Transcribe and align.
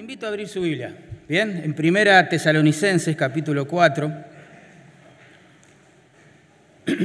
invito 0.00 0.24
a 0.24 0.30
abrir 0.30 0.48
su 0.48 0.62
Biblia. 0.62 0.94
Bien, 1.28 1.60
en 1.62 1.74
Primera 1.74 2.26
Tesalonicenses 2.26 3.14
capítulo 3.16 3.68
4. 3.68 4.10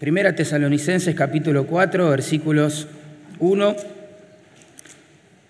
Primera 0.00 0.34
Tesalonicenses 0.34 1.14
capítulo 1.14 1.66
4, 1.66 2.08
versículos 2.08 2.88
1 3.38 3.76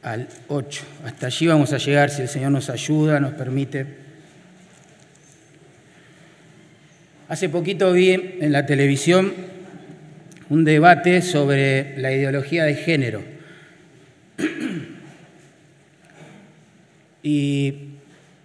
al 0.02 0.26
8. 0.48 0.82
Hasta 1.04 1.26
allí 1.26 1.46
vamos 1.46 1.72
a 1.72 1.78
llegar 1.78 2.10
si 2.10 2.22
el 2.22 2.28
Señor 2.28 2.50
nos 2.50 2.68
ayuda, 2.68 3.20
nos 3.20 3.34
permite. 3.34 3.86
Hace 7.28 7.48
poquito 7.48 7.92
vi 7.92 8.10
en 8.10 8.50
la 8.50 8.66
televisión 8.66 9.32
un 10.50 10.64
debate 10.64 11.22
sobre 11.22 11.96
la 11.98 12.10
ideología 12.10 12.64
de 12.64 12.74
género. 12.74 13.31
Y 17.22 17.74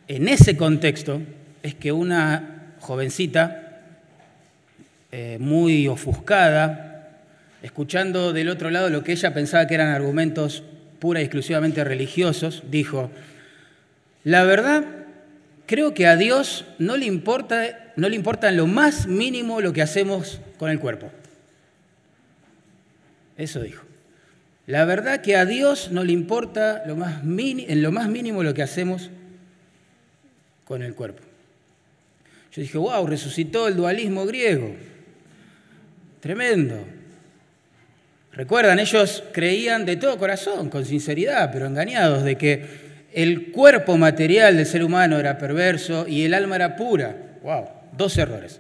en 0.08 0.28
ese 0.28 0.56
contexto 0.56 1.22
es 1.64 1.76
que 1.76 1.92
una 1.92 2.74
jovencita 2.80 3.82
eh, 5.12 5.38
muy 5.40 5.88
ofuscada, 5.88 7.18
escuchando 7.62 8.34
del 8.34 8.50
otro 8.50 8.70
lado 8.70 8.90
lo 8.90 9.04
que 9.04 9.14
ella 9.14 9.34
pensaba 9.34 9.68
que 9.68 9.74
eran 9.74 9.90
argumentos 9.90 10.64
pura 11.00 11.22
y 11.22 11.24
exclusivamente 11.24 11.84
religiosos, 11.84 12.64
dijo, 12.70 13.10
la 14.24 14.44
verdad, 14.44 14.86
creo 15.66 15.94
que 15.94 16.08
a 16.08 16.18
Dios 16.18 16.66
no 16.80 16.98
le 16.98 17.06
importa, 17.06 17.94
no 17.96 18.10
le 18.10 18.16
importa 18.16 18.50
en 18.50 18.58
lo 18.58 18.68
más 18.68 19.08
mínimo 19.08 19.62
lo 19.62 19.74
que 19.74 19.82
hacemos 19.82 20.42
con 20.58 20.70
el 20.70 20.80
cuerpo. 20.80 21.10
Eso 23.38 23.62
dijo. 23.62 23.87
La 24.68 24.84
verdad 24.84 25.22
que 25.22 25.38
a 25.38 25.46
Dios 25.46 25.92
no 25.92 26.04
le 26.04 26.12
importa 26.12 26.84
lo 26.86 26.98
más 26.98 27.24
en 27.24 27.82
lo 27.82 27.92
más 27.94 28.10
mínimo 28.10 28.44
lo 28.44 28.54
que 28.54 28.62
hacemos 28.62 29.10
con 30.66 30.84
el 30.84 30.94
cuerpo. 30.94 31.24
Yo 32.52 32.62
dije, 32.62 32.78
wow, 32.78 33.08
resucitó 33.08 33.70
el 33.70 33.78
dualismo 33.78 34.26
griego. 34.26 34.76
Tremendo. 36.20 36.86
Recuerdan, 38.34 38.80
ellos 38.80 39.24
creían 39.32 39.86
de 39.86 39.96
todo 39.96 40.18
corazón, 40.18 40.70
con 40.70 40.84
sinceridad, 40.84 41.50
pero 41.54 41.66
engañados, 41.66 42.24
de 42.24 42.36
que 42.36 42.66
el 43.14 43.52
cuerpo 43.54 43.98
material 43.98 44.58
del 44.58 44.66
ser 44.66 44.84
humano 44.84 45.18
era 45.18 45.38
perverso 45.38 46.06
y 46.08 46.26
el 46.26 46.34
alma 46.34 46.58
era 46.58 46.76
pura. 46.76 47.16
Wow, 47.42 47.70
dos 47.98 48.18
errores. 48.18 48.60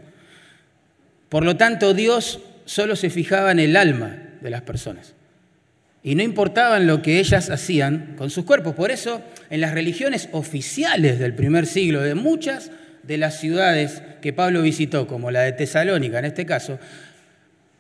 Por 1.28 1.44
lo 1.44 1.58
tanto, 1.58 1.94
Dios 1.94 2.40
solo 2.64 2.96
se 2.96 3.10
fijaba 3.10 3.52
en 3.52 3.60
el 3.60 3.76
alma 3.76 4.16
de 4.40 4.50
las 4.50 4.62
personas 4.62 5.17
y 6.08 6.16
no 6.16 6.24
importaban 6.24 6.88
lo 6.88 7.02
que 7.02 7.20
ellas 7.20 7.50
hacían 7.50 8.16
con 8.18 8.30
sus 8.30 8.46
cuerpos. 8.46 8.74
Por 8.76 8.92
eso, 8.92 9.22
en 9.50 9.60
las 9.60 9.74
religiones 9.74 10.30
oficiales 10.32 11.20
del 11.20 11.34
primer 11.34 11.66
siglo, 11.66 12.02
de 12.02 12.16
muchas 12.16 12.72
de 13.04 13.18
las 13.18 13.42
ciudades 13.42 14.02
que 14.22 14.32
Pablo 14.32 14.62
visitó, 14.62 15.06
como 15.06 15.32
la 15.32 15.42
de 15.42 15.52
Tesalónica 15.52 16.20
en 16.20 16.24
este 16.24 16.46
caso, 16.46 16.80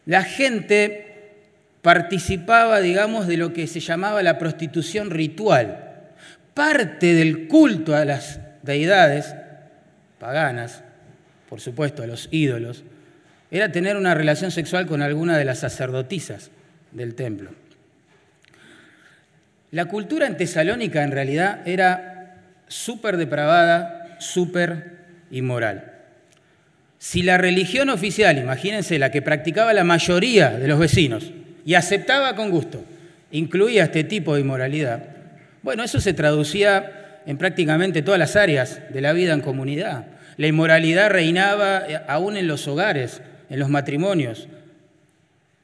la 0.05 0.23
gente 0.25 1.37
participaba, 1.81 2.81
digamos, 2.81 3.27
de 3.27 3.37
lo 3.37 3.53
que 3.53 3.65
se 3.65 3.79
llamaba 3.79 4.21
la 4.21 4.37
prostitución 4.37 5.09
ritual. 5.09 6.01
Parte 6.53 7.13
del 7.13 7.47
culto 7.47 7.95
a 7.95 8.03
las 8.03 8.41
deidades 8.61 9.35
paganas, 10.19 10.83
por 11.47 11.61
supuesto, 11.61 12.03
a 12.03 12.07
los 12.07 12.27
ídolos, 12.31 12.83
era 13.51 13.71
tener 13.71 13.95
una 13.95 14.15
relación 14.15 14.51
sexual 14.51 14.85
con 14.85 15.01
alguna 15.01 15.37
de 15.37 15.45
las 15.45 15.59
sacerdotisas 15.59 16.51
del 16.91 17.15
templo. 17.15 17.51
La 19.71 19.85
cultura 19.85 20.27
en 20.27 20.37
Tesalónica 20.37 21.03
en 21.03 21.11
realidad 21.11 21.67
era 21.67 22.37
súper 22.67 23.17
depravada, 23.17 24.17
súper 24.19 24.97
inmoral. 25.29 25.93
Si 26.99 27.21
la 27.21 27.37
religión 27.37 27.89
oficial, 27.89 28.37
imagínense, 28.37 28.97
la 28.97 29.11
que 29.11 29.21
practicaba 29.21 29.73
la 29.73 29.83
mayoría 29.83 30.51
de 30.51 30.67
los 30.67 30.79
vecinos 30.79 31.31
y 31.65 31.75
aceptaba 31.75 32.35
con 32.35 32.49
gusto, 32.49 32.83
incluía 33.31 33.83
este 33.83 34.03
tipo 34.03 34.35
de 34.35 34.41
inmoralidad, 34.41 35.03
bueno, 35.61 35.83
eso 35.83 35.99
se 35.99 36.13
traducía 36.13 37.21
en 37.25 37.37
prácticamente 37.37 38.01
todas 38.01 38.19
las 38.19 38.35
áreas 38.37 38.81
de 38.89 39.01
la 39.01 39.11
vida 39.11 39.33
en 39.33 39.41
comunidad. 39.41 40.05
La 40.37 40.47
inmoralidad 40.47 41.09
reinaba 41.09 41.83
eh, 41.87 41.99
aún 42.07 42.37
en 42.37 42.47
los 42.47 42.67
hogares, 42.67 43.21
en 43.49 43.59
los 43.59 43.69
matrimonios, 43.69 44.47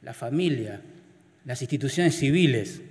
la 0.02 0.12
familia, 0.12 0.80
las 1.46 1.62
instituciones 1.62 2.18
civiles, 2.18 2.82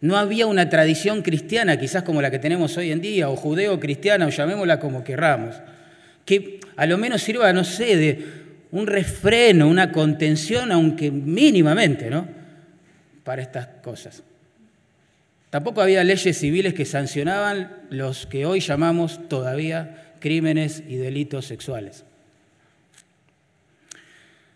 no 0.00 0.16
había 0.16 0.46
una 0.46 0.68
tradición 0.68 1.22
cristiana, 1.22 1.78
quizás 1.78 2.02
como 2.02 2.22
la 2.22 2.30
que 2.30 2.38
tenemos 2.38 2.76
hoy 2.76 2.90
en 2.90 3.00
día, 3.00 3.28
o 3.28 3.36
judeo-cristiana, 3.36 4.26
o 4.26 4.30
llamémosla 4.30 4.80
como 4.80 5.04
querramos, 5.04 5.56
que 6.24 6.60
a 6.76 6.86
lo 6.86 6.96
menos 6.96 7.22
sirva, 7.22 7.52
no 7.52 7.64
sé, 7.64 7.96
de 7.96 8.24
un 8.70 8.86
refreno, 8.86 9.68
una 9.68 9.92
contención, 9.92 10.72
aunque 10.72 11.10
mínimamente, 11.10 12.08
¿no? 12.08 12.26
Para 13.24 13.42
estas 13.42 13.66
cosas. 13.82 14.22
Tampoco 15.50 15.82
había 15.82 16.04
leyes 16.04 16.38
civiles 16.38 16.74
que 16.74 16.84
sancionaban 16.84 17.72
los 17.90 18.26
que 18.26 18.46
hoy 18.46 18.60
llamamos 18.60 19.28
todavía 19.28 20.14
crímenes 20.20 20.82
y 20.86 20.96
delitos 20.96 21.46
sexuales. 21.46 22.04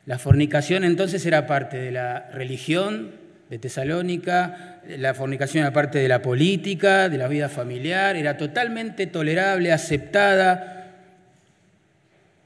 La 0.06 0.18
fornicación 0.18 0.84
entonces 0.84 1.26
era 1.26 1.46
parte 1.46 1.78
de 1.78 1.90
la 1.90 2.30
religión 2.30 3.12
de 3.50 3.58
Tesalónica, 3.58 4.73
la 4.88 5.14
fornicación 5.14 5.62
era 5.62 5.72
parte 5.72 5.98
de 5.98 6.08
la 6.08 6.22
política, 6.22 7.08
de 7.08 7.18
la 7.18 7.28
vida 7.28 7.48
familiar, 7.48 8.16
era 8.16 8.36
totalmente 8.36 9.06
tolerable, 9.06 9.72
aceptada, 9.72 10.92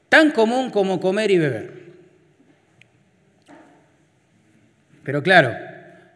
tan 0.09 0.31
común 0.31 0.71
como 0.71 0.99
comer 0.99 1.31
y 1.31 1.37
beber. 1.37 1.79
Pero 5.03 5.23
claro, 5.23 5.55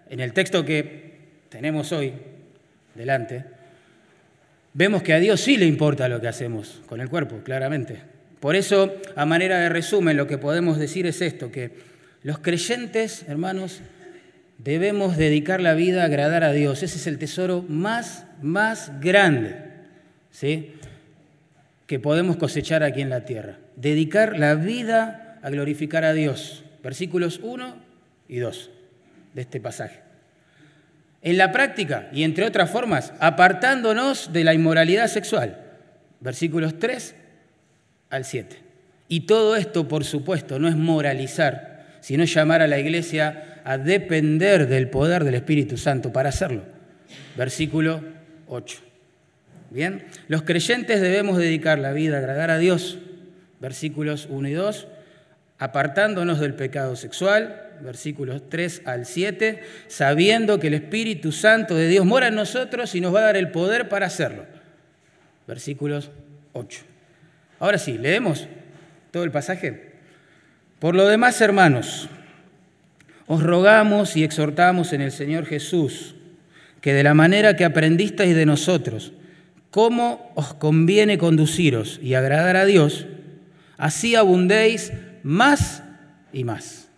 en 0.10 0.20
el 0.20 0.34
texto 0.34 0.66
que 0.66 1.14
tenemos 1.50 1.92
hoy 1.92 2.14
delante, 2.96 3.44
vemos 4.74 5.04
que 5.04 5.14
a 5.14 5.20
Dios 5.20 5.42
sí 5.42 5.58
le 5.58 5.66
importa 5.66 6.08
lo 6.08 6.22
que 6.22 6.28
hacemos 6.28 6.82
con 6.86 7.02
el 7.02 7.10
cuerpo, 7.10 7.40
claramente. 7.44 8.02
Por 8.40 8.56
eso, 8.56 8.94
a 9.16 9.26
manera 9.26 9.58
de 9.60 9.70
resumen, 9.70 10.18
lo 10.18 10.28
que 10.28 10.38
podemos 10.38 10.78
decir 10.78 11.08
es 11.08 11.22
esto, 11.22 11.52
que 11.52 11.72
los 12.24 12.40
creyentes, 12.40 13.26
hermanos, 13.28 13.82
Debemos 14.64 15.18
dedicar 15.18 15.60
la 15.60 15.74
vida 15.74 16.04
a 16.04 16.06
agradar 16.06 16.46
a 16.46 16.54
Dios. 16.54 16.84
Ese 16.84 16.98
es 16.98 17.08
el 17.08 17.18
tesoro 17.18 17.66
más, 17.68 18.26
más 18.42 18.92
grande 19.02 19.58
¿sí? 20.32 20.72
que 21.86 22.00
podemos 22.00 22.38
cosechar 22.38 22.82
aquí 22.82 23.02
en 23.02 23.10
la 23.10 23.26
tierra. 23.26 23.58
Dedicar 23.76 24.38
la 24.40 24.56
vida 24.56 25.40
a 25.42 25.50
glorificar 25.50 26.06
a 26.06 26.14
Dios. 26.14 26.64
Versículos 26.82 27.42
1 27.44 27.76
y 28.30 28.38
2 28.38 28.72
de 29.34 29.42
este 29.42 29.60
pasaje. 29.60 30.00
En 31.22 31.38
la 31.38 31.52
práctica, 31.52 32.10
y 32.14 32.24
entre 32.24 32.46
otras 32.46 32.70
formas, 32.70 33.14
apartándonos 33.20 34.32
de 34.32 34.46
la 34.46 34.54
inmoralidad 34.54 35.08
sexual. 35.08 35.58
Versículos 36.22 36.80
3 36.80 37.16
al 38.10 38.24
7. 38.24 38.58
Y 39.10 39.22
todo 39.22 39.58
esto, 39.58 39.90
por 39.90 40.06
supuesto, 40.06 40.58
no 40.58 40.70
es 40.70 40.76
moralizar, 40.76 41.98
sino 42.00 42.24
llamar 42.24 42.62
a 42.62 42.68
la 42.68 42.80
iglesia 42.80 43.53
a 43.64 43.78
depender 43.78 44.68
del 44.68 44.90
poder 44.90 45.24
del 45.24 45.36
Espíritu 45.36 45.78
Santo 45.78 46.12
para 46.12 46.30
hacerlo. 46.30 46.64
Versículo 47.36 48.02
8. 48.48 48.80
Bien, 49.70 50.06
los 50.28 50.44
creyentes 50.44 51.02
debemos 51.02 51.38
dedicar 51.38 51.80
la 51.80 51.94
vida 51.94 52.16
a 52.16 52.20
agradar 52.20 52.52
a 52.52 52.58
Dios. 52.58 53.00
Versículos 53.60 54.28
1 54.30 54.48
y 54.50 54.54
2. 54.54 54.88
Apartándonos 55.58 56.40
del 56.40 56.54
pecado 56.54 56.96
sexual, 56.96 57.72
versículos 57.82 58.50
3 58.50 58.84
al 58.86 59.06
7, 59.06 59.62
sabiendo 59.88 60.60
que 60.60 60.68
el 60.68 60.74
Espíritu 60.76 61.32
Santo 61.32 61.76
de 61.76 61.88
Dios 61.88 62.06
mora 62.06 62.28
en 62.28 62.36
nosotros 62.36 62.94
y 62.96 63.02
nos 63.02 63.16
va 63.16 63.20
a 63.20 63.24
dar 63.24 63.38
el 63.38 63.50
poder 63.52 63.90
para 63.90 64.08
hacerlo. 64.08 64.46
Versículos 65.48 66.12
8. 66.54 66.82
Ahora 67.60 67.78
sí, 67.78 67.98
leemos 67.98 68.48
todo 69.12 69.24
el 69.24 69.32
pasaje. 69.32 69.94
Por 70.80 70.96
lo 70.96 71.08
demás, 71.08 71.40
hermanos, 71.40 72.10
os 73.28 73.42
rogamos 73.42 74.16
y 74.18 74.24
exhortamos 74.24 74.94
en 74.94 75.02
el 75.02 75.12
Señor 75.12 75.46
Jesús 75.46 76.16
que 76.82 76.94
de 76.94 77.04
la 77.04 77.14
manera 77.14 77.56
que 77.56 77.64
aprendisteis 77.64 78.36
de 78.36 78.46
nosotros, 78.46 79.14
cómo 79.72 80.34
os 80.36 80.54
conviene 80.54 81.18
conduciros 81.18 81.98
y 82.04 82.14
agradar 82.14 82.58
a 82.58 82.66
Dios, 82.66 83.08
así 83.78 84.16
abundéis 84.16 84.92
más 85.24 85.82
y 86.34 86.44
más. 86.44 86.90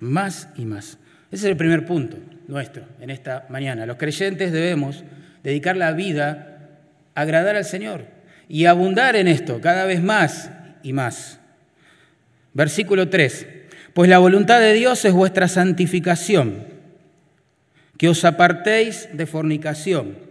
Más 0.00 0.48
y 0.56 0.64
más. 0.64 0.98
Ese 1.30 1.46
es 1.46 1.50
el 1.52 1.56
primer 1.56 1.86
punto 1.86 2.16
nuestro 2.48 2.84
en 3.00 3.10
esta 3.10 3.46
mañana. 3.50 3.86
Los 3.86 3.98
creyentes 3.98 4.50
debemos 4.50 5.04
dedicar 5.44 5.76
la 5.76 5.92
vida 5.92 6.58
a 7.14 7.20
agradar 7.20 7.54
al 7.54 7.64
Señor 7.64 8.06
y 8.48 8.64
abundar 8.64 9.14
en 9.14 9.28
esto 9.28 9.60
cada 9.60 9.84
vez 9.84 10.02
más 10.02 10.50
y 10.82 10.92
más. 10.92 11.38
Versículo 12.52 13.08
3. 13.08 13.59
Pues 13.94 14.08
la 14.08 14.18
voluntad 14.18 14.60
de 14.60 14.72
Dios 14.72 15.04
es 15.04 15.12
vuestra 15.12 15.48
santificación, 15.48 16.64
que 17.98 18.08
os 18.08 18.24
apartéis 18.24 19.08
de 19.12 19.26
fornicación. 19.26 20.30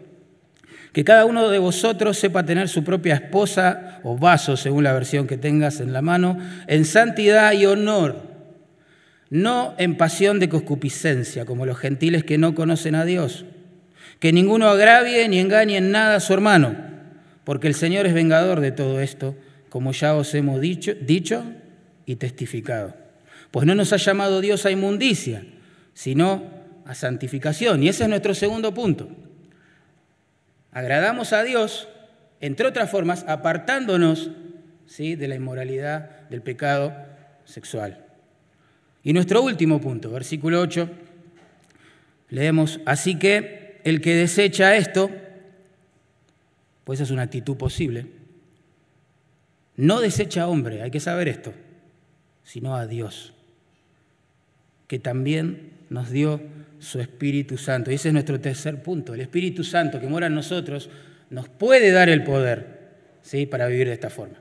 Que 0.93 1.03
cada 1.03 1.25
uno 1.25 1.49
de 1.49 1.59
vosotros 1.59 2.17
sepa 2.17 2.45
tener 2.45 2.67
su 2.67 2.83
propia 2.83 3.15
esposa 3.15 3.99
o 4.03 4.17
vaso, 4.17 4.57
según 4.57 4.83
la 4.83 4.93
versión 4.93 5.27
que 5.27 5.37
tengas 5.37 5.81
en 5.81 5.93
la 5.93 6.01
mano, 6.01 6.37
en 6.67 6.85
santidad 6.85 7.51
y 7.51 7.65
honor, 7.65 8.23
no 9.29 9.75
en 9.77 9.97
pasión 9.97 10.39
de 10.39 10.49
concupiscencia, 10.49 11.45
como 11.45 11.65
los 11.65 11.77
gentiles 11.77 12.23
que 12.23 12.39
no 12.39 12.55
conocen 12.55 12.95
a 12.95 13.05
Dios. 13.05 13.45
Que 14.19 14.33
ninguno 14.33 14.67
agravie 14.67 15.27
ni 15.29 15.39
engañe 15.39 15.77
en 15.77 15.91
nada 15.91 16.15
a 16.15 16.19
su 16.19 16.33
hermano, 16.33 16.75
porque 17.43 17.67
el 17.67 17.75
Señor 17.75 18.07
es 18.07 18.13
vengador 18.13 18.61
de 18.61 18.71
todo 18.71 18.99
esto, 18.99 19.35
como 19.69 19.91
ya 19.91 20.15
os 20.15 20.33
hemos 20.33 20.59
dicho, 20.59 20.93
dicho 20.99 21.43
y 22.07 22.15
testificado. 22.15 22.98
Pues 23.51 23.65
no 23.65 23.75
nos 23.75 23.93
ha 23.93 23.97
llamado 23.97 24.41
Dios 24.41 24.65
a 24.65 24.71
inmundicia, 24.71 25.43
sino 25.93 26.43
a 26.85 26.95
santificación. 26.95 27.83
Y 27.83 27.89
ese 27.89 28.03
es 28.03 28.09
nuestro 28.09 28.33
segundo 28.33 28.73
punto. 28.73 29.09
Agradamos 30.71 31.33
a 31.33 31.43
Dios, 31.43 31.87
entre 32.41 32.67
otras 32.67 32.89
formas, 32.89 33.25
apartándonos 33.27 34.29
¿sí? 34.85 35.15
de 35.15 35.27
la 35.27 35.35
inmoralidad, 35.35 36.27
del 36.29 36.41
pecado 36.41 36.93
sexual. 37.45 38.05
Y 39.03 39.13
nuestro 39.13 39.41
último 39.41 39.79
punto, 39.79 40.11
versículo 40.11 40.59
8, 40.61 40.89
leemos, 42.29 42.79
así 42.85 43.17
que 43.17 43.81
el 43.83 44.01
que 44.01 44.15
desecha 44.15 44.75
esto, 44.75 45.09
pues 46.83 46.99
es 46.99 47.11
una 47.11 47.23
actitud 47.23 47.55
posible, 47.55 48.07
no 49.75 50.01
desecha 50.01 50.43
a 50.43 50.47
hombre, 50.47 50.81
hay 50.81 50.91
que 50.91 50.99
saber 50.99 51.29
esto, 51.29 51.53
sino 52.43 52.75
a 52.75 52.85
Dios, 52.85 53.33
que 54.89 54.97
también 54.97 55.69
nos 55.89 56.09
dio 56.09 56.41
su 56.79 56.99
Espíritu 56.99 57.59
Santo. 57.59 57.91
Y 57.91 57.93
ese 57.93 58.07
es 58.07 58.13
nuestro 58.13 58.39
tercer 58.41 58.81
punto. 58.81 59.13
El 59.13 59.21
Espíritu 59.21 59.63
Santo 59.63 59.99
que 60.01 60.07
mora 60.07 60.27
en 60.27 60.33
nosotros 60.33 60.89
nos 61.29 61.47
puede 61.47 61.91
dar 61.91 62.09
el 62.09 62.23
poder 62.23 62.89
¿sí? 63.21 63.45
para 63.45 63.67
vivir 63.67 63.87
de 63.87 63.93
esta 63.93 64.09
forma. 64.09 64.37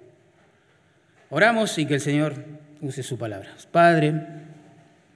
Oramos 1.29 1.77
y 1.79 1.85
que 1.85 1.95
el 1.95 2.01
Señor 2.01 2.47
use 2.81 3.03
su 3.03 3.19
palabra. 3.19 3.51
Padre, 3.71 4.15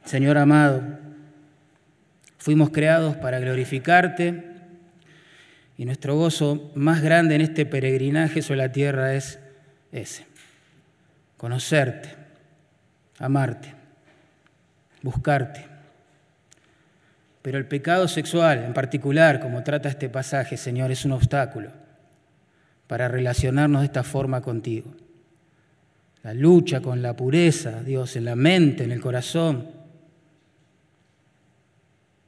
Señor 0.05 0.37
amado, 0.37 0.83
fuimos 2.37 2.69
creados 2.69 3.17
para 3.17 3.41
glorificarte 3.41 4.45
y 5.79 5.87
nuestro 5.87 6.15
gozo 6.15 6.73
más 6.75 7.01
grande 7.01 7.37
en 7.37 7.41
este 7.41 7.65
peregrinaje 7.65 8.43
sobre 8.43 8.59
la 8.59 8.73
tierra 8.73 9.15
es 9.15 9.39
ese, 9.93 10.27
conocerte, 11.39 12.11
amarte, 13.19 13.82
buscarte 15.03 15.73
pero 17.43 17.59
el 17.59 17.67
pecado 17.67 18.07
sexual, 18.07 18.65
en 18.65 18.73
particular, 18.73 19.41
como 19.41 19.65
trata 19.65 19.89
este 19.89 20.09
pasaje, 20.09 20.57
Señor, 20.57 20.93
es 20.93 21.05
un 21.05 21.13
obstáculo 21.13 21.71
para 22.87 23.09
relacionarnos 23.09 23.83
de 23.83 23.87
esta 23.87 24.05
forma 24.05 24.41
contigo. 24.41 24.95
La 26.23 26.35
lucha 26.35 26.81
con 26.81 27.03
la 27.03 27.17
pureza, 27.17 27.83
Dios, 27.83 28.15
en 28.15 28.27
la 28.27 28.37
mente, 28.37 28.85
en 28.85 28.93
el 28.93 29.01
corazón. 29.01 29.67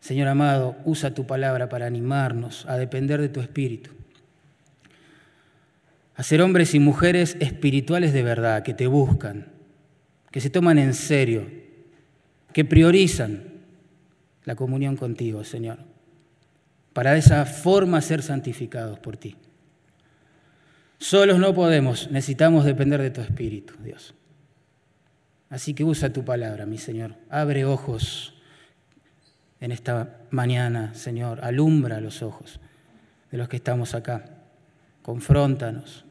Señor 0.00 0.26
amado, 0.26 0.76
usa 0.84 1.14
tu 1.14 1.26
palabra 1.26 1.68
para 1.68 1.86
animarnos 1.86 2.66
a 2.66 2.76
depender 2.76 3.20
de 3.20 3.28
tu 3.28 3.40
espíritu. 3.40 3.90
A 6.16 6.24
ser 6.24 6.42
hombres 6.42 6.74
y 6.74 6.80
mujeres 6.80 7.36
espirituales 7.38 8.12
de 8.12 8.22
verdad, 8.24 8.64
que 8.64 8.74
te 8.74 8.88
buscan, 8.88 9.46
que 10.32 10.40
se 10.40 10.50
toman 10.50 10.78
en 10.78 10.92
serio, 10.92 11.63
que 12.54 12.64
priorizan 12.64 13.42
la 14.44 14.54
comunión 14.54 14.96
contigo, 14.96 15.42
Señor, 15.44 15.78
para 16.92 17.12
de 17.12 17.18
esa 17.18 17.44
forma 17.44 18.00
ser 18.00 18.22
santificados 18.22 18.98
por 19.00 19.16
ti. 19.16 19.36
Solos 20.98 21.38
no 21.38 21.52
podemos, 21.52 22.10
necesitamos 22.10 22.64
depender 22.64 23.02
de 23.02 23.10
tu 23.10 23.20
Espíritu, 23.20 23.74
Dios. 23.82 24.14
Así 25.50 25.74
que 25.74 25.84
usa 25.84 26.12
tu 26.12 26.24
palabra, 26.24 26.64
mi 26.64 26.78
Señor. 26.78 27.16
Abre 27.28 27.64
ojos 27.64 28.34
en 29.60 29.72
esta 29.72 30.20
mañana, 30.30 30.94
Señor. 30.94 31.44
Alumbra 31.44 32.00
los 32.00 32.22
ojos 32.22 32.60
de 33.30 33.38
los 33.38 33.48
que 33.48 33.56
estamos 33.56 33.94
acá. 33.94 34.26
Confróntanos. 35.02 36.04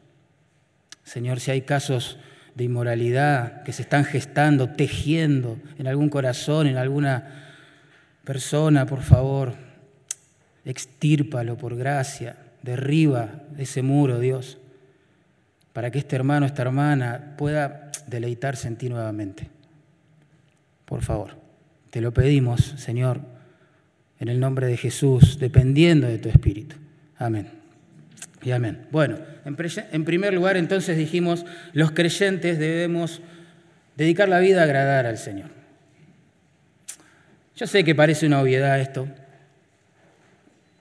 Señor, 1.04 1.40
si 1.40 1.50
hay 1.50 1.62
casos 1.62 2.18
de 2.54 2.64
inmoralidad 2.64 3.62
que 3.62 3.72
se 3.72 3.82
están 3.82 4.04
gestando, 4.04 4.70
tejiendo 4.70 5.58
en 5.78 5.86
algún 5.86 6.08
corazón, 6.08 6.66
en 6.66 6.76
alguna 6.76 7.52
persona, 8.24 8.86
por 8.86 9.02
favor, 9.02 9.54
extírpalo 10.64 11.56
por 11.56 11.76
gracia, 11.76 12.36
derriba 12.62 13.42
ese 13.58 13.82
muro, 13.82 14.18
Dios, 14.18 14.58
para 15.72 15.90
que 15.90 15.98
este 15.98 16.16
hermano, 16.16 16.46
esta 16.46 16.62
hermana 16.62 17.34
pueda 17.36 17.90
deleitarse 18.06 18.68
en 18.68 18.76
ti 18.76 18.88
nuevamente. 18.88 19.48
Por 20.84 21.02
favor, 21.02 21.36
te 21.90 22.00
lo 22.00 22.12
pedimos, 22.12 22.60
Señor, 22.76 23.20
en 24.20 24.28
el 24.28 24.38
nombre 24.38 24.66
de 24.66 24.76
Jesús, 24.76 25.38
dependiendo 25.38 26.06
de 26.06 26.18
tu 26.18 26.28
Espíritu. 26.28 26.76
Amén. 27.18 27.63
Y 28.44 28.50
amén. 28.50 28.86
Bueno, 28.90 29.18
en 29.44 30.04
primer 30.04 30.34
lugar 30.34 30.58
entonces 30.58 30.98
dijimos, 30.98 31.46
los 31.72 31.92
creyentes 31.92 32.58
debemos 32.58 33.22
dedicar 33.96 34.28
la 34.28 34.38
vida 34.38 34.60
a 34.60 34.64
agradar 34.64 35.06
al 35.06 35.16
Señor. 35.16 35.48
Yo 37.56 37.66
sé 37.66 37.84
que 37.84 37.94
parece 37.94 38.26
una 38.26 38.42
obviedad 38.42 38.78
esto, 38.80 39.08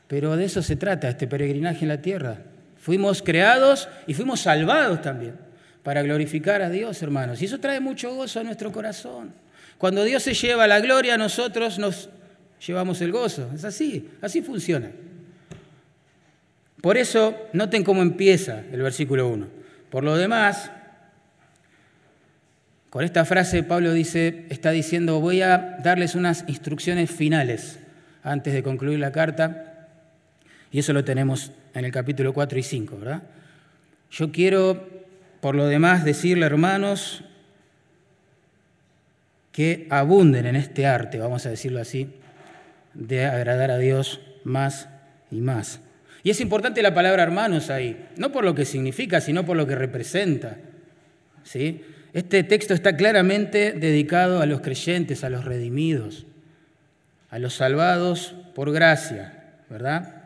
pero 0.07 0.35
de 0.35 0.45
eso 0.45 0.61
se 0.61 0.75
trata 0.75 1.09
este 1.09 1.27
peregrinaje 1.27 1.83
en 1.83 1.89
la 1.89 2.01
tierra. 2.01 2.39
Fuimos 2.77 3.21
creados 3.21 3.87
y 4.07 4.13
fuimos 4.13 4.41
salvados 4.41 5.01
también 5.01 5.35
para 5.83 6.01
glorificar 6.01 6.61
a 6.61 6.69
Dios, 6.69 7.01
hermanos. 7.01 7.41
Y 7.41 7.45
eso 7.45 7.59
trae 7.59 7.79
mucho 7.79 8.13
gozo 8.13 8.41
a 8.41 8.43
nuestro 8.43 8.73
corazón. 8.73 9.33
Cuando 9.77 10.03
Dios 10.03 10.23
se 10.23 10.33
lleva 10.33 10.67
la 10.67 10.81
gloria, 10.81 11.17
nosotros 11.17 11.79
nos 11.79 12.09
llevamos 12.65 12.99
el 13.01 13.11
gozo. 13.11 13.49
Es 13.55 13.63
así, 13.63 14.09
así 14.21 14.41
funciona. 14.41 14.91
Por 16.83 16.97
eso, 16.97 17.33
noten 17.53 17.85
cómo 17.85 18.01
empieza 18.01 18.59
el 18.73 18.81
versículo 18.81 19.29
1. 19.29 19.47
Por 19.89 20.03
lo 20.03 20.17
demás, 20.17 20.69
con 22.89 23.05
esta 23.05 23.23
frase 23.23 23.63
Pablo 23.63 23.93
dice, 23.93 24.47
está 24.49 24.71
diciendo, 24.71 25.21
voy 25.21 25.41
a 25.43 25.77
darles 25.81 26.13
unas 26.13 26.43
instrucciones 26.49 27.09
finales 27.09 27.79
antes 28.21 28.53
de 28.53 28.63
concluir 28.63 28.99
la 28.99 29.13
carta, 29.13 29.87
y 30.73 30.79
eso 30.79 30.91
lo 30.91 31.05
tenemos 31.05 31.53
en 31.73 31.85
el 31.85 31.91
capítulo 31.93 32.33
4 32.33 32.59
y 32.59 32.63
5, 32.63 32.97
¿verdad? 32.97 33.23
Yo 34.11 34.33
quiero, 34.33 34.85
por 35.39 35.55
lo 35.55 35.67
demás, 35.67 36.03
decirle, 36.03 36.45
hermanos, 36.45 37.23
que 39.53 39.87
abunden 39.89 40.47
en 40.47 40.57
este 40.57 40.85
arte, 40.85 41.17
vamos 41.17 41.45
a 41.45 41.49
decirlo 41.49 41.79
así, 41.79 42.13
de 42.93 43.23
agradar 43.23 43.71
a 43.71 43.77
Dios 43.77 44.19
más 44.43 44.89
y 45.31 45.39
más. 45.39 45.79
Y 46.23 46.29
es 46.29 46.39
importante 46.39 46.81
la 46.81 46.93
palabra 46.93 47.23
hermanos 47.23 47.69
ahí, 47.69 48.07
no 48.15 48.31
por 48.31 48.45
lo 48.45 48.55
que 48.55 48.63
significa, 48.63 49.19
sino 49.19 49.45
por 49.45 49.57
lo 49.57 49.67
que 49.67 49.75
representa. 49.75 50.57
¿sí? 51.43 51.81
Este 52.13 52.43
texto 52.43 52.73
está 52.73 52.95
claramente 52.95 53.73
dedicado 53.73 54.41
a 54.41 54.45
los 54.45 54.61
creyentes, 54.61 55.25
a 55.25 55.29
los 55.29 55.43
redimidos, 55.43 56.25
a 57.29 57.39
los 57.39 57.55
salvados 57.55 58.35
por 58.55 58.71
gracia, 58.71 59.55
¿verdad? 59.69 60.23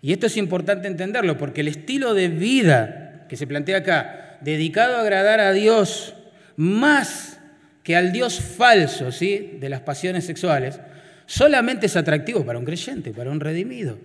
Y 0.00 0.12
esto 0.12 0.26
es 0.26 0.36
importante 0.36 0.88
entenderlo 0.88 1.36
porque 1.36 1.60
el 1.60 1.68
estilo 1.68 2.14
de 2.14 2.28
vida 2.28 3.26
que 3.28 3.36
se 3.36 3.46
plantea 3.46 3.78
acá, 3.78 4.38
dedicado 4.40 4.96
a 4.96 5.00
agradar 5.00 5.40
a 5.40 5.52
Dios 5.52 6.14
más 6.56 7.38
que 7.82 7.96
al 7.96 8.12
Dios 8.12 8.40
falso, 8.40 9.12
¿sí? 9.12 9.58
De 9.60 9.68
las 9.68 9.80
pasiones 9.80 10.24
sexuales, 10.24 10.80
solamente 11.26 11.86
es 11.86 11.96
atractivo 11.96 12.46
para 12.46 12.58
un 12.58 12.64
creyente, 12.64 13.12
para 13.12 13.30
un 13.30 13.40
redimido. 13.40 13.98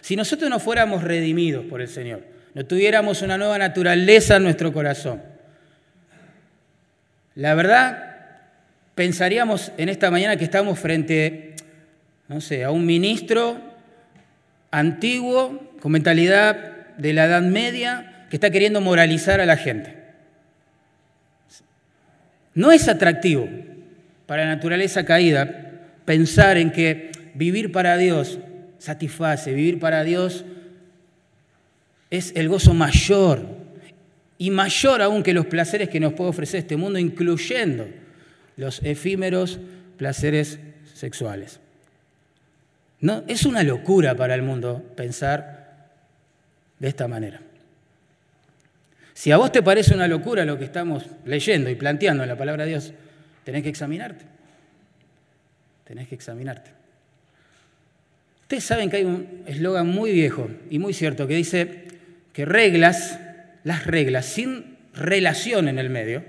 Si 0.00 0.16
nosotros 0.16 0.50
no 0.50 0.58
fuéramos 0.58 1.02
redimidos 1.02 1.64
por 1.66 1.80
el 1.80 1.88
Señor, 1.88 2.22
no 2.54 2.64
tuviéramos 2.64 3.22
una 3.22 3.36
nueva 3.36 3.58
naturaleza 3.58 4.36
en 4.36 4.44
nuestro 4.44 4.72
corazón, 4.72 5.22
la 7.34 7.54
verdad, 7.54 8.16
pensaríamos 8.94 9.70
en 9.76 9.90
esta 9.90 10.10
mañana 10.10 10.38
que 10.38 10.44
estamos 10.44 10.78
frente, 10.78 11.54
no 12.28 12.40
sé, 12.40 12.64
a 12.64 12.70
un 12.70 12.86
ministro 12.86 13.60
antiguo, 14.70 15.74
con 15.80 15.92
mentalidad 15.92 16.96
de 16.96 17.12
la 17.12 17.26
Edad 17.26 17.42
Media, 17.42 18.26
que 18.30 18.36
está 18.36 18.50
queriendo 18.50 18.80
moralizar 18.80 19.40
a 19.40 19.46
la 19.46 19.58
gente. 19.58 19.94
No 22.54 22.72
es 22.72 22.88
atractivo 22.88 23.48
para 24.24 24.44
la 24.44 24.54
naturaleza 24.54 25.04
caída 25.04 25.72
pensar 26.06 26.56
en 26.56 26.72
que 26.72 27.12
vivir 27.34 27.70
para 27.70 27.98
Dios 27.98 28.38
satisface, 28.78 29.52
vivir 29.52 29.78
para 29.78 30.04
Dios 30.04 30.44
es 32.10 32.32
el 32.36 32.48
gozo 32.48 32.74
mayor 32.74 33.46
y 34.38 34.50
mayor 34.50 35.02
aún 35.02 35.22
que 35.22 35.32
los 35.32 35.46
placeres 35.46 35.88
que 35.88 36.00
nos 36.00 36.12
puede 36.12 36.30
ofrecer 36.30 36.60
este 36.60 36.76
mundo, 36.76 36.98
incluyendo 36.98 37.88
los 38.56 38.82
efímeros 38.82 39.58
placeres 39.96 40.58
sexuales. 40.94 41.60
No, 43.00 43.24
es 43.28 43.44
una 43.44 43.62
locura 43.62 44.14
para 44.14 44.34
el 44.34 44.42
mundo 44.42 44.82
pensar 44.96 45.90
de 46.78 46.88
esta 46.88 47.08
manera. 47.08 47.40
Si 49.14 49.32
a 49.32 49.38
vos 49.38 49.50
te 49.50 49.62
parece 49.62 49.94
una 49.94 50.08
locura 50.08 50.44
lo 50.44 50.58
que 50.58 50.64
estamos 50.64 51.04
leyendo 51.24 51.70
y 51.70 51.74
planteando 51.74 52.22
en 52.22 52.28
la 52.28 52.36
palabra 52.36 52.64
de 52.64 52.70
Dios, 52.70 52.92
tenés 53.44 53.62
que 53.62 53.70
examinarte. 53.70 54.24
Tenés 55.84 56.08
que 56.08 56.14
examinarte. 56.14 56.75
Ustedes 58.46 58.62
saben 58.62 58.90
que 58.90 58.98
hay 58.98 59.04
un 59.04 59.42
eslogan 59.46 59.88
muy 59.88 60.12
viejo 60.12 60.48
y 60.70 60.78
muy 60.78 60.94
cierto 60.94 61.26
que 61.26 61.34
dice 61.34 61.82
que 62.32 62.44
reglas, 62.44 63.18
las 63.64 63.84
reglas 63.86 64.24
sin 64.24 64.76
relación 64.94 65.66
en 65.66 65.80
el 65.80 65.90
medio, 65.90 66.22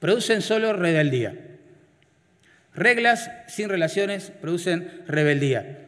producen 0.00 0.40
solo 0.40 0.72
rebeldía. 0.72 1.34
Reglas 2.74 3.30
sin 3.46 3.68
relaciones 3.68 4.32
producen 4.40 4.88
rebeldía. 5.06 5.80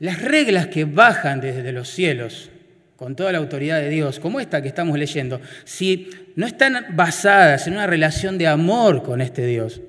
Las 0.00 0.20
reglas 0.20 0.66
que 0.66 0.86
bajan 0.86 1.40
desde 1.40 1.70
los 1.70 1.88
cielos 1.88 2.50
con 2.96 3.14
toda 3.14 3.30
la 3.30 3.38
autoridad 3.38 3.78
de 3.78 3.90
Dios, 3.90 4.18
como 4.18 4.40
esta 4.40 4.60
que 4.60 4.66
estamos 4.66 4.98
leyendo, 4.98 5.40
si 5.62 6.10
no 6.34 6.48
están 6.48 6.96
basadas 6.96 7.68
en 7.68 7.74
una 7.74 7.86
relación 7.86 8.38
de 8.38 8.48
amor 8.48 9.04
con 9.04 9.20
este 9.20 9.46
Dios, 9.46 9.80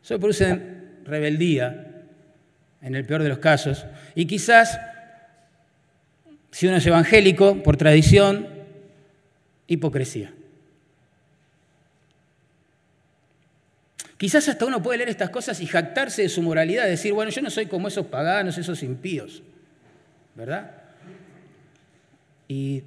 solo 0.00 0.20
producen 0.20 1.00
rebeldía, 1.04 1.87
en 2.80 2.94
el 2.94 3.04
peor 3.04 3.22
de 3.22 3.28
los 3.28 3.38
casos, 3.38 3.86
y 4.14 4.26
quizás, 4.26 4.78
si 6.50 6.66
uno 6.66 6.76
es 6.76 6.86
evangélico, 6.86 7.62
por 7.62 7.76
tradición, 7.76 8.46
hipocresía. 9.66 10.32
Quizás 14.16 14.48
hasta 14.48 14.66
uno 14.66 14.82
puede 14.82 14.98
leer 14.98 15.10
estas 15.10 15.30
cosas 15.30 15.60
y 15.60 15.66
jactarse 15.66 16.22
de 16.22 16.28
su 16.28 16.42
moralidad, 16.42 16.86
decir, 16.86 17.12
bueno, 17.12 17.30
yo 17.30 17.40
no 17.40 17.50
soy 17.50 17.66
como 17.66 17.86
esos 17.86 18.06
paganos, 18.06 18.58
esos 18.58 18.82
impíos, 18.82 19.44
¿verdad? 20.34 20.72
Y, 22.48 22.82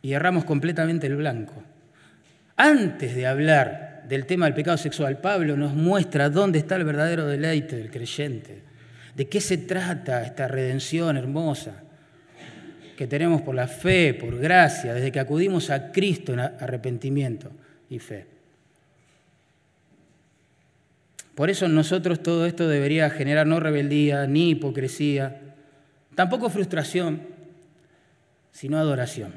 y 0.00 0.12
erramos 0.12 0.44
completamente 0.44 1.06
el 1.06 1.16
blanco. 1.16 1.62
Antes 2.56 3.14
de 3.14 3.26
hablar 3.26 4.04
del 4.08 4.24
tema 4.24 4.46
del 4.46 4.54
pecado 4.54 4.78
sexual, 4.78 5.18
Pablo 5.18 5.56
nos 5.56 5.74
muestra 5.74 6.30
dónde 6.30 6.60
está 6.60 6.76
el 6.76 6.84
verdadero 6.84 7.26
deleite 7.26 7.76
del 7.76 7.90
creyente, 7.90 8.62
de 9.14 9.28
qué 9.28 9.40
se 9.40 9.58
trata 9.58 10.22
esta 10.22 10.48
redención 10.48 11.16
hermosa 11.16 11.82
que 12.96 13.06
tenemos 13.06 13.42
por 13.42 13.54
la 13.54 13.68
fe, 13.68 14.14
por 14.14 14.38
gracia, 14.38 14.94
desde 14.94 15.12
que 15.12 15.20
acudimos 15.20 15.70
a 15.70 15.90
Cristo 15.90 16.32
en 16.32 16.40
arrepentimiento 16.40 17.50
y 17.90 17.98
fe. 17.98 18.26
Por 21.34 21.50
eso 21.50 21.66
en 21.66 21.74
nosotros 21.74 22.22
todo 22.22 22.46
esto 22.46 22.68
debería 22.68 23.10
generar 23.10 23.46
no 23.46 23.58
rebeldía, 23.58 24.26
ni 24.26 24.50
hipocresía, 24.50 25.40
tampoco 26.14 26.48
frustración, 26.48 27.22
sino 28.52 28.78
adoración. 28.78 29.34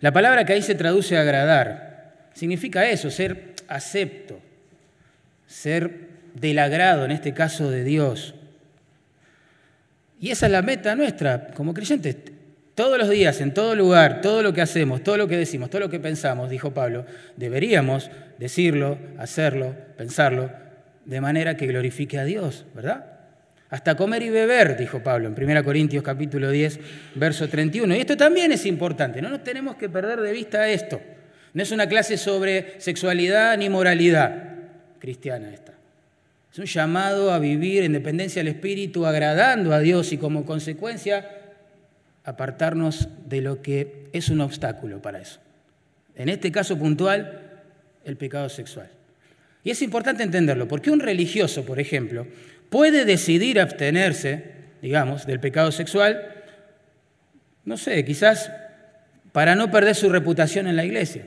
La 0.00 0.12
palabra 0.12 0.46
que 0.46 0.54
ahí 0.54 0.62
se 0.62 0.74
traduce 0.74 1.18
agradar 1.18 2.30
significa 2.32 2.88
eso, 2.88 3.10
ser 3.10 3.54
acepto, 3.68 4.40
ser 5.46 6.08
del 6.34 6.58
agrado, 6.58 7.04
en 7.04 7.10
este 7.10 7.34
caso 7.34 7.70
de 7.70 7.84
Dios. 7.84 8.34
Y 10.20 10.30
esa 10.30 10.46
es 10.46 10.52
la 10.52 10.62
meta 10.62 10.94
nuestra 10.94 11.48
como 11.48 11.72
creyentes. 11.72 12.16
Todos 12.74 12.98
los 12.98 13.08
días, 13.08 13.40
en 13.40 13.52
todo 13.52 13.74
lugar, 13.74 14.20
todo 14.20 14.42
lo 14.42 14.52
que 14.52 14.60
hacemos, 14.60 15.02
todo 15.02 15.16
lo 15.16 15.26
que 15.26 15.36
decimos, 15.36 15.70
todo 15.70 15.80
lo 15.80 15.90
que 15.90 15.98
pensamos, 15.98 16.50
dijo 16.50 16.72
Pablo, 16.72 17.04
deberíamos 17.36 18.10
decirlo, 18.38 18.98
hacerlo, 19.18 19.74
pensarlo 19.96 20.50
de 21.04 21.20
manera 21.20 21.56
que 21.56 21.66
glorifique 21.66 22.18
a 22.18 22.24
Dios, 22.24 22.66
¿verdad? 22.74 23.06
Hasta 23.70 23.96
comer 23.96 24.22
y 24.22 24.30
beber, 24.30 24.76
dijo 24.76 25.02
Pablo 25.02 25.28
en 25.28 25.50
1 25.50 25.64
Corintios 25.64 26.02
capítulo 26.02 26.50
10, 26.50 26.80
verso 27.14 27.48
31. 27.48 27.94
Y 27.94 28.00
esto 28.00 28.16
también 28.16 28.52
es 28.52 28.66
importante, 28.66 29.22
no 29.22 29.30
nos 29.30 29.42
tenemos 29.42 29.76
que 29.76 29.88
perder 29.88 30.20
de 30.20 30.32
vista 30.32 30.68
esto. 30.68 31.00
No 31.52 31.62
es 31.62 31.72
una 31.72 31.88
clase 31.88 32.16
sobre 32.16 32.80
sexualidad 32.80 33.56
ni 33.58 33.68
moralidad 33.68 34.54
cristiana 34.98 35.50
esta. 35.52 35.79
Es 36.52 36.58
un 36.58 36.66
llamado 36.66 37.32
a 37.32 37.38
vivir 37.38 37.84
en 37.84 37.92
dependencia 37.92 38.40
del 38.40 38.54
Espíritu, 38.54 39.06
agradando 39.06 39.72
a 39.72 39.78
Dios 39.78 40.12
y 40.12 40.18
como 40.18 40.44
consecuencia 40.44 41.28
apartarnos 42.24 43.08
de 43.26 43.40
lo 43.40 43.62
que 43.62 44.08
es 44.12 44.28
un 44.30 44.40
obstáculo 44.40 45.00
para 45.00 45.20
eso. 45.20 45.40
En 46.16 46.28
este 46.28 46.50
caso 46.50 46.76
puntual, 46.76 47.40
el 48.04 48.16
pecado 48.16 48.48
sexual. 48.48 48.90
Y 49.62 49.70
es 49.70 49.80
importante 49.82 50.22
entenderlo, 50.22 50.66
porque 50.66 50.90
un 50.90 51.00
religioso, 51.00 51.64
por 51.64 51.78
ejemplo, 51.78 52.26
puede 52.68 53.04
decidir 53.04 53.60
abstenerse, 53.60 54.52
digamos, 54.82 55.26
del 55.26 55.38
pecado 55.38 55.70
sexual, 55.70 56.34
no 57.64 57.76
sé, 57.76 58.04
quizás 58.04 58.50
para 59.32 59.54
no 59.54 59.70
perder 59.70 59.94
su 59.94 60.08
reputación 60.08 60.66
en 60.66 60.76
la 60.76 60.84
iglesia. 60.84 61.26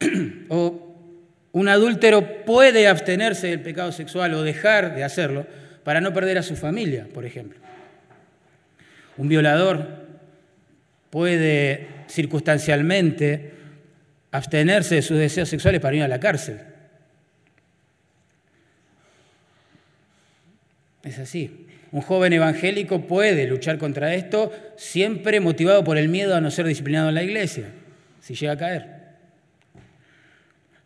o 0.48 0.93
un 1.54 1.68
adúltero 1.68 2.44
puede 2.44 2.88
abstenerse 2.88 3.46
del 3.46 3.60
pecado 3.60 3.92
sexual 3.92 4.34
o 4.34 4.42
dejar 4.42 4.96
de 4.96 5.04
hacerlo 5.04 5.46
para 5.84 6.00
no 6.00 6.12
perder 6.12 6.36
a 6.36 6.42
su 6.42 6.56
familia, 6.56 7.06
por 7.14 7.24
ejemplo. 7.24 7.60
Un 9.16 9.28
violador 9.28 9.86
puede 11.10 11.86
circunstancialmente 12.08 13.52
abstenerse 14.32 14.96
de 14.96 15.02
sus 15.02 15.16
deseos 15.16 15.48
sexuales 15.48 15.80
para 15.80 15.94
ir 15.94 16.02
a 16.02 16.08
la 16.08 16.18
cárcel. 16.18 16.58
Es 21.04 21.20
así. 21.20 21.68
Un 21.92 22.00
joven 22.00 22.32
evangélico 22.32 23.02
puede 23.06 23.46
luchar 23.46 23.78
contra 23.78 24.12
esto 24.16 24.50
siempre 24.76 25.38
motivado 25.38 25.84
por 25.84 25.98
el 25.98 26.08
miedo 26.08 26.34
a 26.34 26.40
no 26.40 26.50
ser 26.50 26.66
disciplinado 26.66 27.10
en 27.10 27.14
la 27.14 27.22
iglesia, 27.22 27.66
si 28.20 28.34
llega 28.34 28.54
a 28.54 28.58
caer. 28.58 29.03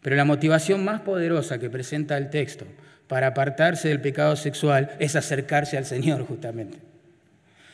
Pero 0.03 0.17
la 0.17 0.25
motivación 0.25 0.85
más 0.85 1.01
poderosa 1.01 1.59
que 1.59 1.71
presenta 1.71 2.17
el 2.17 2.31
texto 2.31 2.67
para 3.09 3.29
apartarse 3.29 3.89
del 3.89 4.01
pecado 4.01 4.37
sexual 4.37 4.91
es 4.99 5.17
acercarse 5.17 5.77
al 5.77 5.87
Señor 5.87 6.27
justamente. 6.27 6.79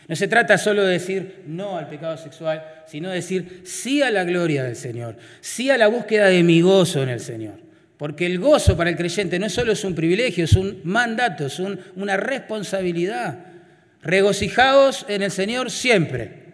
No 0.06 0.16
se 0.16 0.28
trata 0.28 0.58
solo 0.58 0.84
de 0.84 0.92
decir 0.92 1.42
no 1.46 1.78
al 1.78 1.88
pecado 1.88 2.16
sexual, 2.16 2.62
sino 2.86 3.08
de 3.08 3.16
decir 3.16 3.62
sí 3.64 4.02
a 4.02 4.10
la 4.10 4.24
gloria 4.24 4.62
del 4.62 4.76
Señor, 4.76 5.16
sí 5.40 5.70
a 5.70 5.78
la 5.78 5.88
búsqueda 5.88 6.26
de 6.26 6.42
mi 6.42 6.60
gozo 6.60 7.02
en 7.02 7.08
el 7.08 7.20
Señor. 7.20 7.64
Porque 7.96 8.26
el 8.26 8.38
gozo 8.38 8.76
para 8.76 8.90
el 8.90 8.96
creyente 8.96 9.38
no 9.38 9.48
solo 9.48 9.72
es 9.72 9.84
un 9.84 9.94
privilegio, 9.94 10.44
es 10.44 10.54
un 10.54 10.80
mandato, 10.84 11.46
es 11.46 11.58
una 11.58 12.16
responsabilidad. 12.16 13.38
Regocijaos 14.02 15.06
en 15.08 15.22
el 15.22 15.30
Señor 15.30 15.70
siempre. 15.70 16.44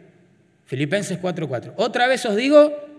Filipenses 0.66 1.18
4:4. 1.18 1.72
Otra 1.76 2.06
vez 2.06 2.24
os 2.26 2.36
digo, 2.36 2.89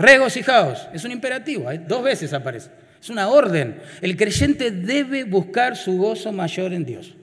regocijaos. 0.00 0.88
Es 0.92 1.04
un 1.04 1.12
imperativo, 1.12 1.70
¿eh? 1.70 1.78
dos 1.78 2.02
veces 2.02 2.32
aparece. 2.32 2.70
Es 3.00 3.08
una 3.08 3.28
orden. 3.28 3.80
El 4.00 4.16
creyente 4.16 4.70
debe 4.70 5.24
buscar 5.24 5.76
su 5.76 5.96
gozo 5.96 6.32
mayor 6.32 6.72
en 6.72 6.84
Dios. 6.84 7.14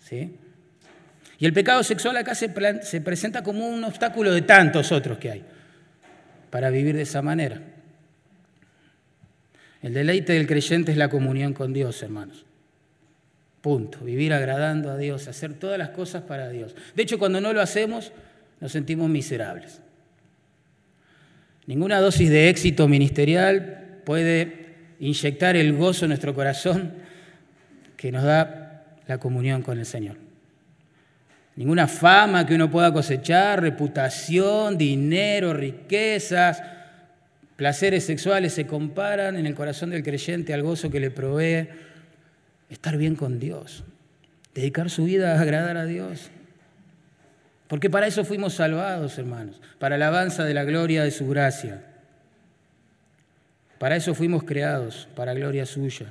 ¿Sí? 0.00 0.36
Y 1.38 1.44
el 1.44 1.52
pecado 1.52 1.82
sexual 1.82 2.16
acá 2.16 2.34
se, 2.34 2.48
presenta 2.48 3.42
como 3.42 3.68
un 3.68 3.84
obstáculo 3.84 4.32
de 4.32 4.42
tantos 4.42 4.92
otros 4.92 5.18
que 5.18 5.30
hay 5.30 5.44
para 6.50 6.70
vivir 6.70 6.96
de 6.96 7.02
esa 7.02 7.20
manera. 7.20 7.60
El 9.82 9.92
deleite 9.92 10.32
del 10.32 10.46
creyente 10.46 10.92
es 10.92 10.98
la 10.98 11.10
comunión 11.10 11.52
con 11.52 11.74
Dios, 11.74 12.02
hermanos. 12.02 12.46
Punto. 13.60 13.98
Vivir 14.00 14.32
agradando 14.32 14.90
a 14.90 14.96
Dios, 14.96 15.28
hacer 15.28 15.52
todas 15.52 15.78
las 15.78 15.90
cosas 15.90 16.22
para 16.22 16.48
Dios. 16.48 16.74
De 16.94 17.02
hecho, 17.02 17.18
cuando 17.18 17.40
no 17.40 17.52
lo 17.52 17.60
hacemos, 17.60 18.12
nos 18.60 18.72
sentimos 18.72 19.10
miserables. 19.10 19.82
Ninguna 21.66 22.00
dosis 22.00 22.30
de 22.30 22.48
éxito 22.48 22.86
ministerial 22.86 24.00
puede 24.04 24.66
inyectar 25.00 25.56
el 25.56 25.72
gozo 25.74 26.04
en 26.04 26.10
nuestro 26.10 26.34
corazón 26.34 26.94
que 27.96 28.12
nos 28.12 28.22
da 28.22 28.84
la 29.06 29.18
comunión 29.18 29.62
con 29.62 29.78
el 29.78 29.86
Señor. 29.86 30.16
Ninguna 31.56 31.88
fama 31.88 32.46
que 32.46 32.54
uno 32.54 32.70
pueda 32.70 32.92
cosechar, 32.92 33.62
reputación, 33.62 34.76
dinero, 34.76 35.54
riquezas, 35.54 36.62
placeres 37.56 38.04
sexuales 38.04 38.52
se 38.52 38.66
comparan 38.66 39.36
en 39.36 39.46
el 39.46 39.54
corazón 39.54 39.90
del 39.90 40.02
creyente 40.02 40.52
al 40.52 40.62
gozo 40.62 40.90
que 40.90 41.00
le 41.00 41.10
provee 41.10 41.68
estar 42.68 42.96
bien 42.96 43.16
con 43.16 43.38
Dios, 43.40 43.84
dedicar 44.54 44.90
su 44.90 45.04
vida 45.04 45.32
a 45.32 45.40
agradar 45.40 45.78
a 45.78 45.86
Dios. 45.86 46.30
Porque 47.68 47.90
para 47.90 48.06
eso 48.06 48.24
fuimos 48.24 48.54
salvados, 48.54 49.18
hermanos, 49.18 49.60
para 49.78 49.96
alabanza 49.96 50.44
de 50.44 50.54
la 50.54 50.64
gloria 50.64 51.02
de 51.02 51.10
su 51.10 51.28
gracia. 51.28 51.82
Para 53.78 53.96
eso 53.96 54.14
fuimos 54.14 54.44
creados, 54.44 55.08
para 55.14 55.34
gloria 55.34 55.66
suya. 55.66 56.06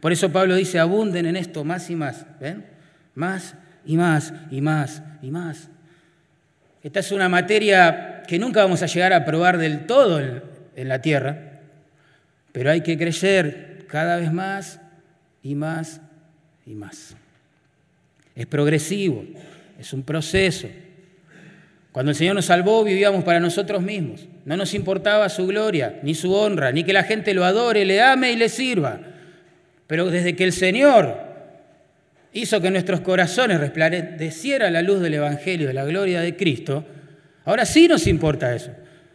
Por 0.00 0.12
eso 0.12 0.32
Pablo 0.32 0.54
dice, 0.54 0.78
abunden 0.78 1.26
en 1.26 1.36
esto 1.36 1.64
más 1.64 1.88
y 1.90 1.96
más, 1.96 2.26
¿ven? 2.40 2.66
Más 3.14 3.54
y 3.84 3.96
más 3.96 4.32
y 4.50 4.60
más 4.60 5.02
y 5.22 5.30
más. 5.30 5.68
Esta 6.82 7.00
es 7.00 7.12
una 7.12 7.28
materia 7.28 8.22
que 8.26 8.38
nunca 8.38 8.62
vamos 8.62 8.82
a 8.82 8.86
llegar 8.86 9.12
a 9.12 9.24
probar 9.24 9.58
del 9.58 9.86
todo 9.86 10.20
en, 10.20 10.88
la 10.88 11.00
tierra, 11.00 11.60
pero 12.52 12.70
hay 12.70 12.82
que 12.82 12.98
crecer 12.98 13.86
cada 13.88 14.18
vez 14.18 14.32
más 14.32 14.80
y 15.42 15.54
más 15.54 16.00
y 16.66 16.74
más. 16.74 17.16
Es 18.34 18.46
progresivo, 18.46 19.24
es 19.78 19.92
un 19.92 20.02
proceso, 20.02 20.68
Cuando 21.96 22.10
el 22.10 22.16
Señor 22.16 22.34
nos 22.34 22.44
salvó, 22.44 22.84
vivíamos 22.84 23.24
para 23.24 23.40
nosotros 23.40 23.80
mismos. 23.80 24.28
No 24.44 24.54
nos 24.58 24.74
importaba 24.74 25.30
su 25.30 25.46
gloria, 25.46 25.98
ni 26.02 26.14
su 26.14 26.30
honra, 26.34 26.70
ni 26.70 26.84
que 26.84 26.92
la 26.92 27.04
gente 27.04 27.32
lo 27.32 27.42
adore, 27.42 27.86
le 27.86 28.02
ame 28.02 28.32
y 28.32 28.36
le 28.36 28.50
sirva. 28.50 29.00
Pero 29.86 30.10
desde 30.10 30.36
que 30.36 30.44
el 30.44 30.52
Señor 30.52 31.16
hizo 32.34 32.60
que 32.60 32.70
nuestros 32.70 33.00
corazones 33.00 33.60
resplandeciera 33.60 34.70
la 34.70 34.82
luz 34.82 35.00
del 35.00 35.14
Evangelio, 35.14 35.68
de 35.68 35.72
la 35.72 35.86
gloria 35.86 36.20
de 36.20 36.36
Cristo, 36.36 36.84
ahora 37.46 37.64
sí 37.64 37.88
nos 37.88 38.06
importa 38.06 38.54
eso. 38.54 38.72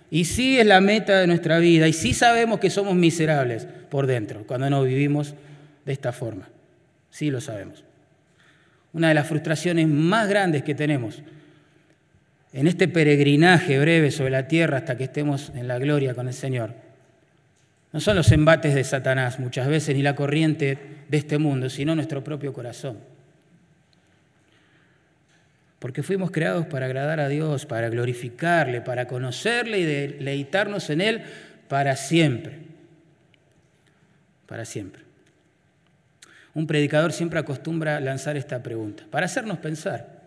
Y 0.09 0.25
sí 0.25 0.59
es 0.59 0.65
la 0.65 0.81
meta 0.81 1.19
de 1.19 1.27
nuestra 1.27 1.59
vida, 1.59 1.87
y 1.87 1.93
sí 1.93 2.15
sabemos 2.15 2.59
que 2.59 2.71
somos 2.71 2.95
miserables 2.95 3.67
por 3.91 4.07
dentro 4.07 4.43
cuando 4.47 4.71
no 4.71 4.81
vivimos 4.81 5.35
de 5.85 5.93
esta 5.93 6.13
forma. 6.13 6.49
Sí 7.11 7.29
lo 7.29 7.41
sabemos. 7.41 7.83
Una 8.91 9.09
de 9.09 9.13
las 9.13 9.27
frustraciones 9.27 9.87
más 9.87 10.27
grandes 10.27 10.63
que 10.63 10.73
tenemos 10.73 11.21
en 12.53 12.67
este 12.67 12.87
peregrinaje 12.87 13.79
breve 13.79 14.11
sobre 14.11 14.31
la 14.31 14.47
tierra 14.47 14.77
hasta 14.77 14.97
que 14.97 15.05
estemos 15.05 15.51
en 15.55 15.67
la 15.67 15.79
gloria 15.79 16.13
con 16.13 16.27
el 16.27 16.33
Señor 16.33 16.73
no 17.93 17.99
son 17.99 18.15
los 18.15 18.31
embates 18.31 18.73
de 18.73 18.83
Satanás 18.83 19.39
muchas 19.39 19.67
veces 19.67 19.95
ni 19.95 20.01
la 20.01 20.15
corriente 20.15 20.77
de 21.09 21.17
este 21.17 21.37
mundo, 21.37 21.69
sino 21.69 21.93
nuestro 21.93 22.23
propio 22.23 22.53
corazón. 22.53 22.99
Porque 25.79 26.03
fuimos 26.03 26.31
creados 26.31 26.67
para 26.67 26.85
agradar 26.85 27.19
a 27.19 27.27
Dios, 27.27 27.65
para 27.65 27.89
glorificarle, 27.89 28.81
para 28.81 29.07
conocerle 29.07 29.79
y 29.79 29.85
deleitarnos 29.85 30.89
en 30.89 31.01
Él 31.01 31.23
para 31.67 31.95
siempre. 31.95 32.59
Para 34.45 34.63
siempre. 34.63 35.01
Un 36.53 36.67
predicador 36.67 37.11
siempre 37.11 37.39
acostumbra 37.39 37.99
lanzar 37.99 38.37
esta 38.37 38.61
pregunta, 38.61 39.03
para 39.09 39.25
hacernos 39.25 39.57
pensar. 39.57 40.20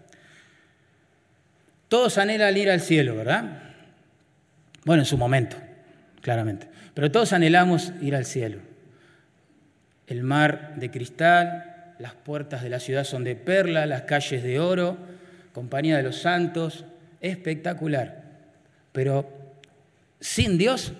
Todos 1.94 2.18
anhelan 2.18 2.56
ir 2.56 2.70
al 2.70 2.80
cielo, 2.80 3.14
¿verdad? 3.14 3.44
Bueno, 4.84 5.02
en 5.02 5.06
su 5.06 5.16
momento, 5.16 5.56
claramente. 6.22 6.66
Pero 6.92 7.12
todos 7.12 7.32
anhelamos 7.32 7.92
ir 8.02 8.16
al 8.16 8.24
cielo. 8.24 8.58
El 10.08 10.24
mar 10.24 10.74
de 10.74 10.90
cristal, 10.90 11.94
las 12.00 12.14
puertas 12.14 12.64
de 12.64 12.68
la 12.68 12.80
ciudad 12.80 13.04
son 13.04 13.22
de 13.22 13.36
perla, 13.36 13.86
las 13.86 14.02
calles 14.02 14.42
de 14.42 14.58
oro, 14.58 14.96
compañía 15.52 15.96
de 15.96 16.02
los 16.02 16.16
santos, 16.16 16.84
espectacular. 17.20 18.24
Pero 18.90 19.30
sin 20.18 20.58
Dios, 20.58 20.94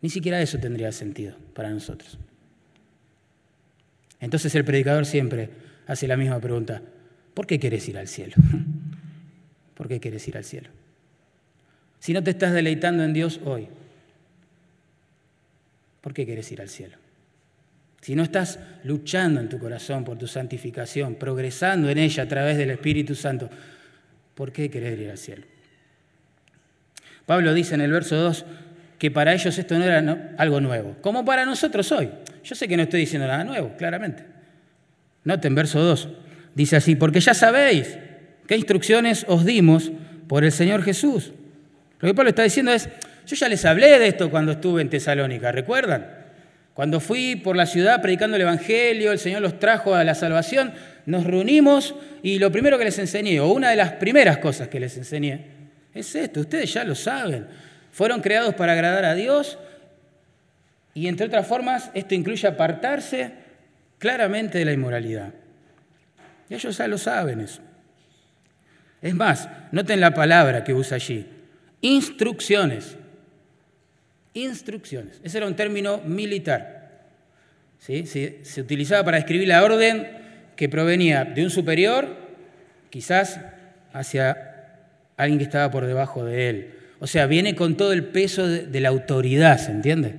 ni 0.00 0.10
siquiera 0.10 0.42
eso 0.42 0.58
tendría 0.58 0.90
sentido 0.90 1.36
para 1.54 1.70
nosotros. 1.70 2.18
Entonces 4.18 4.52
el 4.56 4.64
predicador 4.64 5.06
siempre 5.06 5.48
hace 5.86 6.08
la 6.08 6.16
misma 6.16 6.40
pregunta, 6.40 6.82
¿por 7.34 7.46
qué 7.46 7.60
quieres 7.60 7.88
ir 7.88 7.98
al 7.98 8.08
cielo? 8.08 8.34
¿Por 9.80 9.88
qué 9.88 9.98
quieres 9.98 10.28
ir 10.28 10.36
al 10.36 10.44
cielo? 10.44 10.68
Si 12.00 12.12
no 12.12 12.22
te 12.22 12.32
estás 12.32 12.52
deleitando 12.52 13.02
en 13.02 13.14
Dios 13.14 13.40
hoy, 13.46 13.66
¿por 16.02 16.12
qué 16.12 16.26
quieres 16.26 16.52
ir 16.52 16.60
al 16.60 16.68
cielo? 16.68 16.98
Si 18.02 18.14
no 18.14 18.22
estás 18.22 18.58
luchando 18.84 19.40
en 19.40 19.48
tu 19.48 19.58
corazón 19.58 20.04
por 20.04 20.18
tu 20.18 20.26
santificación, 20.26 21.14
progresando 21.14 21.88
en 21.88 21.96
ella 21.96 22.24
a 22.24 22.28
través 22.28 22.58
del 22.58 22.72
Espíritu 22.72 23.14
Santo, 23.14 23.48
¿por 24.34 24.52
qué 24.52 24.68
querés 24.68 25.00
ir 25.00 25.10
al 25.10 25.16
cielo? 25.16 25.46
Pablo 27.24 27.54
dice 27.54 27.74
en 27.74 27.80
el 27.80 27.90
verso 27.90 28.16
2 28.16 28.44
que 28.98 29.10
para 29.10 29.32
ellos 29.32 29.56
esto 29.56 29.78
no 29.78 29.84
era 29.84 30.34
algo 30.36 30.60
nuevo, 30.60 30.98
como 31.00 31.24
para 31.24 31.46
nosotros 31.46 31.90
hoy. 31.90 32.10
Yo 32.44 32.54
sé 32.54 32.68
que 32.68 32.76
no 32.76 32.82
estoy 32.82 33.00
diciendo 33.00 33.26
nada 33.26 33.44
nuevo, 33.44 33.74
claramente. 33.78 34.26
Noten 35.24 35.54
verso 35.54 35.82
2. 35.82 36.08
Dice 36.54 36.76
así, 36.76 36.96
porque 36.96 37.20
ya 37.20 37.32
sabéis 37.32 37.96
qué 38.50 38.56
instrucciones 38.56 39.24
os 39.28 39.44
dimos 39.44 39.92
por 40.26 40.42
el 40.42 40.50
Señor 40.50 40.82
Jesús. 40.82 41.32
Lo 42.00 42.08
que 42.08 42.14
Pablo 42.14 42.30
está 42.30 42.42
diciendo 42.42 42.72
es, 42.72 42.88
yo 43.24 43.36
ya 43.36 43.48
les 43.48 43.64
hablé 43.64 43.96
de 43.96 44.08
esto 44.08 44.28
cuando 44.28 44.50
estuve 44.50 44.82
en 44.82 44.90
Tesalónica, 44.90 45.52
¿recuerdan? 45.52 46.04
Cuando 46.74 46.98
fui 46.98 47.36
por 47.36 47.54
la 47.54 47.64
ciudad 47.64 48.02
predicando 48.02 48.34
el 48.34 48.42
Evangelio, 48.42 49.12
el 49.12 49.20
Señor 49.20 49.42
los 49.42 49.60
trajo 49.60 49.94
a 49.94 50.02
la 50.02 50.16
salvación, 50.16 50.72
nos 51.06 51.22
reunimos 51.22 51.94
y 52.24 52.40
lo 52.40 52.50
primero 52.50 52.76
que 52.76 52.86
les 52.86 52.98
enseñé, 52.98 53.38
o 53.38 53.46
una 53.52 53.70
de 53.70 53.76
las 53.76 53.92
primeras 53.92 54.38
cosas 54.38 54.66
que 54.66 54.80
les 54.80 54.96
enseñé, 54.96 55.44
es 55.94 56.12
esto, 56.16 56.40
ustedes 56.40 56.74
ya 56.74 56.82
lo 56.82 56.96
saben. 56.96 57.46
Fueron 57.92 58.20
creados 58.20 58.56
para 58.56 58.72
agradar 58.72 59.04
a 59.04 59.14
Dios 59.14 59.60
y 60.92 61.06
entre 61.06 61.26
otras 61.26 61.46
formas 61.46 61.92
esto 61.94 62.16
incluye 62.16 62.48
apartarse 62.48 63.30
claramente 63.98 64.58
de 64.58 64.64
la 64.64 64.72
inmoralidad. 64.72 65.34
Y 66.48 66.54
ellos 66.54 66.76
ya 66.76 66.88
lo 66.88 66.98
saben 66.98 67.42
eso. 67.42 67.69
Es 69.02 69.14
más, 69.14 69.48
noten 69.72 70.00
la 70.00 70.12
palabra 70.12 70.64
que 70.64 70.74
usa 70.74 70.96
allí, 70.96 71.26
instrucciones. 71.80 72.96
Instrucciones. 74.34 75.20
Ese 75.24 75.38
era 75.38 75.46
un 75.46 75.56
término 75.56 75.98
militar. 76.04 76.90
¿Sí? 77.78 78.06
Se, 78.06 78.44
se 78.44 78.60
utilizaba 78.60 79.04
para 79.04 79.16
describir 79.16 79.48
la 79.48 79.64
orden 79.64 80.06
que 80.54 80.68
provenía 80.68 81.24
de 81.24 81.42
un 81.42 81.50
superior, 81.50 82.16
quizás 82.90 83.40
hacia 83.92 84.50
alguien 85.16 85.38
que 85.38 85.44
estaba 85.44 85.70
por 85.70 85.86
debajo 85.86 86.24
de 86.24 86.48
él. 86.50 86.70
O 87.00 87.06
sea, 87.06 87.26
viene 87.26 87.54
con 87.54 87.76
todo 87.76 87.92
el 87.92 88.04
peso 88.04 88.46
de, 88.46 88.80
la 88.80 88.90
autoridad, 88.90 89.58
¿se 89.58 89.70
entiende? 89.70 90.16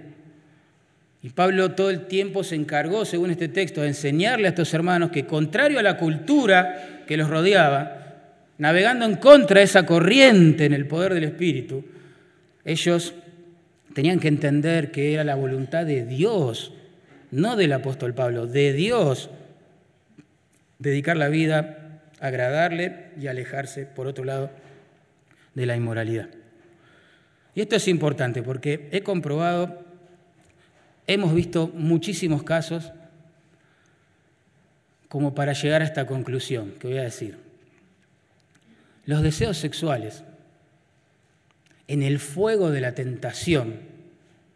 Y 1.21 1.29
Pablo 1.29 1.71
todo 1.73 1.91
el 1.91 2.07
tiempo 2.07 2.43
se 2.43 2.55
encargó, 2.55 3.05
según 3.05 3.29
este 3.29 3.47
texto, 3.47 3.81
de 3.81 3.89
enseñarle 3.89 4.47
a 4.47 4.49
estos 4.49 4.73
hermanos 4.73 5.11
que, 5.11 5.27
contrario 5.27 5.77
a 5.77 5.83
la 5.83 5.97
cultura 5.97 7.03
que 7.05 7.17
los 7.17 7.29
rodeaba, 7.29 8.00
navegando 8.61 9.05
en 9.05 9.15
contra 9.15 9.57
de 9.57 9.65
esa 9.65 9.87
corriente 9.87 10.65
en 10.65 10.73
el 10.73 10.85
poder 10.85 11.15
del 11.15 11.23
Espíritu, 11.23 11.83
ellos 12.63 13.15
tenían 13.95 14.19
que 14.19 14.27
entender 14.27 14.91
que 14.91 15.15
era 15.15 15.23
la 15.23 15.33
voluntad 15.33 15.83
de 15.83 16.05
Dios, 16.05 16.71
no 17.31 17.55
del 17.55 17.73
apóstol 17.73 18.13
Pablo, 18.13 18.45
de 18.45 18.71
Dios, 18.73 19.31
dedicar 20.77 21.17
la 21.17 21.29
vida 21.29 22.03
agradarle 22.19 23.07
y 23.19 23.25
alejarse, 23.25 23.87
por 23.87 24.05
otro 24.05 24.25
lado, 24.25 24.51
de 25.55 25.65
la 25.65 25.75
inmoralidad. 25.75 26.29
Y 27.55 27.61
esto 27.61 27.77
es 27.77 27.87
importante 27.87 28.43
porque 28.43 28.89
he 28.91 29.01
comprobado, 29.01 29.83
hemos 31.07 31.33
visto 31.33 31.71
muchísimos 31.73 32.43
casos 32.43 32.91
como 35.09 35.33
para 35.33 35.53
llegar 35.53 35.81
a 35.81 35.85
esta 35.85 36.05
conclusión 36.05 36.75
que 36.79 36.89
voy 36.89 36.99
a 36.99 37.03
decir. 37.03 37.40
Los 39.11 39.23
deseos 39.23 39.57
sexuales 39.57 40.23
en 41.89 42.01
el 42.01 42.17
fuego 42.17 42.71
de 42.71 42.79
la 42.79 42.95
tentación, 42.95 43.75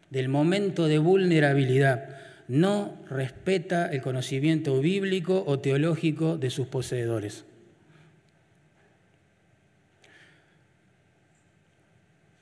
del 0.08 0.30
momento 0.30 0.86
de 0.86 0.96
vulnerabilidad, 0.96 2.16
no 2.48 2.94
respeta 3.10 3.92
el 3.92 4.00
conocimiento 4.00 4.80
bíblico 4.80 5.44
o 5.46 5.58
teológico 5.58 6.38
de 6.38 6.48
sus 6.48 6.68
poseedores. 6.68 7.44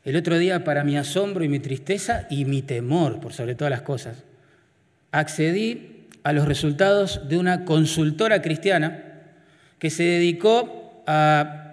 El 0.04 0.14
otro 0.14 0.38
día, 0.38 0.62
para 0.62 0.84
mi 0.84 0.96
asombro 0.96 1.42
y 1.42 1.48
mi 1.48 1.58
tristeza 1.58 2.28
y 2.30 2.44
mi 2.44 2.62
temor, 2.62 3.18
por 3.18 3.32
sobre 3.32 3.56
todas 3.56 3.72
las 3.72 3.82
cosas, 3.82 4.22
accedí 5.10 6.06
a 6.22 6.32
los 6.32 6.46
resultados 6.46 7.28
de 7.28 7.38
una 7.38 7.64
consultora 7.64 8.40
cristiana 8.40 9.02
que 9.80 9.90
se 9.90 10.04
dedicó 10.04 11.02
a, 11.08 11.63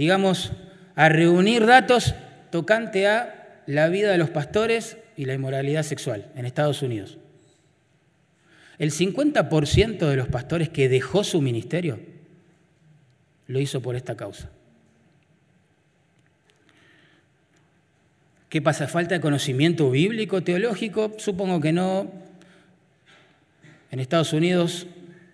digamos, 0.00 0.52
a 0.96 1.10
reunir 1.10 1.66
datos 1.66 2.14
tocante 2.48 3.06
a 3.06 3.60
la 3.66 3.88
vida 3.88 4.10
de 4.10 4.16
los 4.16 4.30
pastores 4.30 4.96
y 5.14 5.26
la 5.26 5.34
inmoralidad 5.34 5.82
sexual 5.82 6.32
en 6.36 6.46
Estados 6.46 6.80
Unidos. 6.80 7.18
El 8.78 8.92
50% 8.92 9.98
de 9.98 10.16
los 10.16 10.28
pastores 10.28 10.70
que 10.70 10.88
dejó 10.88 11.22
su 11.22 11.42
ministerio 11.42 12.00
lo 13.46 13.60
hizo 13.60 13.82
por 13.82 13.94
esta 13.94 14.16
causa. 14.16 14.48
¿Qué 18.48 18.62
pasa? 18.62 18.88
¿Falta 18.88 19.16
de 19.16 19.20
conocimiento 19.20 19.90
bíblico, 19.90 20.42
teológico? 20.42 21.12
Supongo 21.18 21.60
que 21.60 21.74
no. 21.74 22.10
En 23.90 24.00
Estados 24.00 24.32
Unidos 24.32 24.86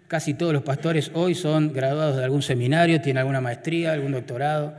casi 0.08 0.34
todos 0.34 0.52
los 0.52 0.62
pastores 0.62 1.10
hoy 1.14 1.34
son 1.34 1.72
graduados 1.72 2.16
de 2.16 2.24
algún 2.24 2.42
seminario, 2.42 3.00
tienen 3.00 3.18
alguna 3.18 3.40
maestría, 3.40 3.92
algún 3.92 4.12
doctorado. 4.12 4.74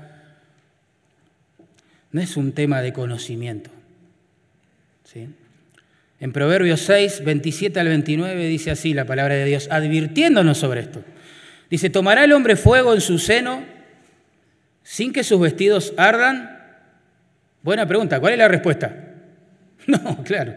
No 2.11 2.21
es 2.21 2.37
un 2.37 2.53
tema 2.53 2.81
de 2.81 2.93
conocimiento. 2.93 3.69
¿sí? 5.03 5.27
En 6.19 6.31
Proverbios 6.31 6.81
6, 6.81 7.23
27 7.23 7.79
al 7.79 7.87
29 7.89 8.47
dice 8.47 8.71
así 8.71 8.93
la 8.93 9.05
palabra 9.05 9.35
de 9.35 9.45
Dios, 9.45 9.67
advirtiéndonos 9.69 10.57
sobre 10.57 10.81
esto. 10.81 11.03
Dice, 11.69 11.89
¿tomará 11.89 12.23
el 12.23 12.33
hombre 12.33 12.55
fuego 12.55 12.93
en 12.93 13.01
su 13.01 13.19
seno 13.19 13.63
sin 14.83 15.11
que 15.11 15.23
sus 15.23 15.39
vestidos 15.39 15.93
ardan? 15.97 16.57
Buena 17.61 17.85
pregunta, 17.85 18.19
¿cuál 18.19 18.33
es 18.33 18.39
la 18.39 18.47
respuesta? 18.47 19.03
No, 19.87 20.21
claro. 20.25 20.53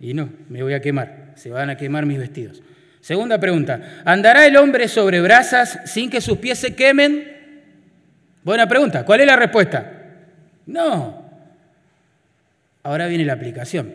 Y 0.00 0.14
no, 0.14 0.28
me 0.48 0.62
voy 0.62 0.74
a 0.74 0.80
quemar, 0.80 1.32
se 1.34 1.50
van 1.50 1.68
a 1.68 1.76
quemar 1.76 2.06
mis 2.06 2.18
vestidos. 2.18 2.62
Segunda 3.02 3.38
pregunta, 3.38 4.02
¿andará 4.04 4.46
el 4.46 4.56
hombre 4.56 4.86
sobre 4.86 5.20
brasas 5.20 5.80
sin 5.86 6.08
que 6.08 6.20
sus 6.20 6.38
pies 6.38 6.60
se 6.60 6.76
quemen? 6.76 7.32
Buena 8.44 8.68
pregunta. 8.68 9.04
¿Cuál 9.04 9.20
es 9.20 9.26
la 9.26 9.34
respuesta? 9.34 9.92
No. 10.66 11.28
Ahora 12.84 13.08
viene 13.08 13.24
la 13.24 13.32
aplicación. 13.32 13.92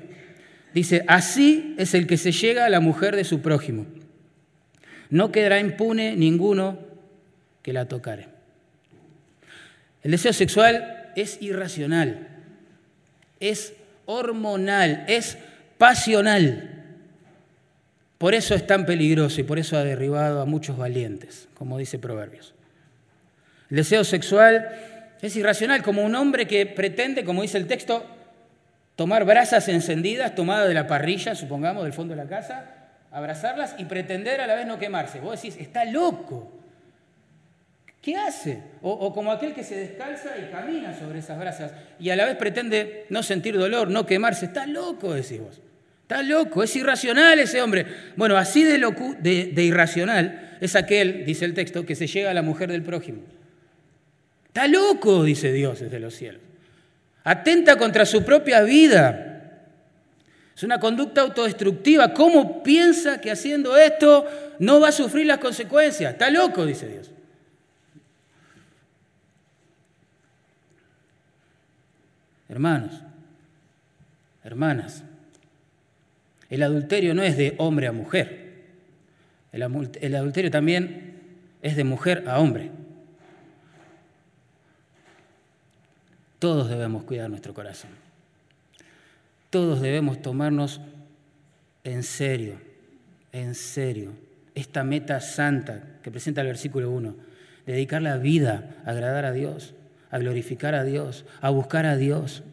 Dice, 0.73 1.05
así 1.07 1.73
es 1.77 1.93
el 1.93 2.05
que 2.05 2.17
se 2.17 2.33
llega 2.33 2.65
a 2.65 2.69
la 2.69 2.81
mujer 2.81 3.15
de 3.15 3.23
su 3.23 3.41
prójimo. 3.41 3.85
No 5.09 5.31
quedará 5.31 5.61
impune 5.61 6.17
ninguno 6.17 6.77
que 7.63 7.71
la 7.71 7.85
tocare. 7.85 8.27
El 10.03 10.11
deseo 10.11 10.33
sexual 10.33 11.11
es 11.15 11.41
irracional, 11.41 12.27
es 13.39 13.73
hormonal, 14.05 15.05
es 15.07 15.37
pasional. 15.77 16.76
Por 18.17 18.33
eso 18.33 18.55
es 18.55 18.65
tan 18.65 18.85
peligroso 18.85 19.41
y 19.41 19.43
por 19.43 19.59
eso 19.59 19.77
ha 19.77 19.83
derribado 19.83 20.41
a 20.41 20.45
muchos 20.45 20.77
valientes, 20.77 21.47
como 21.53 21.77
dice 21.77 21.99
Proverbios. 21.99 22.53
El 23.69 23.77
deseo 23.77 24.03
sexual 24.03 24.69
es 25.21 25.35
irracional, 25.35 25.83
como 25.83 26.03
un 26.03 26.15
hombre 26.15 26.47
que 26.47 26.65
pretende, 26.65 27.23
como 27.23 27.41
dice 27.41 27.57
el 27.57 27.67
texto, 27.67 28.05
tomar 28.95 29.25
brasas 29.25 29.67
encendidas 29.67 30.33
tomadas 30.35 30.67
de 30.67 30.73
la 30.73 30.87
parrilla, 30.87 31.35
supongamos, 31.35 31.83
del 31.83 31.93
fondo 31.93 32.15
de 32.15 32.23
la 32.23 32.29
casa, 32.29 32.65
abrazarlas 33.11 33.75
y 33.77 33.85
pretender 33.85 34.41
a 34.41 34.47
la 34.47 34.55
vez 34.55 34.65
no 34.65 34.79
quemarse. 34.79 35.19
Vos 35.19 35.41
decís, 35.41 35.59
está 35.59 35.85
loco. 35.85 36.51
¿Qué 38.01 38.15
hace? 38.15 38.63
O, 38.81 39.13
como 39.13 39.31
aquel 39.31 39.53
que 39.53 39.63
se 39.63 39.75
descalza 39.75 40.37
y 40.37 40.49
camina 40.49 40.97
sobre 40.97 41.19
esas 41.19 41.37
brasas 41.37 41.73
y 41.99 42.09
a 42.09 42.15
la 42.15 42.25
vez 42.25 42.37
pretende 42.37 43.05
no 43.09 43.21
sentir 43.21 43.57
dolor, 43.57 43.89
no 43.89 44.05
quemarse. 44.05 44.45
Está 44.45 44.65
loco, 44.65 45.13
decís 45.13 45.41
vos. 45.41 45.61
Está 46.07 46.23
loco, 46.23 46.63
es 46.63 46.73
irracional 46.73 47.37
ese 47.37 47.61
hombre. 47.61 47.85
Bueno, 48.15 48.37
así 48.37 48.63
de, 48.63 48.79
de 49.53 49.63
irracional 49.65 50.57
es 50.61 50.77
aquel, 50.77 51.25
dice 51.25 51.43
el 51.43 51.53
texto, 51.53 51.85
que 51.85 51.95
se 51.95 52.07
llega 52.07 52.31
a 52.31 52.33
la 52.33 52.41
mujer 52.41 52.71
del 52.71 52.81
prójimo. 52.81 53.23
Está 54.47 54.69
loco, 54.69 55.25
dice 55.25 55.51
Dios 55.51 55.81
desde 55.81 55.99
los 55.99 56.15
cielos. 56.15 56.39
Atenta 57.25 57.75
contra 57.75 58.05
su 58.05 58.23
propia 58.23 58.61
vida. 58.61 59.65
Es 60.55 60.63
una 60.63 60.79
conducta 60.79 61.19
autodestructiva. 61.19 62.13
¿Cómo 62.13 62.63
piensa 62.63 63.19
que 63.19 63.29
haciendo 63.29 63.75
esto 63.75 64.25
no 64.59 64.79
va 64.79 64.87
a 64.87 64.93
sufrir 64.93 65.25
las 65.25 65.39
consecuencias? 65.39 66.13
Está 66.13 66.29
loco, 66.29 66.65
dice 66.65 66.87
Dios. 66.87 67.11
Hermanos, 72.47 72.93
hermanas, 74.45 75.03
el 76.49 76.63
adulterio 76.63 77.13
no 77.13 77.23
es 77.23 77.37
de 77.37 77.55
hombre 77.57 77.87
a 77.87 77.91
mujer. 77.91 78.47
El, 79.51 79.63
adulterio 80.15 80.51
también 80.51 81.15
es 81.61 81.75
de 81.75 81.83
mujer 81.83 82.23
a 82.27 82.39
hombre. 82.39 82.71
Todos 86.39 86.69
debemos 86.69 87.03
cuidar 87.03 87.29
nuestro 87.29 87.53
corazón. 87.53 87.89
Todos 89.49 89.81
debemos 89.81 90.21
tomarnos 90.21 90.81
en 91.83 92.03
serio, 92.03 92.59
en 93.31 93.55
serio, 93.55 94.11
esta 94.53 94.83
meta 94.83 95.21
santa 95.21 95.83
que 96.03 96.11
presenta 96.11 96.41
el 96.41 96.47
versículo 96.47 96.91
1, 96.91 97.15
dedicar 97.65 98.01
la 98.01 98.17
vida 98.17 98.75
a 98.85 98.91
agradar 98.91 99.25
a 99.25 99.31
Dios, 99.31 99.73
a 100.11 100.19
glorificar 100.19 100.75
a 100.75 100.83
Dios, 100.83 101.25
a 101.41 101.49
buscar 101.49 101.85
a 101.85 101.95
Dios. 101.95 102.43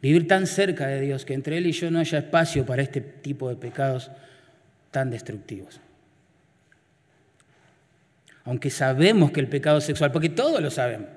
Vivir 0.00 0.28
tan 0.28 0.46
cerca 0.46 0.86
de 0.86 1.00
Dios 1.00 1.24
que 1.24 1.34
entre 1.34 1.58
Él 1.58 1.66
y 1.66 1.72
yo 1.72 1.90
no 1.90 1.98
haya 1.98 2.18
espacio 2.18 2.64
para 2.64 2.82
este 2.82 3.00
tipo 3.00 3.48
de 3.48 3.56
pecados 3.56 4.10
tan 4.90 5.10
destructivos. 5.10 5.80
Aunque 8.44 8.70
sabemos 8.70 9.30
que 9.30 9.40
el 9.40 9.48
pecado 9.48 9.80
sexual, 9.80 10.12
porque 10.12 10.28
todos 10.28 10.62
lo 10.62 10.70
sabemos, 10.70 11.08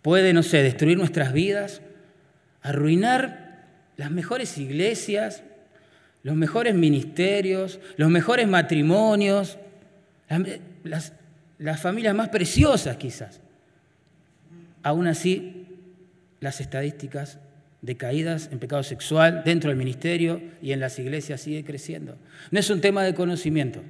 puede, 0.00 0.32
no 0.32 0.42
sé, 0.42 0.62
destruir 0.62 0.96
nuestras 0.96 1.32
vidas, 1.32 1.82
arruinar 2.62 3.64
las 3.96 4.10
mejores 4.10 4.56
iglesias, 4.58 5.42
los 6.22 6.36
mejores 6.36 6.74
ministerios, 6.74 7.80
los 7.96 8.10
mejores 8.10 8.48
matrimonios, 8.48 9.58
las, 10.84 11.12
familias 11.80 12.14
más 12.14 12.28
preciosas 12.28 12.96
quizás. 12.96 13.40
Aún 14.82 15.06
así, 15.06 15.61
las 16.42 16.60
estadísticas 16.60 17.38
de 17.80 17.96
caídas 17.96 18.50
en 18.52 18.58
pecado 18.58 18.82
sexual 18.82 19.42
dentro 19.44 19.70
del 19.70 19.78
ministerio 19.78 20.42
y 20.60 20.72
en 20.72 20.80
las 20.80 20.98
iglesias 20.98 21.40
sigue 21.40 21.64
creciendo. 21.64 22.16
No 22.50 22.60
es 22.60 22.68
un 22.68 22.80
tema 22.80 23.02
de 23.04 23.14
conocimiento. 23.14 23.82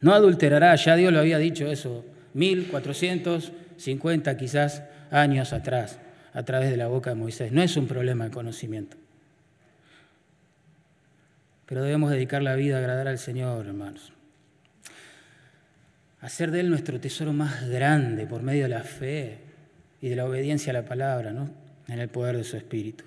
No 0.00 0.14
adulterará, 0.14 0.74
ya 0.76 0.96
Dios 0.96 1.12
lo 1.12 1.18
había 1.18 1.38
dicho 1.38 1.66
eso, 1.66 2.04
1450 2.34 4.36
quizás 4.36 4.82
años 5.10 5.52
atrás, 5.52 5.98
a 6.32 6.42
través 6.44 6.70
de 6.70 6.76
la 6.76 6.86
boca 6.86 7.10
de 7.10 7.16
Moisés. 7.16 7.52
No 7.52 7.62
es 7.62 7.76
un 7.76 7.86
problema 7.86 8.24
de 8.24 8.30
conocimiento. 8.30 8.96
Pero 11.66 11.82
debemos 11.82 12.10
dedicar 12.10 12.42
la 12.42 12.54
vida 12.54 12.76
a 12.76 12.78
agradar 12.78 13.08
al 13.08 13.18
Señor, 13.18 13.66
hermanos 13.66 14.14
hacer 16.24 16.50
de 16.50 16.60
Él 16.60 16.70
nuestro 16.70 16.98
tesoro 16.98 17.34
más 17.34 17.68
grande 17.68 18.26
por 18.26 18.42
medio 18.42 18.62
de 18.62 18.70
la 18.70 18.82
fe 18.82 19.36
y 20.00 20.08
de 20.08 20.16
la 20.16 20.24
obediencia 20.24 20.70
a 20.70 20.74
la 20.74 20.84
palabra, 20.84 21.32
¿no? 21.32 21.50
en 21.86 21.98
el 21.98 22.08
poder 22.08 22.38
de 22.38 22.44
su 22.44 22.56
Espíritu. 22.56 23.04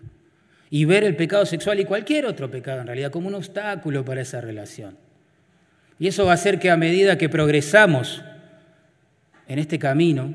Y 0.69 0.85
ver 0.85 1.03
el 1.03 1.15
pecado 1.15 1.43
sexual 1.45 1.79
y 1.79 1.85
cualquier 1.85 2.27
otro 2.27 2.51
pecado 2.51 2.81
en 2.81 2.85
realidad 2.85 3.09
como 3.09 3.27
un 3.27 3.33
obstáculo 3.33 4.05
para 4.05 4.21
esa 4.21 4.39
relación. 4.39 4.97
Y 5.97 6.07
eso 6.07 6.25
va 6.25 6.31
a 6.31 6.35
hacer 6.35 6.59
que 6.59 6.69
a 6.69 6.77
medida 6.77 7.17
que 7.17 7.27
progresamos 7.27 8.23
en 9.47 9.57
este 9.57 9.79
camino, 9.79 10.31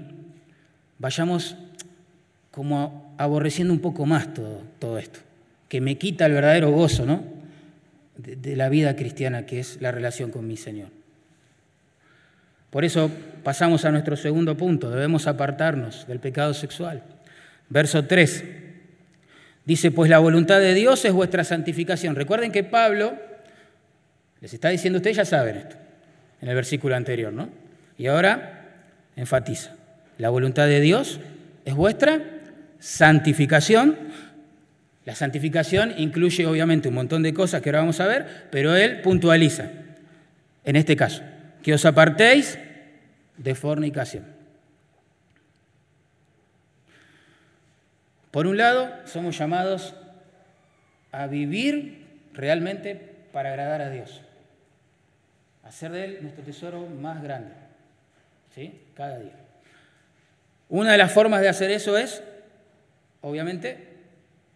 vayamos 0.99 1.57
como 2.51 3.14
aborreciendo 3.16 3.73
un 3.73 3.81
poco 3.81 4.07
más 4.07 4.35
todo, 4.35 4.61
todo 4.81 4.99
esto, 4.99 5.21
que 5.68 5.81
me 5.81 5.99
quita 5.99 6.27
el 6.27 6.33
verdadero 6.33 6.73
gozo 6.73 7.07
¿no? 7.07 7.23
de 8.16 8.57
la 8.57 8.68
vida 8.68 8.97
cristiana 8.97 9.47
que 9.47 9.61
es 9.61 9.81
la 9.81 9.92
relación 9.92 10.33
con 10.33 10.49
mi 10.49 10.57
Señor. 10.57 11.02
Por 12.73 12.87
eso 12.87 13.11
pasamos 13.45 13.85
a 13.85 13.91
nuestro 13.91 14.17
segundo 14.17 14.57
punto, 14.57 14.89
debemos 14.89 15.27
apartarnos 15.27 16.07
del 16.07 16.21
pecado 16.21 16.55
sexual. 16.55 17.03
Verso 17.69 18.07
3. 18.07 18.45
Dice, 19.67 19.91
pues 19.91 20.09
la 20.09 20.19
voluntad 20.19 20.59
de 20.59 20.73
Dios 20.73 21.05
es 21.05 21.13
vuestra 21.13 21.45
santificación. 21.45 22.17
Recuerden 22.17 22.51
que 22.51 22.65
Pablo 22.65 23.13
les 24.41 24.55
está 24.55 24.71
diciendo, 24.71 24.97
ustedes 24.97 25.19
ya 25.19 25.27
saben 25.27 25.57
esto, 25.57 25.77
en 26.41 26.49
el 26.49 26.55
versículo 26.55 26.97
anterior, 26.97 27.31
¿no? 27.31 27.51
Y 27.99 28.07
ahora 28.07 28.71
enfatiza, 29.17 29.73
la 30.17 30.31
voluntad 30.31 30.67
de 30.67 30.81
Dios 30.81 31.21
es 31.67 31.75
vuestra 31.75 32.23
santificación. 32.79 33.99
La 35.05 35.15
santificación 35.15 35.93
incluye 35.99 36.47
obviamente 36.47 36.89
un 36.89 36.95
montón 36.95 37.23
de 37.23 37.35
cosas 37.35 37.61
que 37.61 37.69
ahora 37.69 37.81
vamos 37.81 38.01
a 38.01 38.07
ver, 38.07 38.49
pero 38.51 38.75
él 38.75 39.03
puntualiza, 39.03 39.69
en 40.65 40.77
este 40.77 40.97
caso, 40.97 41.23
que 41.62 41.75
os 41.75 41.87
apartéis 41.87 42.59
de 43.38 43.55
fornicación. 43.55 44.27
Por 48.31 48.46
un 48.46 48.57
lado, 48.57 48.90
somos 49.05 49.38
llamados 49.38 49.94
a 51.12 51.27
vivir 51.27 52.07
realmente 52.33 52.96
para 53.33 53.51
agradar 53.51 53.83
a 53.83 53.90
Dios, 53.90 54.22
hacer 55.62 55.92
de 55.92 56.05
Él 56.05 56.18
nuestro 56.22 56.42
tesoro 56.42 56.87
más 56.87 57.22
grande, 57.22 57.53
¿sí? 58.55 58.81
Cada 58.96 59.18
día. 59.18 59.37
Una 60.68 60.92
de 60.92 60.98
las 60.98 61.12
formas 61.12 61.42
de 61.42 61.48
hacer 61.48 61.70
eso 61.70 61.98
es, 61.98 62.22
obviamente, 63.20 63.98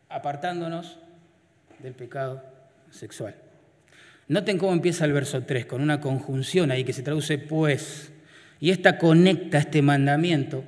apartándonos 0.09 0.99
del 1.79 1.93
pecado 1.93 2.43
sexual. 2.91 3.35
Noten 4.29 4.59
cómo 4.59 4.73
empieza 4.73 5.05
el 5.05 5.13
verso 5.13 5.45
3, 5.45 5.67
con 5.67 5.81
una 5.81 6.01
conjunción 6.01 6.71
ahí 6.71 6.85
que 6.85 6.93
se 6.93 7.03
traduce 7.03 7.39
pues. 7.39 8.13
Y 8.59 8.71
esta 8.71 8.99
conecta 8.99 9.59
este 9.59 9.83
mandamiento, 9.83 10.65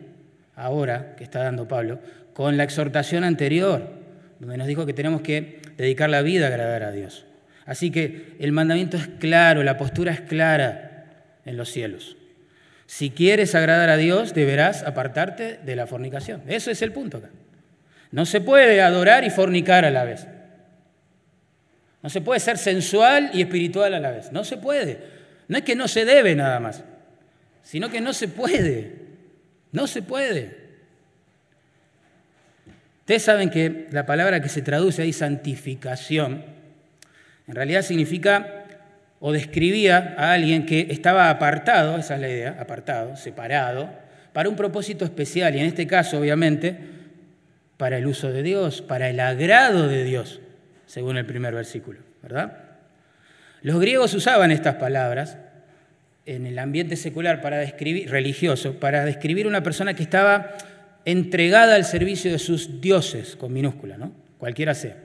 ahora 0.54 1.16
que 1.16 1.24
está 1.24 1.42
dando 1.42 1.66
Pablo, 1.66 1.98
con 2.32 2.56
la 2.56 2.64
exhortación 2.64 3.24
anterior, 3.24 3.90
donde 4.38 4.56
nos 4.56 4.68
dijo 4.68 4.86
que 4.86 4.92
tenemos 4.92 5.22
que 5.22 5.60
dedicar 5.76 6.08
la 6.08 6.22
vida 6.22 6.46
a 6.46 6.48
agradar 6.48 6.84
a 6.84 6.92
Dios. 6.92 7.24
Así 7.66 7.90
que 7.90 8.36
el 8.38 8.52
mandamiento 8.52 8.96
es 8.96 9.08
claro, 9.18 9.62
la 9.62 9.76
postura 9.76 10.12
es 10.12 10.20
clara 10.20 11.06
en 11.44 11.56
los 11.56 11.70
cielos. 11.70 12.16
Si 12.86 13.10
quieres 13.10 13.54
agradar 13.54 13.90
a 13.90 13.96
Dios, 13.96 14.34
deberás 14.34 14.82
apartarte 14.84 15.58
de 15.64 15.76
la 15.76 15.86
fornicación. 15.86 16.42
Eso 16.46 16.70
es 16.70 16.80
el 16.80 16.92
punto 16.92 17.18
acá. 17.18 17.28
No 18.12 18.24
se 18.24 18.40
puede 18.40 18.80
adorar 18.80 19.24
y 19.24 19.30
fornicar 19.30 19.84
a 19.84 19.90
la 19.90 20.04
vez. 20.04 20.26
No 22.02 22.08
se 22.08 22.20
puede 22.20 22.40
ser 22.40 22.58
sensual 22.58 23.30
y 23.32 23.40
espiritual 23.40 23.94
a 23.94 24.00
la 24.00 24.10
vez. 24.10 24.32
No 24.32 24.44
se 24.44 24.56
puede. 24.56 24.98
No 25.48 25.58
es 25.58 25.64
que 25.64 25.74
no 25.74 25.88
se 25.88 26.04
debe 26.04 26.34
nada 26.34 26.60
más, 26.60 26.84
sino 27.62 27.90
que 27.90 28.00
no 28.00 28.12
se 28.12 28.28
puede. 28.28 28.92
No 29.72 29.86
se 29.86 30.02
puede. 30.02 30.68
Ustedes 33.00 33.22
saben 33.22 33.48
que 33.48 33.88
la 33.90 34.04
palabra 34.04 34.42
que 34.42 34.50
se 34.50 34.60
traduce 34.60 35.02
ahí, 35.02 35.12
santificación, 35.12 36.44
en 37.46 37.54
realidad 37.54 37.80
significa 37.80 38.64
o 39.20 39.32
describía 39.32 40.14
a 40.18 40.32
alguien 40.32 40.66
que 40.66 40.88
estaba 40.90 41.30
apartado, 41.30 41.96
esa 41.96 42.14
es 42.16 42.20
la 42.20 42.28
idea, 42.28 42.56
apartado, 42.60 43.16
separado, 43.16 43.90
para 44.32 44.48
un 44.48 44.56
propósito 44.56 45.04
especial, 45.04 45.56
y 45.56 45.60
en 45.60 45.66
este 45.66 45.86
caso, 45.86 46.18
obviamente, 46.18 46.78
para 47.78 47.96
el 47.96 48.06
uso 48.06 48.30
de 48.30 48.42
Dios, 48.42 48.82
para 48.82 49.08
el 49.08 49.18
agrado 49.18 49.88
de 49.88 50.04
Dios, 50.04 50.40
según 50.88 51.18
el 51.18 51.26
primer 51.26 51.54
versículo, 51.54 52.00
¿verdad? 52.22 52.64
Los 53.60 53.78
griegos 53.78 54.14
usaban 54.14 54.50
estas 54.50 54.76
palabras 54.76 55.36
en 56.24 56.46
el 56.46 56.58
ambiente 56.58 56.96
secular 56.96 57.42
para 57.42 57.58
describir, 57.58 58.10
religioso, 58.10 58.80
para 58.80 59.04
describir 59.04 59.46
una 59.46 59.62
persona 59.62 59.94
que 59.94 60.02
estaba 60.02 60.56
entregada 61.04 61.74
al 61.74 61.84
servicio 61.84 62.32
de 62.32 62.38
sus 62.38 62.80
dioses, 62.80 63.36
con 63.36 63.52
minúscula, 63.52 63.98
¿no? 63.98 64.12
Cualquiera 64.38 64.74
sea. 64.74 64.96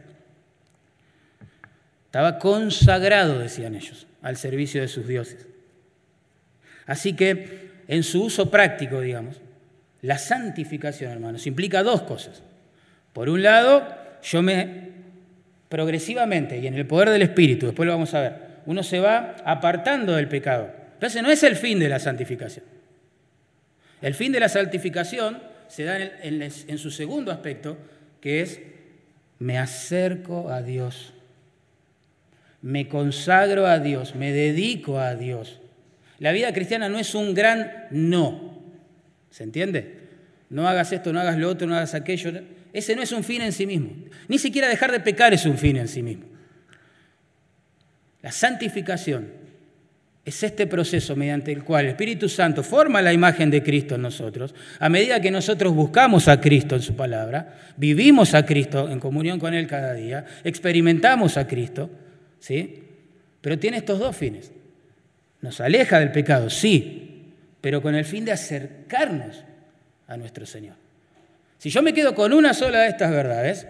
Estaba 2.06 2.40
consagrado, 2.40 3.40
decían 3.40 3.76
ellos, 3.76 4.08
al 4.22 4.38
servicio 4.38 4.82
de 4.82 4.88
sus 4.88 5.06
dioses. 5.06 5.48
Así 6.86 7.14
que 7.14 7.72
en 7.90 8.04
su 8.04 8.24
uso 8.24 8.50
práctico, 8.50 9.02
digamos, 9.02 9.42
la 10.02 10.18
santificación, 10.18 11.12
hermanos, 11.12 11.46
implica 11.46 11.84
dos 11.84 12.04
cosas. 12.04 12.42
Por 13.12 13.30
un 13.30 13.44
lado, 13.44 13.86
yo 14.22 14.42
me 14.42 14.93
progresivamente 15.74 16.60
y 16.60 16.68
en 16.68 16.76
el 16.76 16.86
poder 16.86 17.10
del 17.10 17.24
Espíritu, 17.24 17.66
después 17.66 17.88
lo 17.88 17.94
vamos 17.94 18.14
a 18.14 18.22
ver, 18.22 18.34
uno 18.68 18.84
se 18.84 19.00
va 19.00 19.38
apartando 19.44 20.14
del 20.14 20.28
pecado. 20.28 20.70
Entonces 20.94 21.24
no 21.24 21.32
es 21.32 21.42
el 21.42 21.56
fin 21.56 21.80
de 21.80 21.90
la 21.90 21.98
santificación. 21.98 22.64
El 24.00 24.14
fin 24.14 24.32
de 24.32 24.40
la 24.40 24.50
santificación 24.50 25.42
se 25.68 25.86
da 25.86 25.98
en, 25.98 26.78
su 26.78 26.92
segundo 26.92 27.32
aspecto, 27.32 27.76
que 28.22 28.42
es 28.42 28.62
me 29.40 29.58
acerco 29.58 30.52
a 30.52 30.62
Dios, 30.62 31.12
me 32.62 32.88
consagro 32.88 33.66
a 33.66 33.80
Dios, 33.80 34.14
me 34.14 34.32
dedico 34.32 35.00
a 35.00 35.16
Dios. 35.16 35.60
La 36.20 36.34
vida 36.34 36.54
cristiana 36.54 36.88
no 36.88 37.00
es 37.00 37.16
un 37.16 37.34
gran 37.34 37.88
no, 37.90 38.62
¿se 39.32 39.44
entiende? 39.44 40.02
No 40.52 40.68
hagas 40.68 40.92
esto, 40.92 41.12
no 41.12 41.20
hagas 41.20 41.40
lo 41.40 41.50
otro, 41.50 41.66
no 41.66 41.76
hagas 41.76 41.96
aquello. 41.96 42.32
Ese 42.74 42.96
no 42.96 43.04
es 43.04 43.12
un 43.12 43.24
fin 43.24 43.42
en 43.44 43.54
sí 43.54 43.68
mismo. 43.68 43.92
Ni 44.28 44.40
siquiera 44.40 44.68
dejar 44.68 44.92
de 44.92 45.00
pecar 45.00 45.34
es 45.34 45.46
un 45.46 45.58
fin 45.58 45.78
en 45.78 45.88
sí 45.88 46.02
mismo. 46.02 46.26
La 48.24 48.32
santificación 48.32 49.44
es 50.26 50.42
este 50.42 50.68
proceso 50.68 51.16
mediante 51.16 51.52
el 51.52 51.64
cual 51.64 51.86
el 51.86 51.92
Espíritu 51.92 52.30
Santo 52.30 52.64
forma 52.64 53.02
la 53.02 53.14
imagen 53.14 53.52
de 53.52 53.62
Cristo 53.62 53.96
en 53.96 54.02
nosotros. 54.02 54.56
A 54.80 54.90
medida 54.90 55.20
que 55.20 55.30
nosotros 55.30 55.74
buscamos 55.74 56.28
a 56.28 56.40
Cristo 56.40 56.76
en 56.76 56.82
su 56.82 56.96
palabra, 56.96 57.60
vivimos 57.76 58.34
a 58.34 58.46
Cristo 58.46 58.90
en 58.90 59.00
comunión 59.00 59.40
con 59.40 59.54
Él 59.54 59.68
cada 59.68 59.94
día, 59.94 60.26
experimentamos 60.44 61.38
a 61.38 61.46
Cristo, 61.46 61.90
¿sí? 62.40 62.84
Pero 63.42 63.60
tiene 63.60 63.78
estos 63.78 64.00
dos 64.00 64.16
fines. 64.16 64.52
Nos 65.42 65.60
aleja 65.60 66.00
del 66.00 66.14
pecado, 66.14 66.50
sí, 66.50 67.34
pero 67.60 67.82
con 67.82 67.94
el 67.94 68.06
fin 68.06 68.24
de 68.24 68.32
acercarnos 68.32 69.44
a 70.08 70.16
nuestro 70.16 70.46
Señor. 70.46 70.83
Si 71.64 71.70
yo 71.70 71.82
me 71.82 71.94
quedo 71.94 72.14
con 72.14 72.34
una 72.34 72.54
sola 72.54 72.82
de 72.82 72.90
estas 72.90 73.10
verdades, 73.10 73.68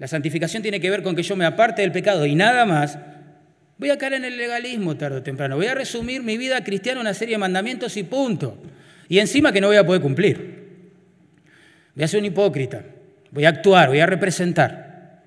la 0.00 0.08
santificación 0.08 0.60
tiene 0.60 0.80
que 0.80 0.90
ver 0.90 1.04
con 1.04 1.14
que 1.14 1.22
yo 1.22 1.36
me 1.36 1.44
aparte 1.44 1.82
del 1.82 1.92
pecado 1.92 2.26
y 2.26 2.34
nada 2.34 2.66
más, 2.66 2.98
Voy 3.78 3.90
a 3.90 3.96
caer 3.96 4.14
en 4.14 4.24
el 4.24 4.36
legalismo 4.36 4.96
tarde 4.96 5.18
o 5.18 5.22
temprano. 5.22 5.54
Voy 5.54 5.66
a 5.66 5.74
resumir 5.76 6.20
mi 6.24 6.36
vida 6.36 6.64
cristiana 6.64 7.00
una 7.00 7.14
serie 7.14 7.36
de 7.36 7.38
mandamientos 7.38 7.96
y 7.96 8.02
punto. 8.02 8.58
Y 9.08 9.20
encima 9.20 9.52
que 9.52 9.60
no 9.60 9.68
voy 9.68 9.76
a 9.76 9.86
poder 9.86 10.02
cumplir. 10.02 10.80
Voy 11.94 12.02
a 12.02 12.08
ser 12.08 12.18
un 12.18 12.26
hipócrita. 12.26 12.82
Voy 13.30 13.44
a 13.44 13.50
actuar, 13.50 13.88
voy 13.90 14.00
a 14.00 14.06
representar 14.06 15.22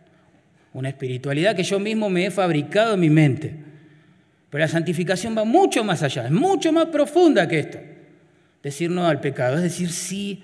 una 0.74 0.90
espiritualidad 0.90 1.56
que 1.56 1.64
yo 1.64 1.80
mismo 1.80 2.10
me 2.10 2.26
he 2.26 2.30
fabricado 2.30 2.96
en 2.96 3.00
mi 3.00 3.10
mente. 3.10 3.56
Pero 4.50 4.60
la 4.62 4.68
santificación 4.68 5.38
va 5.38 5.46
mucho 5.46 5.86
más 5.86 6.04
allá, 6.04 6.26
es 6.26 6.32
mucho 6.32 6.74
más 6.74 6.88
profunda 6.88 7.48
que 7.48 7.60
esto. 7.60 7.80
Decir 8.62 8.90
no 8.92 9.08
al 9.08 9.22
pecado, 9.22 9.56
es 9.56 9.64
decir 9.64 9.90
sí 9.92 10.44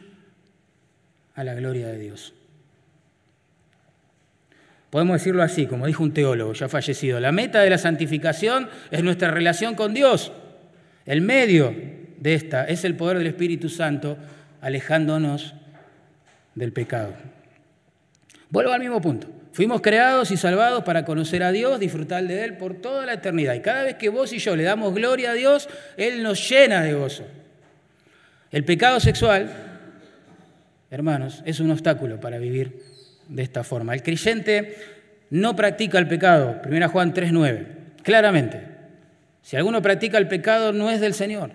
a 1.38 1.44
la 1.44 1.54
gloria 1.54 1.88
de 1.88 2.00
Dios. 2.00 2.34
Podemos 4.90 5.20
decirlo 5.20 5.44
así, 5.44 5.68
como 5.68 5.86
dijo 5.86 6.02
un 6.02 6.14
teólogo 6.14 6.54
ya 6.54 6.68
fallecido, 6.68 7.20
la 7.20 7.32
meta 7.32 7.62
de 7.62 7.70
la 7.70 7.78
santificación 7.78 8.68
es 8.90 9.04
nuestra 9.04 9.32
relación 9.32 9.76
con 9.76 9.94
Dios. 9.94 10.32
El 11.06 11.22
medio 11.22 11.76
de 12.18 12.34
esta 12.34 12.66
es 12.66 12.84
el 12.84 12.96
poder 12.96 13.20
del 13.20 13.28
Espíritu 13.28 13.70
Santo 13.70 14.18
alejándonos 14.62 15.54
del 16.56 16.74
pecado. 16.74 17.14
Vuelvo 18.50 18.72
al 18.72 18.80
mismo 18.80 19.00
punto. 19.00 19.28
Fuimos 19.52 19.82
creados 19.82 20.32
y 20.32 20.38
salvados 20.38 20.84
para 20.84 21.06
conocer 21.06 21.44
a 21.44 21.52
Dios, 21.52 21.80
disfrutar 21.80 22.24
de 22.24 22.44
Él 22.44 22.58
por 22.58 22.76
toda 22.76 23.06
la 23.06 23.14
eternidad. 23.14 23.54
Y 23.54 23.62
cada 23.62 23.84
vez 23.84 23.96
que 23.96 24.10
vos 24.10 24.34
y 24.34 24.40
yo 24.40 24.56
le 24.56 24.64
damos 24.64 24.96
gloria 24.96 25.32
a 25.32 25.34
Dios, 25.34 25.70
Él 25.98 26.24
nos 26.24 26.50
llena 26.50 26.82
de 26.82 26.94
gozo. 26.94 27.28
El 28.52 28.64
pecado 28.64 29.00
sexual, 29.00 29.77
hermanos, 30.90 31.42
es 31.46 31.60
un 31.60 31.72
obstáculo 31.72 32.20
para 32.20 32.38
vivir 32.38 32.82
de 33.28 33.44
esta 33.44 33.64
forma. 33.64 33.94
El 33.94 34.04
creyente 34.04 34.76
no 35.30 35.56
practica 35.56 36.00
el 36.00 36.08
pecado, 36.08 36.62
1 36.66 36.90
Juan 36.90 37.14
3.9, 37.14 37.66
claramente. 38.04 38.62
Si 39.42 39.56
alguno 39.56 39.82
practica 39.82 40.18
el 40.18 40.28
pecado 40.28 40.74
no 40.74 40.90
es 40.90 41.00
del 41.00 41.14
Señor, 41.14 41.52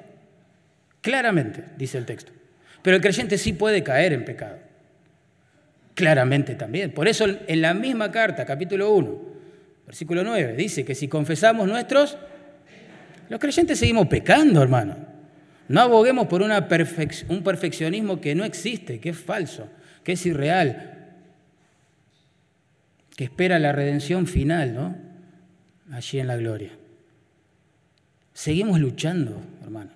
claramente, 1.00 1.64
dice 1.76 1.98
el 1.98 2.06
texto. 2.06 2.32
Pero 2.82 2.96
el 2.96 3.02
creyente 3.02 3.38
sí 3.38 3.52
puede 3.52 3.82
caer 3.82 4.12
en 4.12 4.24
pecado, 4.24 4.58
claramente 5.94 6.54
también. 6.54 6.90
Por 6.92 7.08
eso 7.08 7.26
en 7.46 7.62
la 7.62 7.74
misma 7.74 8.10
carta, 8.10 8.44
capítulo 8.44 8.92
1, 8.92 9.20
versículo 9.86 10.24
9, 10.24 10.54
dice 10.54 10.84
que 10.84 10.94
si 10.94 11.08
confesamos 11.08 11.68
nuestros, 11.68 12.18
los 13.28 13.40
creyentes 13.40 13.78
seguimos 13.78 14.08
pecando, 14.08 14.62
hermano. 14.62 15.11
No 15.72 15.80
aboguemos 15.80 16.26
por 16.26 16.42
un 16.42 17.42
perfeccionismo 17.42 18.20
que 18.20 18.34
no 18.34 18.44
existe, 18.44 19.00
que 19.00 19.08
es 19.08 19.16
falso, 19.16 19.70
que 20.04 20.12
es 20.12 20.26
irreal, 20.26 21.14
que 23.16 23.24
espera 23.24 23.58
la 23.58 23.72
redención 23.72 24.26
final, 24.26 24.74
¿no? 24.74 24.94
Allí 25.90 26.20
en 26.20 26.26
la 26.26 26.36
gloria. 26.36 26.72
Seguimos 28.34 28.80
luchando, 28.80 29.40
hermano, 29.62 29.92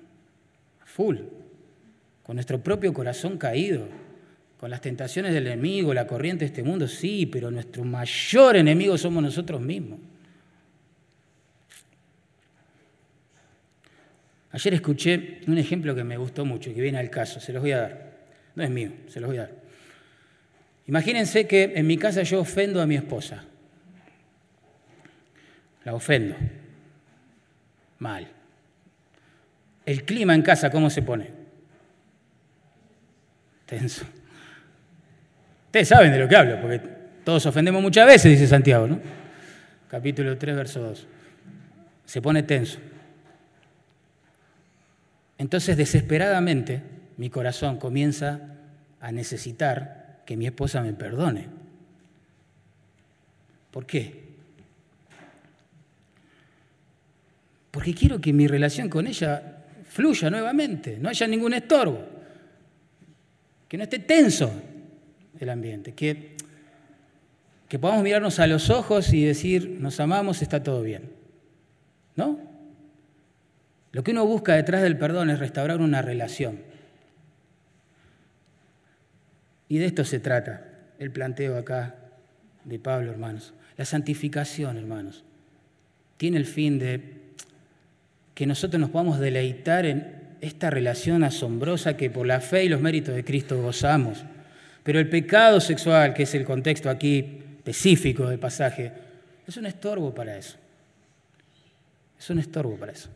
full, 0.87 1.19
con 2.23 2.37
nuestro 2.37 2.59
propio 2.62 2.95
corazón 2.95 3.37
caído, 3.37 3.87
con 4.59 4.71
las 4.71 4.81
tentaciones 4.81 5.35
del 5.35 5.47
enemigo, 5.47 5.93
la 5.93 6.07
corriente 6.07 6.47
de 6.47 6.53
este 6.53 6.62
mundo, 6.62 6.89
sí, 6.89 7.27
pero 7.27 7.51
nuestro 7.51 7.85
mayor 7.85 8.57
enemigo 8.57 8.97
somos 8.97 9.23
nosotros 9.23 9.61
mismos. 9.61 9.99
Ayer 14.57 14.73
escuché 14.73 15.40
un 15.49 15.59
ejemplo 15.59 15.95
que 15.95 16.03
me 16.03 16.16
gustó 16.16 16.47
mucho 16.47 16.73
que 16.73 16.81
viene 16.81 16.97
al 16.97 17.11
caso, 17.11 17.40
se 17.40 17.53
los 17.53 17.61
voy 17.61 17.73
a 17.73 17.81
dar. 17.83 18.12
No 18.55 18.62
es 18.62 18.71
mío, 18.71 18.90
se 19.07 19.21
los 19.21 19.29
voy 19.29 19.37
a 19.37 19.42
dar. 19.42 19.51
Imagínense 20.87 21.47
que 21.47 21.75
en 21.77 21.87
mi 21.87 21.99
casa 21.99 22.23
yo 22.23 22.40
ofendo 22.40 22.81
a 22.81 22.87
mi 22.87 22.95
esposa. 22.95 23.45
La 25.85 25.95
ofendo. 25.95 26.37
Mal. 27.99 28.29
El 29.85 30.05
clima 30.05 30.35
en 30.35 30.40
casa, 30.40 30.71
¿cómo 30.71 30.88
se 30.88 31.03
pone? 31.03 31.29
Tenso. 33.66 34.07
Ustedes 35.66 35.88
saben 35.88 36.12
de 36.12 36.19
lo 36.19 36.27
que 36.27 36.35
hablo, 36.35 36.62
porque 36.62 36.81
todos 37.25 37.45
ofendemos 37.45 37.83
muchas 37.83 38.07
veces, 38.07 38.33
dice 38.33 38.47
Santiago, 38.47 38.87
¿no? 38.87 39.01
Capítulo 39.90 40.38
3, 40.38 40.57
verso 40.57 40.81
2. 40.81 41.07
Se 42.07 42.23
pone 42.23 42.42
tenso. 42.42 42.79
Entonces, 45.38 45.77
desesperadamente, 45.77 46.83
mi 47.16 47.31
corazón 47.31 47.79
comienza 47.79 48.40
a 49.01 49.12
necesitar 49.12 50.22
que 50.25 50.37
mi 50.37 50.46
esposa 50.46 50.83
me 50.83 50.92
perdone. 50.92 51.46
¿Por 53.70 53.87
qué? 53.87 54.25
Porque 57.70 57.94
quiero 57.94 58.20
que 58.20 58.33
mi 58.33 58.46
relación 58.46 58.88
con 58.88 59.07
ella 59.07 59.64
fluya 59.88 60.31
nuevamente, 60.31 60.99
no 60.99 61.09
haya 61.09 61.27
ningún 61.27 61.53
estorbo, 61.53 62.03
que 63.68 63.77
no 63.77 63.85
esté 63.85 63.99
tenso 63.99 64.51
el 65.38 65.51
ambiente, 65.51 65.92
que, 65.92 66.37
que 67.68 67.79
podamos 67.79 68.03
mirarnos 68.03 68.38
a 68.38 68.46
los 68.46 68.70
ojos 68.70 69.12
y 69.12 69.25
decir, 69.25 69.77
nos 69.79 70.01
amamos, 70.01 70.40
está 70.40 70.62
todo 70.62 70.83
bien. 70.83 71.11
¿No? 72.14 72.40
Lo 73.97 74.05
que 74.05 74.11
uno 74.11 74.27
busca 74.27 74.55
detrás 74.55 74.83
del 74.83 74.99
perdón 74.99 75.31
es 75.31 75.39
restaurar 75.39 75.81
una 75.81 76.03
relación. 76.03 76.59
Y 79.71 79.79
de 79.79 79.87
esto 79.87 80.05
se 80.05 80.19
trata 80.19 80.67
el 80.99 81.11
planteo 81.11 81.57
acá 81.57 81.95
de 82.65 82.79
Pablo, 82.79 83.11
hermanos. 83.11 83.55
La 83.79 83.87
santificación, 83.87 84.77
hermanos, 84.77 85.25
tiene 86.19 86.37
el 86.37 86.45
fin 86.45 86.79
de 86.79 87.01
que 88.35 88.45
nosotros 88.45 88.79
nos 88.79 88.91
podamos 88.91 89.19
deleitar 89.19 89.87
en 89.87 90.37
esta 90.43 90.69
relación 90.69 91.25
asombrosa 91.25 91.97
que 91.97 92.11
por 92.11 92.27
la 92.27 92.43
fe 92.43 92.65
y 92.65 92.69
los 92.69 92.83
méritos 92.83 93.15
de 93.15 93.25
Cristo 93.25 93.63
gozamos. 93.63 94.27
Pero 94.83 95.01
el 95.01 95.09
pecado 95.09 95.59
sexual, 95.59 96.13
que 96.13 96.25
es 96.25 96.35
el 96.35 96.45
contexto 96.45 96.91
aquí 96.91 97.41
específico 97.57 98.29
del 98.29 98.39
pasaje, 98.39 98.93
es 99.47 99.57
un 99.57 99.65
estorbo 99.65 100.15
para 100.15 100.37
eso. 100.37 100.59
Es 102.19 102.29
un 102.29 102.41
estorbo 102.41 102.77
para 102.77 102.93
eso. 102.93 103.09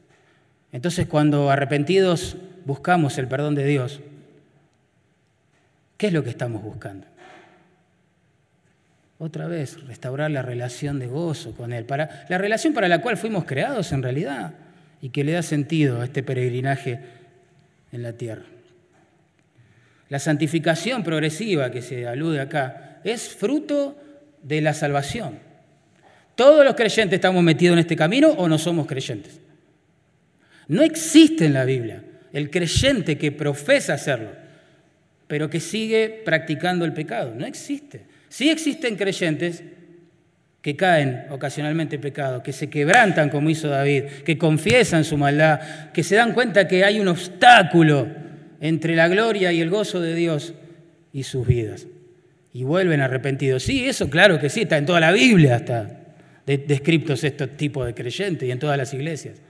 Entonces 0.72 1.06
cuando 1.06 1.50
arrepentidos 1.50 2.36
buscamos 2.64 3.18
el 3.18 3.28
perdón 3.28 3.54
de 3.54 3.66
Dios, 3.66 4.00
¿qué 5.96 6.08
es 6.08 6.12
lo 6.12 6.22
que 6.22 6.30
estamos 6.30 6.62
buscando? 6.62 7.06
Otra 9.18 9.46
vez, 9.46 9.86
restaurar 9.86 10.30
la 10.30 10.40
relación 10.40 10.98
de 10.98 11.06
gozo 11.06 11.52
con 11.54 11.74
Él, 11.74 11.84
para, 11.84 12.24
la 12.30 12.38
relación 12.38 12.72
para 12.72 12.88
la 12.88 13.02
cual 13.02 13.18
fuimos 13.18 13.44
creados 13.44 13.92
en 13.92 14.02
realidad 14.02 14.54
y 15.02 15.10
que 15.10 15.24
le 15.24 15.32
da 15.32 15.42
sentido 15.42 16.00
a 16.00 16.04
este 16.04 16.22
peregrinaje 16.22 17.00
en 17.92 18.02
la 18.02 18.14
tierra. 18.14 18.44
La 20.08 20.18
santificación 20.18 21.04
progresiva 21.04 21.70
que 21.70 21.82
se 21.82 22.06
alude 22.06 22.40
acá 22.40 23.00
es 23.04 23.28
fruto 23.28 23.96
de 24.42 24.60
la 24.60 24.72
salvación. 24.72 25.38
¿Todos 26.34 26.64
los 26.64 26.74
creyentes 26.74 27.16
estamos 27.16 27.42
metidos 27.42 27.74
en 27.74 27.80
este 27.80 27.96
camino 27.96 28.30
o 28.30 28.48
no 28.48 28.56
somos 28.56 28.86
creyentes? 28.86 29.38
No 30.70 30.84
existe 30.84 31.46
en 31.46 31.54
la 31.54 31.64
Biblia 31.64 32.00
el 32.32 32.48
creyente 32.48 33.18
que 33.18 33.32
profesa 33.32 33.94
hacerlo, 33.94 34.30
pero 35.26 35.50
que 35.50 35.58
sigue 35.58 36.22
practicando 36.24 36.84
el 36.84 36.92
pecado. 36.92 37.34
No 37.36 37.44
existe. 37.44 38.02
Sí 38.28 38.50
existen 38.50 38.94
creyentes 38.94 39.64
que 40.62 40.76
caen 40.76 41.24
ocasionalmente 41.30 41.96
en 41.96 42.00
pecado, 42.00 42.40
que 42.44 42.52
se 42.52 42.70
quebrantan 42.70 43.30
como 43.30 43.50
hizo 43.50 43.66
David, 43.66 44.04
que 44.24 44.38
confiesan 44.38 45.04
su 45.04 45.16
maldad, 45.16 45.90
que 45.90 46.04
se 46.04 46.14
dan 46.14 46.34
cuenta 46.34 46.68
que 46.68 46.84
hay 46.84 47.00
un 47.00 47.08
obstáculo 47.08 48.06
entre 48.60 48.94
la 48.94 49.08
gloria 49.08 49.50
y 49.50 49.60
el 49.60 49.70
gozo 49.70 50.00
de 50.00 50.14
Dios 50.14 50.54
y 51.12 51.24
sus 51.24 51.48
vidas. 51.48 51.88
Y 52.54 52.62
vuelven 52.62 53.00
arrepentidos. 53.00 53.64
Sí, 53.64 53.88
eso 53.88 54.08
claro 54.08 54.38
que 54.38 54.48
sí, 54.48 54.60
está 54.60 54.78
en 54.78 54.86
toda 54.86 55.00
la 55.00 55.10
Biblia, 55.10 55.56
está 55.56 55.96
descriptos 56.46 57.24
estos 57.24 57.56
tipos 57.56 57.86
de 57.86 57.94
creyentes 57.94 58.48
y 58.48 58.52
en 58.52 58.60
todas 58.60 58.78
las 58.78 58.94
iglesias. 58.94 59.49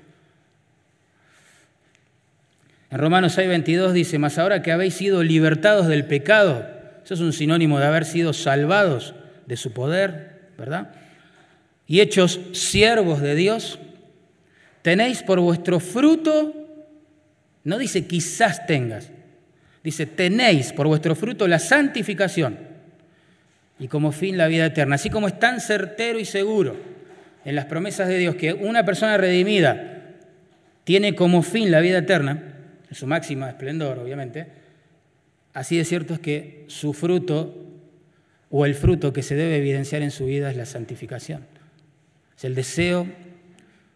En 2.91 2.99
Romanos 2.99 3.39
6:22 3.39 3.93
dice, 3.93 4.19
mas 4.19 4.39
ahora 4.39 4.63
que 4.63 4.73
habéis 4.73 4.95
sido 4.95 5.23
libertados 5.23 5.87
del 5.87 6.07
pecado, 6.07 6.67
eso 7.05 7.15
es 7.15 7.21
un 7.21 7.33
sinónimo 7.33 7.79
de 7.79 7.87
haber 7.87 8.05
sido 8.05 8.33
salvados 8.33 9.15
de 9.47 9.57
su 9.57 9.73
poder, 9.73 10.51
¿verdad? 10.59 10.91
Y 11.87 12.01
hechos 12.01 12.41
siervos 12.53 13.21
de 13.21 13.35
Dios, 13.35 13.79
tenéis 14.83 15.23
por 15.23 15.41
vuestro 15.41 15.81
fruto, 15.81 16.55
no 17.65 17.79
dice 17.79 18.07
quizás 18.07 18.67
tengas, 18.67 19.11
dice 19.85 20.07
tenéis 20.07 20.73
por 20.73 20.87
vuestro 20.87 21.15
fruto 21.15 21.47
la 21.47 21.59
santificación 21.59 22.59
y 23.79 23.89
como 23.89 24.13
fin 24.13 24.37
la 24.37 24.47
vida 24.49 24.67
eterna. 24.67 24.97
Así 24.97 25.11
como 25.11 25.29
es 25.29 25.39
tan 25.39 25.61
certero 25.61 26.19
y 26.19 26.25
seguro 26.25 26.77
en 27.45 27.55
las 27.55 27.67
promesas 27.67 28.09
de 28.09 28.19
Dios 28.19 28.35
que 28.35 28.53
una 28.53 28.85
persona 28.85 29.17
redimida 29.17 30.17
tiene 30.85 31.15
como 31.15 31.43
fin 31.43 31.71
la 31.71 31.81
vida 31.81 31.99
eterna, 31.99 32.60
en 32.91 32.97
su 32.97 33.07
máxima 33.07 33.49
esplendor, 33.49 33.99
obviamente, 33.99 34.49
así 35.55 35.77
de 35.77 35.85
cierto 35.85 36.15
es 36.15 36.21
que 36.21 36.65
su 36.67 36.93
fruto 36.93 37.55
o 38.51 38.67
el 38.67 38.75
fruto 38.75 39.13
que 39.13 39.23
se 39.23 39.37
debe 39.37 39.57
evidenciar 39.57 40.03
en 40.03 40.11
su 40.11 40.27
vida 40.27 40.51
es 40.51 40.57
la 40.57 40.67
santificación. 40.67 41.47
Es 42.37 42.45
el 42.45 42.55
deseo 42.55 43.07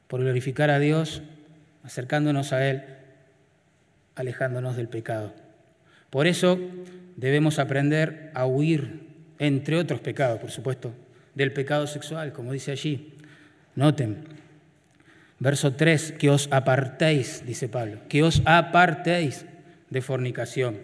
por 0.06 0.20
glorificar 0.20 0.70
a 0.70 0.78
Dios, 0.78 1.22
acercándonos 1.82 2.52
a 2.52 2.68
Él, 2.68 2.84
alejándonos 4.14 4.76
del 4.76 4.88
pecado. 4.88 5.34
Por 6.10 6.28
eso 6.28 6.58
debemos 7.16 7.58
aprender 7.58 8.30
a 8.34 8.46
huir, 8.46 9.00
entre 9.40 9.76
otros 9.76 10.00
pecados, 10.00 10.38
por 10.38 10.52
supuesto, 10.52 10.94
del 11.34 11.52
pecado 11.52 11.88
sexual, 11.88 12.32
como 12.32 12.52
dice 12.52 12.70
allí. 12.70 13.14
Noten, 13.74 14.18
verso 15.38 15.74
3, 15.74 16.12
que 16.12 16.30
os 16.30 16.48
apartéis, 16.50 17.44
dice 17.46 17.68
Pablo, 17.68 18.00
que 18.08 18.22
os 18.22 18.42
apartéis 18.44 19.46
de 19.90 20.00
fornicación. 20.00 20.78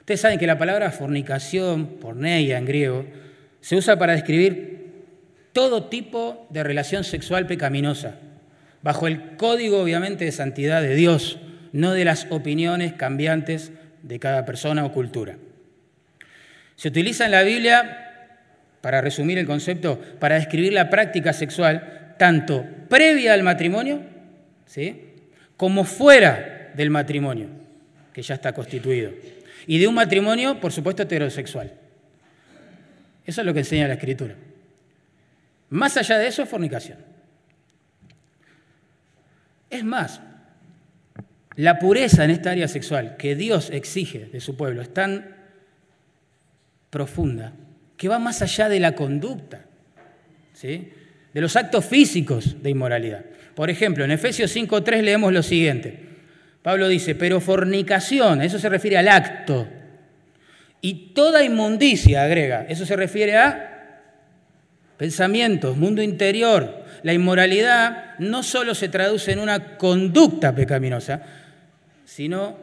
Ustedes 0.00 0.20
saben 0.20 0.38
que 0.38 0.46
la 0.46 0.58
palabra 0.58 0.90
fornicación, 0.90 2.00
porneia 2.00 2.58
en 2.58 2.64
griego, 2.64 3.06
se 3.60 3.76
usa 3.76 3.98
para 3.98 4.14
describir 4.14 4.80
todo 5.52 5.84
tipo 5.84 6.46
de 6.50 6.62
relación 6.62 7.04
sexual 7.04 7.46
pecaminosa, 7.46 8.16
bajo 8.82 9.06
el 9.06 9.36
código 9.36 9.80
obviamente 9.80 10.24
de 10.24 10.32
santidad 10.32 10.82
de 10.82 10.94
Dios, 10.94 11.38
no 11.72 11.92
de 11.92 12.04
las 12.04 12.26
opiniones 12.30 12.94
cambiantes 12.94 13.72
de 14.02 14.18
cada 14.18 14.44
persona 14.44 14.84
o 14.84 14.92
cultura. 14.92 15.36
Se 16.76 16.88
utiliza 16.88 17.26
en 17.26 17.32
la 17.32 17.42
Biblia 17.42 18.36
para 18.80 19.00
resumir 19.00 19.38
el 19.38 19.46
concepto, 19.46 20.00
para 20.18 20.36
describir 20.36 20.72
la 20.72 20.88
práctica 20.88 21.32
sexual, 21.32 21.99
tanto 22.20 22.66
previa 22.90 23.32
al 23.32 23.42
matrimonio, 23.42 24.02
¿sí? 24.66 25.14
como 25.56 25.84
fuera 25.84 26.70
del 26.74 26.90
matrimonio, 26.90 27.48
que 28.12 28.20
ya 28.20 28.34
está 28.34 28.52
constituido. 28.52 29.10
Y 29.66 29.78
de 29.78 29.88
un 29.88 29.94
matrimonio, 29.94 30.60
por 30.60 30.70
supuesto, 30.70 31.04
heterosexual. 31.04 31.72
Eso 33.24 33.40
es 33.40 33.46
lo 33.46 33.54
que 33.54 33.60
enseña 33.60 33.88
la 33.88 33.94
Escritura. 33.94 34.34
Más 35.70 35.96
allá 35.96 36.18
de 36.18 36.26
eso, 36.26 36.44
fornicación. 36.44 36.98
Es 39.70 39.82
más, 39.82 40.20
la 41.56 41.78
pureza 41.78 42.22
en 42.24 42.32
esta 42.32 42.50
área 42.50 42.68
sexual 42.68 43.16
que 43.16 43.34
Dios 43.34 43.70
exige 43.70 44.26
de 44.26 44.40
su 44.40 44.58
pueblo 44.58 44.82
es 44.82 44.92
tan 44.92 45.36
profunda 46.90 47.54
que 47.96 48.08
va 48.08 48.18
más 48.18 48.42
allá 48.42 48.68
de 48.68 48.78
la 48.78 48.94
conducta, 48.94 49.64
¿sí? 50.52 50.92
De 51.32 51.40
los 51.40 51.56
actos 51.56 51.84
físicos 51.84 52.62
de 52.62 52.70
inmoralidad. 52.70 53.24
Por 53.54 53.70
ejemplo, 53.70 54.04
en 54.04 54.10
Efesios 54.10 54.54
5.3 54.54 55.02
leemos 55.02 55.32
lo 55.32 55.42
siguiente. 55.42 55.98
Pablo 56.62 56.88
dice, 56.88 57.14
pero 57.14 57.40
fornicación, 57.40 58.42
eso 58.42 58.58
se 58.58 58.68
refiere 58.68 58.98
al 58.98 59.08
acto. 59.08 59.66
Y 60.80 61.12
toda 61.14 61.44
inmundicia, 61.44 62.22
agrega, 62.22 62.66
eso 62.68 62.86
se 62.86 62.96
refiere 62.96 63.36
a 63.36 64.00
pensamientos, 64.96 65.76
mundo 65.76 66.02
interior. 66.02 66.84
La 67.02 67.12
inmoralidad 67.12 68.18
no 68.18 68.42
solo 68.42 68.74
se 68.74 68.88
traduce 68.88 69.32
en 69.32 69.38
una 69.40 69.78
conducta 69.78 70.54
pecaminosa, 70.54 71.22
sino 72.04 72.56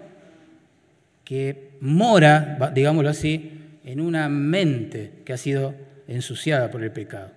que 1.23 1.71
mora, 1.81 2.71
digámoslo 2.73 3.09
así, 3.09 3.79
en 3.83 4.01
una 4.01 4.29
mente 4.29 5.11
que 5.25 5.33
ha 5.33 5.37
sido 5.37 5.73
ensuciada 6.07 6.69
por 6.69 6.83
el 6.83 6.91
pecado. 6.91 7.36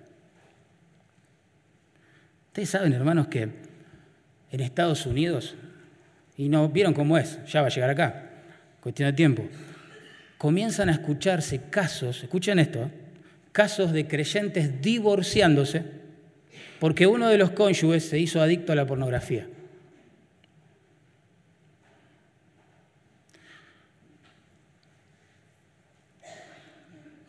Ustedes 2.51 2.69
saben, 2.69 2.91
hermanos, 2.91 3.29
que 3.29 3.47
en 4.51 4.59
Estados 4.59 5.05
Unidos, 5.05 5.55
y 6.35 6.49
no 6.49 6.67
vieron 6.67 6.93
cómo 6.93 7.17
es, 7.17 7.39
ya 7.45 7.61
va 7.61 7.67
a 7.67 7.69
llegar 7.69 7.89
acá, 7.89 8.29
cuestión 8.81 9.07
de 9.07 9.13
tiempo, 9.13 9.47
comienzan 10.37 10.89
a 10.89 10.91
escucharse 10.91 11.69
casos, 11.69 12.23
escuchen 12.23 12.59
esto, 12.59 12.83
¿eh? 12.83 12.91
casos 13.53 13.93
de 13.93 14.05
creyentes 14.05 14.81
divorciándose 14.81 15.85
porque 16.81 17.07
uno 17.07 17.29
de 17.29 17.37
los 17.37 17.51
cónyuges 17.51 18.09
se 18.09 18.19
hizo 18.19 18.41
adicto 18.41 18.73
a 18.73 18.75
la 18.75 18.85
pornografía. 18.85 19.47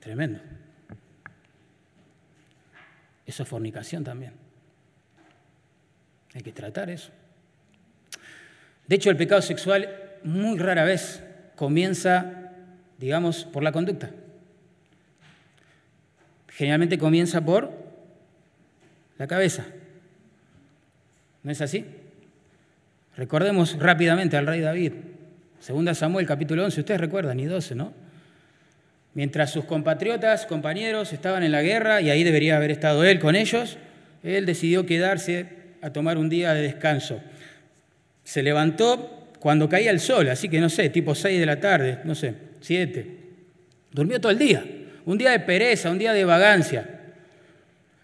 Tremendo. 0.00 0.40
Eso 3.24 3.44
es 3.44 3.48
fornicación 3.48 4.02
también. 4.02 4.41
Hay 6.34 6.42
que 6.42 6.52
tratar 6.52 6.90
eso. 6.90 7.10
De 8.86 8.96
hecho, 8.96 9.10
el 9.10 9.16
pecado 9.16 9.42
sexual 9.42 9.88
muy 10.24 10.58
rara 10.58 10.84
vez 10.84 11.22
comienza, 11.56 12.52
digamos, 12.98 13.44
por 13.44 13.62
la 13.62 13.72
conducta. 13.72 14.10
Generalmente 16.48 16.98
comienza 16.98 17.44
por 17.44 17.72
la 19.18 19.26
cabeza. 19.26 19.66
¿No 21.42 21.50
es 21.50 21.60
así? 21.60 21.84
Recordemos 23.16 23.78
rápidamente 23.78 24.36
al 24.36 24.46
rey 24.46 24.60
David. 24.60 24.92
Segunda 25.60 25.94
Samuel, 25.94 26.26
capítulo 26.26 26.64
11, 26.64 26.80
ustedes 26.80 27.00
recuerdan, 27.00 27.38
y 27.40 27.44
12, 27.44 27.74
¿no? 27.74 27.92
Mientras 29.14 29.50
sus 29.50 29.64
compatriotas, 29.64 30.46
compañeros 30.46 31.12
estaban 31.12 31.42
en 31.42 31.52
la 31.52 31.62
guerra, 31.62 32.00
y 32.00 32.10
ahí 32.10 32.24
debería 32.24 32.56
haber 32.56 32.70
estado 32.70 33.04
él 33.04 33.20
con 33.20 33.36
ellos, 33.36 33.76
él 34.22 34.46
decidió 34.46 34.86
quedarse 34.86 35.61
a 35.82 35.90
tomar 35.90 36.16
un 36.16 36.28
día 36.28 36.54
de 36.54 36.62
descanso. 36.62 37.20
Se 38.24 38.42
levantó 38.42 39.28
cuando 39.40 39.68
caía 39.68 39.90
el 39.90 40.00
sol, 40.00 40.28
así 40.28 40.48
que 40.48 40.60
no 40.60 40.70
sé, 40.70 40.88
tipo 40.88 41.14
6 41.14 41.38
de 41.38 41.46
la 41.46 41.58
tarde, 41.58 41.98
no 42.04 42.14
sé, 42.14 42.34
7. 42.60 43.18
Durmió 43.90 44.20
todo 44.20 44.30
el 44.30 44.38
día, 44.38 44.64
un 45.04 45.18
día 45.18 45.32
de 45.32 45.40
pereza, 45.40 45.90
un 45.90 45.98
día 45.98 46.12
de 46.12 46.24
vagancia. 46.24 47.00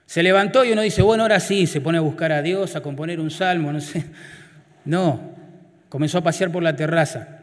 Se 0.05 0.23
levantó 0.23 0.65
y 0.65 0.73
uno 0.73 0.83
dice, 0.83 1.03
bueno, 1.03 1.23
ahora 1.23 1.39
sí, 1.39 1.67
se 1.67 1.81
pone 1.81 1.99
a 1.99 2.01
buscar 2.01 2.33
a 2.33 2.43
Dios, 2.43 2.75
a 2.75 2.81
componer 2.81 3.21
un 3.21 3.31
salmo, 3.31 3.73
no 3.73 3.81
sé. 3.81 4.05
No, 4.85 5.21
comenzó 5.91 6.17
a 6.17 6.23
pasear 6.23 6.51
por 6.51 6.63
la 6.63 6.75
terraza. 6.75 7.43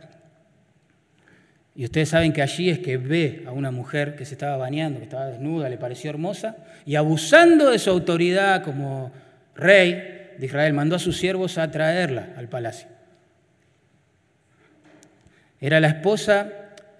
Y 1.75 1.83
ustedes 1.83 2.09
saben 2.09 2.33
que 2.33 2.41
allí 2.41 2.71
es 2.71 2.79
que 2.79 2.97
ve 2.97 3.43
a 3.45 3.51
una 3.51 3.69
mujer 3.69 4.15
que 4.15 4.25
se 4.25 4.33
estaba 4.33 4.57
bañando, 4.57 4.97
que 4.97 5.03
estaba 5.03 5.27
desnuda, 5.27 5.69
le 5.69 5.77
pareció 5.77 6.09
hermosa, 6.09 6.57
y 6.87 6.95
abusando 6.95 7.69
de 7.69 7.77
su 7.77 7.91
autoridad 7.91 8.63
como 8.63 9.11
rey, 9.53 10.14
de 10.37 10.45
Israel 10.45 10.73
mandó 10.73 10.95
a 10.95 10.99
sus 10.99 11.17
siervos 11.17 11.57
a 11.57 11.71
traerla 11.71 12.33
al 12.37 12.49
palacio. 12.49 12.87
Era 15.59 15.79
la 15.79 15.87
esposa 15.87 16.51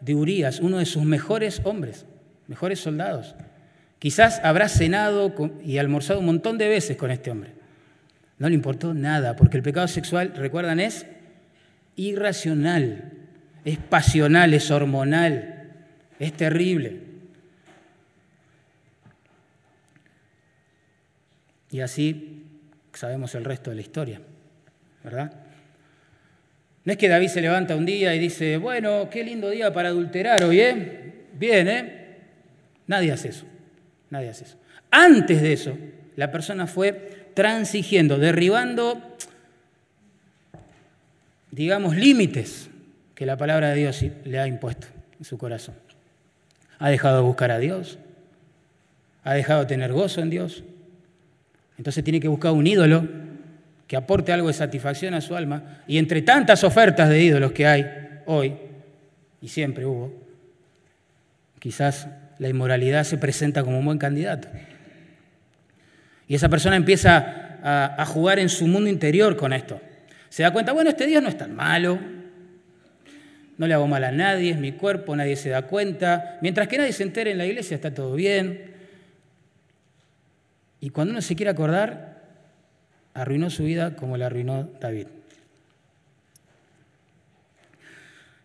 de 0.02 0.16
Urías, 0.16 0.60
uno 0.60 0.80
de 0.80 0.86
sus 0.86 1.04
mejores 1.04 1.62
hombres, 1.64 2.06
mejores 2.48 2.80
soldados. 2.80 3.36
Quizás 4.00 4.40
habrá 4.44 4.70
cenado 4.70 5.34
y 5.64 5.78
almorzado 5.78 6.20
un 6.20 6.28
montón 6.28 6.58
de 6.58 6.68
veces 6.68 6.98
con 6.98 7.12
este 7.12 7.32
hombre. 7.32 7.54
No 8.38 8.50
le 8.50 8.56
importó 8.56 8.94
nada, 8.94 9.36
porque 9.36 9.58
el 9.58 9.64
pecado 9.64 9.88
sexual, 9.88 10.34
recuerdan, 10.36 10.80
es 10.80 11.06
irracional, 11.96 13.12
es 13.64 13.78
pasional, 13.78 14.54
es 14.54 14.70
hormonal, 14.72 15.72
es 16.20 16.34
terrible. 16.34 17.02
Y 21.72 21.82
así 21.82 22.45
sabemos 22.98 23.36
el 23.36 23.46
resto 23.46 23.70
de 23.70 23.76
la 23.76 23.82
historia, 23.82 24.22
¿verdad? 25.04 25.32
No 26.84 26.92
es 26.92 26.98
que 26.98 27.10
David 27.10 27.30
se 27.30 27.42
levanta 27.42 27.76
un 27.76 27.86
día 27.86 28.14
y 28.14 28.20
dice, 28.20 28.58
bueno, 28.58 29.10
qué 29.10 29.24
lindo 29.24 29.50
día 29.50 29.74
para 29.74 29.90
adulterar 29.90 30.44
hoy, 30.44 30.62
¿eh? 30.62 31.26
Bien, 31.34 31.68
¿eh? 31.68 32.18
Nadie 32.88 33.12
hace 33.12 33.30
eso, 33.30 33.46
nadie 34.10 34.30
hace 34.30 34.46
eso. 34.46 34.58
Antes 34.92 35.42
de 35.42 35.54
eso, 35.54 35.78
la 36.16 36.32
persona 36.32 36.68
fue 36.68 37.32
transigiendo, 37.34 38.18
derribando, 38.18 39.18
digamos, 41.52 41.96
límites 41.96 42.70
que 43.16 43.26
la 43.26 43.36
palabra 43.36 43.70
de 43.70 43.76
Dios 43.76 44.06
le 44.24 44.40
ha 44.40 44.48
impuesto 44.48 44.88
en 45.18 45.26
su 45.26 45.38
corazón. 45.38 45.76
Ha 46.78 46.90
dejado 46.90 47.18
de 47.18 47.24
buscar 47.24 47.52
a 47.52 47.60
Dios, 47.60 47.98
ha 49.24 49.34
dejado 49.34 49.62
de 49.62 49.66
tener 49.66 49.92
gozo 49.92 50.22
en 50.22 50.30
Dios, 50.30 50.64
entonces 51.78 52.04
tiene 52.04 52.20
que 52.20 52.28
buscar 52.28 52.52
un 52.52 52.66
ídolo 52.66 53.08
que 53.88 53.96
aporte 53.96 54.32
algo 54.32 54.48
de 54.48 54.54
satisfacción 54.54 55.14
a 55.14 55.22
su 55.22 55.36
alma. 55.36 55.82
Y 55.88 55.98
entre 55.98 56.22
tantas 56.22 56.64
ofertas 56.64 57.10
de 57.10 57.22
ídolos 57.22 57.52
que 57.52 57.68
hay 57.68 57.86
hoy, 58.26 58.56
y 59.42 59.48
siempre 59.48 59.86
hubo, 59.86 60.14
quizás 61.60 62.08
la 62.40 62.50
inmoralidad 62.50 63.04
se 63.04 63.18
presenta 63.18 63.64
como 63.64 63.80
un 63.80 63.86
buen 63.86 63.98
candidato. 63.98 64.48
Y 66.28 66.36
esa 66.36 66.50
persona 66.50 66.76
empieza 66.76 67.60
a, 67.64 68.06
jugar 68.06 68.40
en 68.40 68.50
su 68.50 68.68
mundo 68.68 68.90
interior 68.90 69.36
con 69.36 69.54
esto. 69.54 69.80
Se 70.30 70.44
da 70.44 70.52
cuenta, 70.52 70.72
bueno, 70.72 70.90
este 70.90 71.06
Dios 71.06 71.22
no 71.22 71.30
es 71.30 71.38
tan 71.38 71.56
malo, 71.56 72.00
no 73.58 73.68
le 73.68 73.74
hago 73.74 73.88
mal 73.88 74.04
a 74.04 74.12
nadie, 74.12 74.52
es 74.52 74.58
mi 74.58 74.74
cuerpo, 74.74 75.16
nadie 75.16 75.36
se 75.36 75.50
da 75.50 75.64
cuenta. 75.64 76.38
Mientras 76.42 76.68
que 76.68 76.78
nadie 76.78 76.94
se 76.94 77.04
entere 77.04 77.32
en 77.32 77.38
la 77.38 77.46
iglesia 77.46 77.76
está 77.76 77.94
todo 77.94 78.16
bien. 78.16 78.75
Y 80.86 80.92
cuando 80.92 81.14
uno 81.14 81.22
se 81.24 81.36
quiere 81.36 81.50
acordar, 81.50 82.22
arruinó 83.16 83.50
su 83.50 83.64
vida 83.64 83.96
como 83.96 84.18
la 84.18 84.28
arruinó 84.28 84.70
David. 84.80 85.08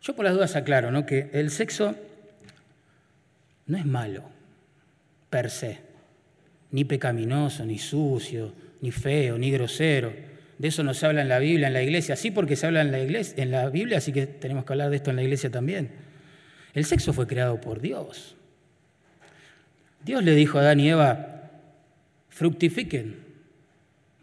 Yo 0.00 0.16
por 0.16 0.24
las 0.24 0.32
dudas 0.32 0.56
aclaro 0.56 0.90
¿no? 0.90 1.04
que 1.04 1.28
el 1.34 1.50
sexo 1.50 1.94
no 3.66 3.76
es 3.76 3.84
malo, 3.84 4.22
per 5.28 5.50
se, 5.50 5.80
ni 6.70 6.86
pecaminoso, 6.86 7.66
ni 7.66 7.78
sucio, 7.78 8.54
ni 8.80 8.90
feo, 8.90 9.36
ni 9.36 9.50
grosero. 9.50 10.10
De 10.56 10.68
eso 10.68 10.82
no 10.82 10.94
se 10.94 11.04
habla 11.04 11.20
en 11.20 11.28
la 11.28 11.40
Biblia, 11.40 11.66
en 11.66 11.74
la 11.74 11.82
iglesia. 11.82 12.16
Sí, 12.16 12.30
porque 12.30 12.56
se 12.56 12.66
habla 12.66 12.80
en 12.80 12.90
la, 12.90 13.00
iglesia, 13.00 13.34
en 13.36 13.50
la 13.50 13.68
Biblia, 13.68 13.98
así 13.98 14.14
que 14.14 14.26
tenemos 14.26 14.64
que 14.64 14.72
hablar 14.72 14.88
de 14.88 14.96
esto 14.96 15.10
en 15.10 15.16
la 15.16 15.22
iglesia 15.22 15.50
también. 15.50 15.90
El 16.72 16.86
sexo 16.86 17.12
fue 17.12 17.26
creado 17.26 17.60
por 17.60 17.82
Dios. 17.82 18.34
Dios 20.06 20.24
le 20.24 20.34
dijo 20.34 20.56
a 20.56 20.62
Adán 20.62 20.80
y 20.80 20.88
Eva, 20.88 21.39
fructifiquen, 22.30 23.16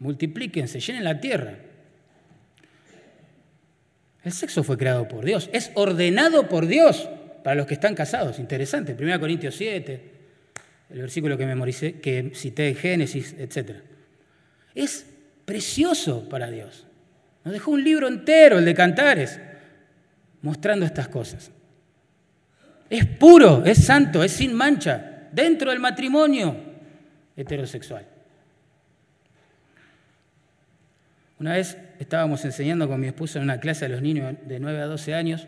multiplíquense, 0.00 0.80
llenen 0.80 1.04
la 1.04 1.20
tierra. 1.20 1.58
El 4.24 4.32
sexo 4.32 4.64
fue 4.64 4.76
creado 4.76 5.06
por 5.06 5.24
Dios, 5.24 5.48
es 5.52 5.70
ordenado 5.74 6.48
por 6.48 6.66
Dios 6.66 7.08
para 7.44 7.54
los 7.54 7.66
que 7.66 7.74
están 7.74 7.94
casados. 7.94 8.38
Interesante, 8.38 8.96
1 8.98 9.20
Corintios 9.20 9.54
7, 9.54 10.10
el 10.90 11.00
versículo 11.00 11.38
que 11.38 11.46
memoricé, 11.46 12.00
que 12.00 12.32
cité 12.34 12.68
en 12.68 12.76
Génesis, 12.76 13.34
etc. 13.38 13.76
Es 14.74 15.06
precioso 15.44 16.28
para 16.28 16.50
Dios. 16.50 16.86
Nos 17.44 17.54
dejó 17.54 17.70
un 17.70 17.84
libro 17.84 18.08
entero, 18.08 18.58
el 18.58 18.64
de 18.64 18.74
Cantares, 18.74 19.40
mostrando 20.42 20.84
estas 20.84 21.08
cosas. 21.08 21.50
Es 22.90 23.06
puro, 23.06 23.64
es 23.64 23.84
santo, 23.84 24.24
es 24.24 24.32
sin 24.32 24.54
mancha, 24.54 25.28
dentro 25.32 25.70
del 25.70 25.78
matrimonio 25.78 26.67
heterosexual. 27.38 28.04
Una 31.38 31.52
vez 31.52 31.78
estábamos 32.00 32.44
enseñando 32.44 32.88
con 32.88 33.00
mi 33.00 33.06
esposa 33.06 33.38
en 33.38 33.44
una 33.44 33.60
clase 33.60 33.84
a 33.84 33.88
los 33.88 34.02
niños 34.02 34.34
de 34.44 34.58
9 34.58 34.80
a 34.80 34.86
12 34.86 35.14
años 35.14 35.46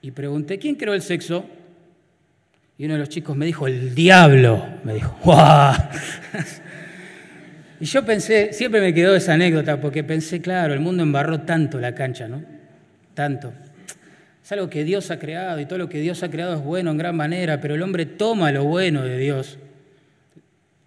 y 0.00 0.12
pregunté, 0.12 0.60
¿quién 0.60 0.76
creó 0.76 0.94
el 0.94 1.02
sexo? 1.02 1.44
Y 2.78 2.84
uno 2.84 2.94
de 2.94 3.00
los 3.00 3.08
chicos 3.08 3.36
me 3.36 3.46
dijo, 3.46 3.66
el 3.66 3.96
diablo. 3.96 4.64
Me 4.84 4.94
dijo, 4.94 5.18
¡guau! 5.24 5.74
Y 7.80 7.84
yo 7.84 8.04
pensé, 8.06 8.52
siempre 8.52 8.80
me 8.80 8.94
quedó 8.94 9.16
esa 9.16 9.34
anécdota, 9.34 9.80
porque 9.80 10.04
pensé, 10.04 10.40
claro, 10.40 10.72
el 10.72 10.80
mundo 10.80 11.02
embarró 11.02 11.40
tanto 11.40 11.80
la 11.80 11.94
cancha, 11.94 12.28
¿no? 12.28 12.42
Tanto. 13.14 13.52
Es 14.42 14.52
algo 14.52 14.70
que 14.70 14.84
Dios 14.84 15.10
ha 15.10 15.18
creado 15.18 15.58
y 15.58 15.66
todo 15.66 15.80
lo 15.80 15.88
que 15.88 16.00
Dios 16.00 16.22
ha 16.22 16.30
creado 16.30 16.54
es 16.54 16.62
bueno 16.62 16.92
en 16.92 16.98
gran 16.98 17.16
manera, 17.16 17.60
pero 17.60 17.74
el 17.74 17.82
hombre 17.82 18.06
toma 18.06 18.52
lo 18.52 18.64
bueno 18.64 19.02
de 19.02 19.18
Dios 19.18 19.58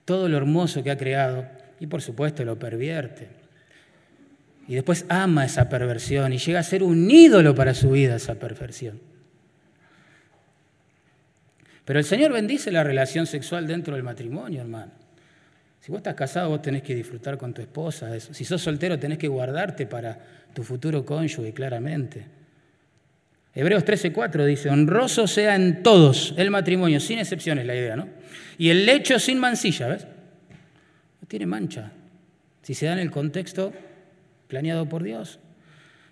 todo 0.10 0.28
lo 0.28 0.38
hermoso 0.38 0.82
que 0.82 0.90
ha 0.90 0.98
creado 0.98 1.46
y 1.80 1.86
por 1.86 2.02
supuesto 2.02 2.44
lo 2.44 2.58
pervierte. 2.58 3.28
Y 4.68 4.74
después 4.74 5.06
ama 5.08 5.46
esa 5.46 5.70
perversión 5.70 6.34
y 6.34 6.40
llega 6.40 6.58
a 6.58 6.64
ser 6.64 6.82
un 6.82 7.12
ídolo 7.12 7.54
para 7.54 7.76
su 7.76 7.92
vida 7.92 8.16
esa 8.16 8.34
perversión. 8.34 9.00
Pero 11.86 12.00
el 12.00 12.06
Señor 12.06 12.34
bendice 12.34 12.72
la 12.72 12.84
relación 12.84 13.28
sexual 13.28 13.68
dentro 13.68 13.94
del 13.94 14.02
matrimonio, 14.02 14.62
hermano. 14.62 14.94
Si 15.80 15.92
vos 15.92 16.00
estás 16.00 16.16
casado, 16.16 16.50
vos 16.50 16.64
tenés 16.64 16.82
que 16.82 16.96
disfrutar 16.96 17.38
con 17.38 17.54
tu 17.54 17.62
esposa 17.62 18.16
eso. 18.16 18.34
Si 18.34 18.46
sos 18.46 18.64
soltero, 18.64 18.98
tenés 18.98 19.20
que 19.20 19.28
guardarte 19.28 19.86
para 19.86 20.18
tu 20.56 20.64
futuro 20.64 21.06
cónyuge, 21.06 21.54
claramente. 21.54 22.26
Hebreos 23.54 23.84
13:4 23.84 24.46
dice, 24.46 24.70
honroso 24.70 25.28
sea 25.28 25.56
en 25.56 25.82
todos 25.84 26.34
el 26.38 26.52
matrimonio, 26.52 27.00
sin 27.00 27.20
excepciones 27.20 27.66
la 27.66 27.76
idea, 27.76 27.96
¿no? 27.96 28.08
Y 28.58 28.70
el 28.70 28.86
lecho 28.86 29.20
sin 29.20 29.40
mancilla, 29.40 29.88
¿ves? 29.88 30.06
No 31.22 31.28
tiene 31.28 31.46
mancha, 31.46 31.92
si 32.62 32.74
se 32.74 32.86
da 32.86 32.94
en 32.94 33.00
el 33.00 33.12
contexto 33.12 33.74
planeado 34.48 34.88
por 34.88 35.04
Dios. 35.04 35.40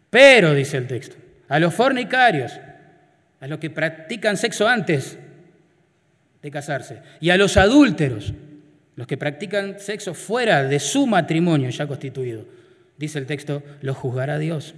Pero, 0.09 0.53
dice 0.53 0.77
el 0.77 0.87
texto, 0.87 1.17
a 1.49 1.59
los 1.59 1.73
fornicarios, 1.73 2.53
a 3.39 3.47
los 3.47 3.59
que 3.59 3.69
practican 3.69 4.37
sexo 4.37 4.67
antes 4.67 5.17
de 6.41 6.51
casarse, 6.51 7.01
y 7.19 7.29
a 7.29 7.37
los 7.37 7.57
adúlteros, 7.57 8.33
los 8.95 9.05
que 9.05 9.17
practican 9.17 9.79
sexo 9.79 10.13
fuera 10.13 10.63
de 10.63 10.79
su 10.79 11.05
matrimonio 11.05 11.69
ya 11.69 11.85
constituido, 11.85 12.45
dice 12.97 13.19
el 13.19 13.25
texto, 13.27 13.61
los 13.81 13.95
juzgará 13.95 14.39
Dios. 14.39 14.73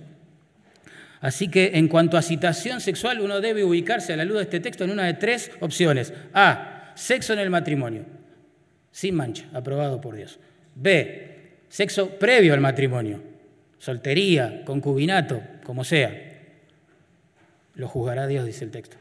Así 1.22 1.50
que 1.50 1.72
en 1.74 1.88
cuanto 1.88 2.18
a 2.18 2.22
citación 2.22 2.80
sexual, 2.80 3.20
uno 3.20 3.42
debe 3.42 3.64
ubicarse 3.64 4.14
a 4.14 4.18
la 4.18 4.26
luz 4.26 4.38
de 4.38 4.44
este 4.44 4.60
texto 4.60 4.86
en 4.86 4.92
una 4.92 5.06
de 5.06 5.16
tres 5.16 5.52
opciones. 5.60 6.14
A, 6.34 6.94
sexo 6.96 7.34
en 7.34 7.40
el 7.40 7.50
matrimonio, 7.50 8.06
sin 8.92 9.16
mancha, 9.16 9.46
aprobado 9.54 10.00
por 10.00 10.16
Dios. 10.16 10.40
B, 10.76 11.58
sexo 11.68 12.18
previo 12.18 12.54
al 12.54 12.62
matrimonio, 12.62 13.22
soltería, 13.78 14.64
concubinato, 14.64 15.42
como 15.64 15.84
sea. 15.84 16.28
Lo 17.76 17.88
juzgará 17.88 18.28
Dios, 18.28 18.46
dice 18.46 18.66
el 18.66 18.72
texto. 18.72 18.96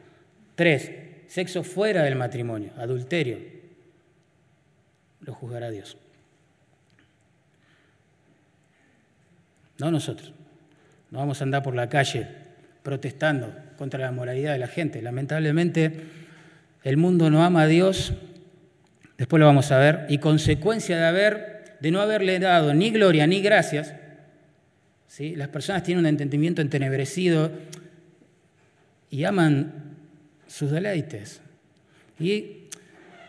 Tres, 0.57 0.91
sexo 1.29 1.63
fuera 1.63 2.03
del 2.03 2.17
matrimonio, 2.17 2.73
adulterio. 2.79 3.39
Lo 5.21 5.35
juzgará 5.35 5.71
Dios. 5.71 5.97
No 9.79 9.93
nosotros. 9.93 10.33
No 11.11 11.19
vamos 11.19 11.41
a 11.41 11.45
andar 11.45 11.63
por 11.63 11.75
la 11.75 11.89
calle 11.89 12.29
protestando 12.83 13.55
contra 13.77 14.01
la 14.01 14.13
moralidad 14.13 14.53
de 14.53 14.59
la 14.59 14.69
gente. 14.69 15.03
Lamentablemente, 15.03 15.93
el 16.85 16.97
mundo 16.97 17.31
no 17.31 17.45
ama 17.45 17.63
a 17.63 17.67
Dios, 17.67 18.13
después 19.17 19.41
lo 19.41 19.47
vamos 19.47 19.71
a 19.73 19.79
ver, 19.79 20.07
y 20.09 20.19
consecuencia 20.19 20.97
de, 20.97 21.07
haber, 21.07 21.77
de 21.81 21.91
no 21.91 22.01
haberle 22.01 22.39
dado 22.39 22.73
ni 22.75 22.91
gloria 22.91 23.27
ni 23.27 23.41
gracias, 23.41 23.95
¿sí? 25.07 25.35
las 25.37 25.49
personas 25.49 25.83
tienen 25.83 26.05
un 26.05 26.09
entendimiento 26.09 26.63
entenebrecido 26.63 27.51
y 29.11 29.25
aman 29.25 29.97
sus 30.47 30.71
deleites. 30.71 31.41
Y, 32.19 32.69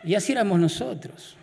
y 0.03 0.15
así 0.15 0.31
éramos 0.31 0.59
nosotros. 0.59 1.35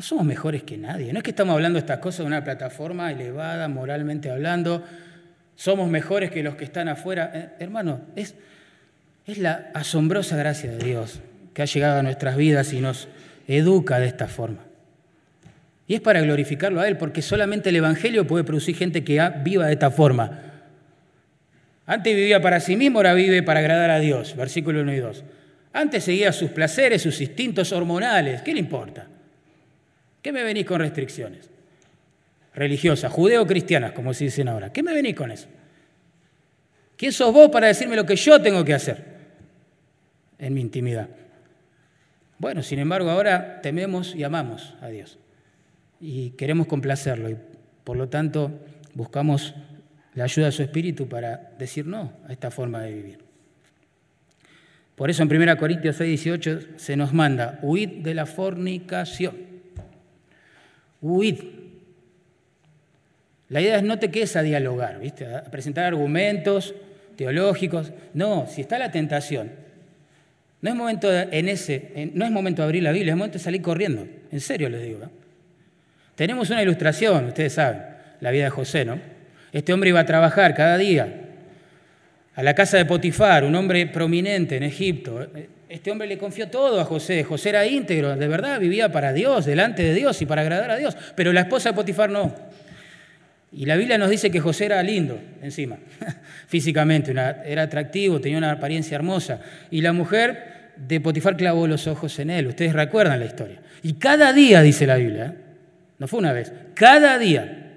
No 0.00 0.04
somos 0.04 0.24
mejores 0.24 0.62
que 0.62 0.78
nadie. 0.78 1.12
No 1.12 1.18
es 1.18 1.22
que 1.22 1.28
estamos 1.28 1.52
hablando 1.52 1.78
estas 1.78 1.98
cosas 1.98 2.20
de 2.20 2.28
una 2.28 2.42
plataforma 2.42 3.12
elevada, 3.12 3.68
moralmente 3.68 4.30
hablando. 4.30 4.82
Somos 5.56 5.90
mejores 5.90 6.30
que 6.30 6.42
los 6.42 6.54
que 6.54 6.64
están 6.64 6.88
afuera. 6.88 7.30
Eh, 7.34 7.48
hermano, 7.58 8.00
es, 8.16 8.34
es 9.26 9.36
la 9.36 9.70
asombrosa 9.74 10.38
gracia 10.38 10.70
de 10.70 10.78
Dios 10.82 11.20
que 11.52 11.60
ha 11.60 11.66
llegado 11.66 11.98
a 11.98 12.02
nuestras 12.02 12.38
vidas 12.38 12.72
y 12.72 12.80
nos 12.80 13.08
educa 13.46 14.00
de 14.00 14.06
esta 14.06 14.26
forma. 14.26 14.60
Y 15.86 15.96
es 15.96 16.00
para 16.00 16.22
glorificarlo 16.22 16.80
a 16.80 16.88
Él, 16.88 16.96
porque 16.96 17.20
solamente 17.20 17.68
el 17.68 17.76
Evangelio 17.76 18.26
puede 18.26 18.42
producir 18.42 18.76
gente 18.76 19.04
que 19.04 19.20
viva 19.44 19.66
de 19.66 19.74
esta 19.74 19.90
forma. 19.90 20.40
Antes 21.84 22.16
vivía 22.16 22.40
para 22.40 22.60
sí 22.60 22.74
mismo, 22.74 23.00
ahora 23.00 23.12
vive 23.12 23.42
para 23.42 23.60
agradar 23.60 23.90
a 23.90 23.98
Dios. 23.98 24.34
Versículo 24.34 24.80
1 24.80 24.94
y 24.94 24.98
2. 24.98 25.24
Antes 25.74 26.04
seguía 26.04 26.32
sus 26.32 26.52
placeres, 26.52 27.02
sus 27.02 27.20
instintos 27.20 27.70
hormonales. 27.72 28.40
¿Qué 28.40 28.54
le 28.54 28.60
importa? 28.60 29.06
¿Qué 30.22 30.32
me 30.32 30.42
venís 30.42 30.66
con 30.66 30.80
restricciones? 30.80 31.48
Religiosas, 32.54 33.12
judeo-cristianas, 33.12 33.92
como 33.92 34.12
se 34.12 34.24
dicen 34.24 34.48
ahora. 34.48 34.72
¿Qué 34.72 34.82
me 34.82 34.92
venís 34.92 35.14
con 35.14 35.30
eso? 35.30 35.48
¿Quién 36.96 37.12
sos 37.12 37.32
vos 37.32 37.48
para 37.50 37.68
decirme 37.68 37.96
lo 37.96 38.04
que 38.04 38.16
yo 38.16 38.40
tengo 38.42 38.64
que 38.64 38.74
hacer 38.74 39.04
en 40.38 40.52
mi 40.52 40.60
intimidad? 40.60 41.08
Bueno, 42.38 42.62
sin 42.62 42.78
embargo, 42.78 43.10
ahora 43.10 43.60
tememos 43.62 44.14
y 44.14 44.24
amamos 44.24 44.74
a 44.80 44.88
Dios 44.88 45.18
y 46.00 46.30
queremos 46.30 46.66
complacerlo 46.66 47.28
y 47.28 47.36
por 47.84 47.96
lo 47.96 48.08
tanto 48.08 48.50
buscamos 48.94 49.54
la 50.14 50.24
ayuda 50.24 50.46
de 50.46 50.52
su 50.52 50.62
espíritu 50.62 51.08
para 51.08 51.52
decir 51.58 51.86
no 51.86 52.12
a 52.26 52.32
esta 52.32 52.50
forma 52.50 52.80
de 52.82 52.94
vivir. 52.94 53.18
Por 54.96 55.10
eso 55.10 55.22
en 55.22 55.34
1 55.34 55.56
Corintios 55.56 55.96
6, 55.96 56.08
18 56.08 56.60
se 56.76 56.96
nos 56.96 57.12
manda, 57.12 57.58
huid 57.62 58.02
de 58.02 58.14
la 58.14 58.26
fornicación. 58.26 59.49
Huid. 61.00 61.38
La 63.48 63.60
idea 63.60 63.76
es 63.76 63.82
no 63.82 63.98
te 63.98 64.10
quedes 64.10 64.36
a 64.36 64.42
dialogar, 64.42 65.00
¿viste? 65.00 65.26
a 65.26 65.44
presentar 65.44 65.84
argumentos 65.84 66.74
teológicos. 67.16 67.92
No, 68.14 68.46
si 68.46 68.60
está 68.60 68.78
la 68.78 68.90
tentación, 68.90 69.50
no 70.62 70.70
es 70.70 70.76
momento 70.76 71.10
de, 71.10 71.28
en 71.32 71.48
ese, 71.48 72.10
no 72.14 72.24
es 72.24 72.30
momento 72.30 72.62
de 72.62 72.66
abrir 72.66 72.82
la 72.82 72.92
Biblia, 72.92 73.12
es 73.12 73.16
momento 73.16 73.38
de 73.38 73.44
salir 73.44 73.62
corriendo. 73.62 74.06
En 74.30 74.40
serio 74.40 74.68
les 74.68 74.82
digo. 74.82 75.00
Tenemos 76.14 76.50
una 76.50 76.62
ilustración, 76.62 77.26
ustedes 77.26 77.54
saben, 77.54 77.82
la 78.20 78.30
vida 78.30 78.44
de 78.44 78.50
José, 78.50 78.84
¿no? 78.84 79.00
Este 79.52 79.72
hombre 79.72 79.90
iba 79.90 80.00
a 80.00 80.06
trabajar 80.06 80.54
cada 80.54 80.76
día 80.76 81.28
a 82.34 82.42
la 82.42 82.54
casa 82.54 82.76
de 82.76 82.84
Potifar, 82.84 83.44
un 83.44 83.54
hombre 83.54 83.86
prominente 83.86 84.56
en 84.56 84.62
Egipto. 84.62 85.26
Este 85.70 85.92
hombre 85.92 86.08
le 86.08 86.18
confió 86.18 86.48
todo 86.48 86.80
a 86.80 86.84
José. 86.84 87.22
José 87.22 87.50
era 87.50 87.64
íntegro, 87.64 88.16
de 88.16 88.26
verdad, 88.26 88.58
vivía 88.58 88.90
para 88.90 89.12
Dios, 89.12 89.46
delante 89.46 89.84
de 89.84 89.94
Dios 89.94 90.20
y 90.20 90.26
para 90.26 90.42
agradar 90.42 90.68
a 90.72 90.76
Dios. 90.76 90.96
Pero 91.14 91.32
la 91.32 91.42
esposa 91.42 91.68
de 91.68 91.76
Potifar 91.76 92.10
no. 92.10 92.34
Y 93.52 93.66
la 93.66 93.76
Biblia 93.76 93.96
nos 93.96 94.10
dice 94.10 94.32
que 94.32 94.40
José 94.40 94.64
era 94.64 94.82
lindo, 94.82 95.20
encima, 95.40 95.78
físicamente, 96.48 97.12
era 97.12 97.62
atractivo, 97.62 98.20
tenía 98.20 98.38
una 98.38 98.50
apariencia 98.50 98.96
hermosa. 98.96 99.42
Y 99.70 99.80
la 99.80 99.92
mujer 99.92 100.72
de 100.76 101.00
Potifar 101.00 101.36
clavó 101.36 101.68
los 101.68 101.86
ojos 101.86 102.18
en 102.18 102.30
él. 102.30 102.48
Ustedes 102.48 102.72
recuerdan 102.72 103.20
la 103.20 103.26
historia. 103.26 103.60
Y 103.84 103.92
cada 103.92 104.32
día, 104.32 104.62
dice 104.62 104.88
la 104.88 104.96
Biblia, 104.96 105.26
¿eh? 105.26 105.34
No 106.00 106.08
fue 106.08 106.18
una 106.18 106.32
vez, 106.32 106.52
cada 106.74 107.16
día. 107.16 107.74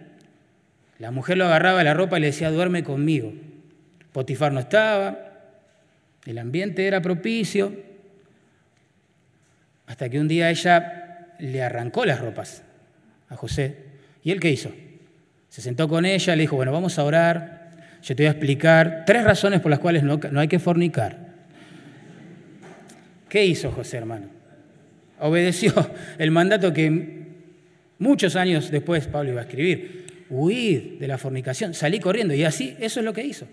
La 0.97 1.11
mujer 1.11 1.37
lo 1.37 1.45
agarraba 1.45 1.77
de 1.77 1.83
la 1.83 1.93
ropa 1.93 2.17
y 2.17 2.21
le 2.21 2.27
decía, 2.27 2.49
duerme 2.49 2.83
conmigo. 2.83 3.33
Potifar 4.13 4.51
no 4.51 4.61
estaba, 4.61 5.32
el 6.25 6.37
ambiente 6.37 6.85
era 6.87 7.01
propicio, 7.01 7.73
hasta 9.85 10.09
que 10.09 10.19
un 10.19 10.27
día 10.27 10.49
ella 10.49 11.35
le 11.39 11.61
arrancó 11.61 12.05
las 12.05 12.19
ropas 12.19 12.63
a 13.29 13.35
José. 13.35 13.75
¿Y 14.23 14.31
él 14.31 14.39
qué 14.39 14.49
hizo? 14.49 14.71
Se 15.49 15.61
sentó 15.61 15.87
con 15.87 16.05
ella, 16.05 16.35
le 16.35 16.41
dijo, 16.41 16.55
bueno, 16.55 16.71
vamos 16.71 16.97
a 16.97 17.03
orar, 17.03 17.71
yo 18.01 18.15
te 18.15 18.23
voy 18.23 18.27
a 18.27 18.31
explicar 18.31 19.03
tres 19.05 19.23
razones 19.23 19.59
por 19.59 19.69
las 19.69 19.79
cuales 19.79 20.03
no, 20.03 20.19
no 20.31 20.39
hay 20.39 20.47
que 20.47 20.59
fornicar. 20.59 21.17
¿Qué 23.29 23.45
hizo 23.45 23.71
José, 23.71 23.97
hermano? 23.97 24.27
Obedeció 25.19 25.73
el 26.17 26.31
mandato 26.31 26.73
que 26.73 27.23
Muchos 28.03 28.35
años 28.35 28.69
después 28.69 29.07
Pablo 29.07 29.31
iba 29.31 29.39
a 29.39 29.45
escribir, 29.45 30.25
huir 30.29 30.97
de 30.99 31.07
la 31.07 31.17
fornicación, 31.17 31.73
salí 31.73 32.01
corriendo 32.01 32.33
y 32.33 32.43
así 32.43 32.75
eso 32.81 32.99
es 32.99 33.05
lo 33.05 33.13
que 33.13 33.23
hizo. 33.23 33.47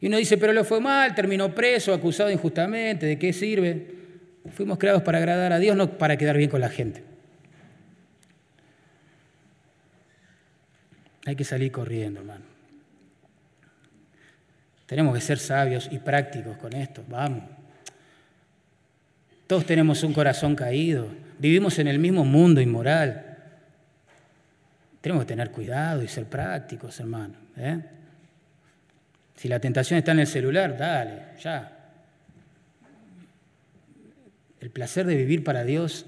Y 0.00 0.06
uno 0.08 0.16
dice, 0.16 0.36
pero 0.36 0.52
lo 0.52 0.64
fue 0.64 0.80
mal, 0.80 1.14
terminó 1.14 1.54
preso, 1.54 1.92
acusado 1.94 2.30
injustamente, 2.30 3.06
¿de 3.06 3.18
qué 3.18 3.32
sirve? 3.32 3.94
Fuimos 4.54 4.78
creados 4.78 5.02
para 5.02 5.18
agradar 5.18 5.52
a 5.52 5.58
Dios, 5.58 5.76
no 5.76 5.98
para 5.98 6.16
quedar 6.16 6.36
bien 6.36 6.50
con 6.50 6.60
la 6.60 6.68
gente. 6.68 7.02
Hay 11.24 11.34
que 11.34 11.44
salir 11.44 11.72
corriendo, 11.72 12.20
hermano. 12.20 12.44
Tenemos 14.86 15.14
que 15.14 15.20
ser 15.20 15.38
sabios 15.38 15.88
y 15.90 15.98
prácticos 15.98 16.56
con 16.58 16.72
esto, 16.74 17.02
vamos. 17.08 17.42
Todos 19.48 19.66
tenemos 19.66 20.02
un 20.02 20.12
corazón 20.12 20.54
caído, 20.54 21.08
Vivimos 21.38 21.78
en 21.78 21.88
el 21.88 21.98
mismo 21.98 22.24
mundo 22.24 22.60
inmoral. 22.60 23.36
Tenemos 25.00 25.24
que 25.24 25.28
tener 25.28 25.50
cuidado 25.50 26.02
y 26.02 26.08
ser 26.08 26.24
prácticos, 26.24 26.98
hermano. 26.98 27.34
¿eh? 27.56 27.80
Si 29.36 29.48
la 29.48 29.60
tentación 29.60 29.98
está 29.98 30.12
en 30.12 30.20
el 30.20 30.26
celular, 30.26 30.76
dale, 30.76 31.22
ya. 31.40 31.72
El 34.60 34.70
placer 34.70 35.06
de 35.06 35.16
vivir 35.16 35.44
para 35.44 35.64
Dios 35.64 36.06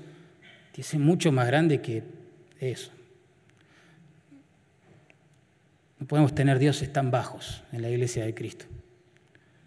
es 0.76 0.94
mucho 0.94 1.32
más 1.32 1.46
grande 1.46 1.80
que 1.80 2.02
eso. 2.60 2.90
No 5.98 6.06
podemos 6.06 6.34
tener 6.34 6.58
dioses 6.58 6.92
tan 6.92 7.10
bajos 7.10 7.62
en 7.72 7.82
la 7.82 7.90
iglesia 7.90 8.24
de 8.24 8.34
Cristo, 8.34 8.66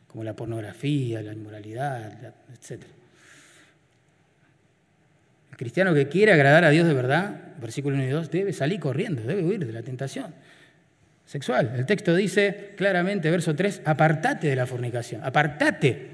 como 0.07 0.23
la 0.23 0.35
pornografía, 0.35 1.21
la 1.21 1.33
inmoralidad, 1.33 2.33
etc 2.53 2.83
cristiano 5.61 5.93
que 5.93 6.07
quiere 6.07 6.33
agradar 6.33 6.63
a 6.63 6.71
Dios 6.71 6.87
de 6.87 6.95
verdad, 6.95 7.39
versículo 7.61 7.95
1 7.95 8.05
y 8.05 8.09
2, 8.09 8.31
debe 8.31 8.51
salir 8.51 8.79
corriendo, 8.79 9.21
debe 9.21 9.43
huir 9.43 9.63
de 9.63 9.71
la 9.71 9.83
tentación 9.83 10.33
sexual. 11.31 11.71
El 11.77 11.85
texto 11.85 12.13
dice 12.13 12.73
claramente, 12.75 13.31
verso 13.31 13.55
3, 13.55 13.83
apartate 13.85 14.49
de 14.49 14.55
la 14.57 14.65
fornicación, 14.67 15.23
apartate. 15.23 16.09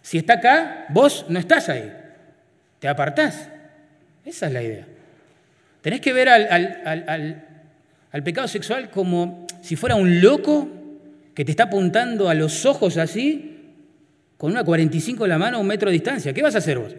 Si 0.00 0.16
está 0.16 0.34
acá, 0.34 0.86
vos 0.88 1.26
no 1.28 1.38
estás 1.38 1.68
ahí, 1.68 1.92
te 2.78 2.88
apartás. 2.88 3.50
Esa 4.24 4.46
es 4.46 4.52
la 4.54 4.62
idea. 4.62 4.86
Tenés 5.82 6.00
que 6.00 6.14
ver 6.14 6.30
al, 6.30 7.44
al 8.10 8.22
pecado 8.22 8.48
sexual 8.48 8.88
como 8.88 9.46
si 9.60 9.76
fuera 9.76 9.94
un 9.94 10.22
loco 10.22 10.70
que 11.34 11.44
te 11.44 11.50
está 11.50 11.64
apuntando 11.64 12.30
a 12.30 12.34
los 12.34 12.64
ojos 12.64 12.96
así, 12.96 13.74
con 14.38 14.52
una 14.52 14.64
45 14.64 15.24
en 15.24 15.28
la 15.28 15.38
mano 15.38 15.58
a 15.58 15.60
un 15.60 15.66
metro 15.66 15.90
de 15.90 15.94
distancia. 15.94 16.32
¿Qué 16.32 16.40
vas 16.40 16.54
a 16.54 16.58
hacer 16.58 16.78
vos? 16.78 16.96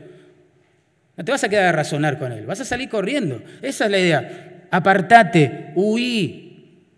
No 1.17 1.25
te 1.25 1.31
vas 1.31 1.43
a 1.43 1.49
quedar 1.49 1.65
a 1.65 1.71
razonar 1.71 2.19
con 2.19 2.31
él, 2.31 2.45
vas 2.45 2.61
a 2.61 2.65
salir 2.65 2.87
corriendo. 2.87 3.41
Esa 3.63 3.85
es 3.85 3.91
la 3.91 3.97
idea. 3.97 4.67
Apartate, 4.69 5.71
huí 5.73 6.44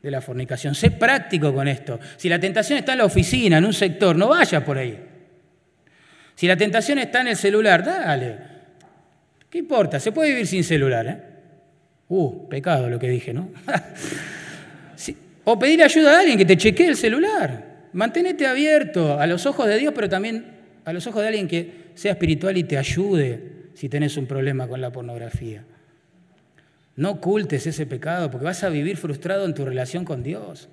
de 0.08 0.12
la 0.12 0.22
fornicación, 0.22 0.74
sé 0.74 0.91
práctico 0.91 1.53
con 1.53 1.68
esto. 1.68 1.99
Si 2.16 2.30
la 2.30 2.39
tentación 2.39 2.80
está 2.80 2.93
en 2.93 2.99
la 2.99 3.05
oficina, 3.05 3.58
en 3.58 3.66
un 3.66 3.74
sector, 3.74 4.16
no 4.16 4.30
vayas 4.30 4.64
por 4.64 4.78
ahí. 4.78 4.97
Si 6.34 6.47
la 6.47 6.55
tentación 6.55 6.97
está 6.99 7.22
en 7.22 7.28
el 7.28 7.36
celular, 7.36 7.84
dale. 7.84 8.38
¿Qué 9.49 9.58
importa? 9.58 9.99
Se 9.99 10.12
puede 10.12 10.30
vivir 10.30 10.47
sin 10.47 10.64
celular. 10.64 11.08
¿eh? 11.08 11.18
Uh, 12.08 12.47
pecado 12.47 12.89
lo 12.89 12.97
que 12.97 13.10
dije, 13.10 13.34
¿no? 13.34 13.49
O 15.49 15.58
pedir 15.58 15.82
ayuda 15.82 16.18
a 16.18 16.20
alguien 16.20 16.38
que 16.38 16.43
te 16.43 16.58
chequee 16.58 16.88
el 16.88 16.97
celular. 16.97 17.88
Manténete 17.93 18.45
abierto 18.45 19.18
a 19.18 19.26
los 19.28 19.45
ojos 19.45 19.66
de 19.68 19.78
Dios, 19.78 19.93
pero 19.95 20.10
también 20.10 20.45
a 20.84 20.91
los 20.91 21.08
ojos 21.08 21.22
de 21.22 21.30
alguien 21.30 21.47
que 21.47 21.72
sea 21.95 22.12
espiritual 22.12 22.58
y 22.58 22.66
te 22.66 22.78
ayude 22.78 23.70
si 23.74 23.88
tenés 23.88 24.18
un 24.18 24.26
problema 24.26 24.68
con 24.68 24.82
la 24.82 24.91
pornografía. 24.91 25.64
No 26.98 27.12
ocultes 27.12 27.66
ese 27.68 27.86
pecado 27.86 28.30
porque 28.30 28.45
vas 28.45 28.64
a 28.64 28.70
vivir 28.70 28.98
frustrado 28.98 29.45
en 29.45 29.54
tu 29.54 29.64
relación 29.64 30.04
con 30.04 30.24
Dios. 30.24 30.68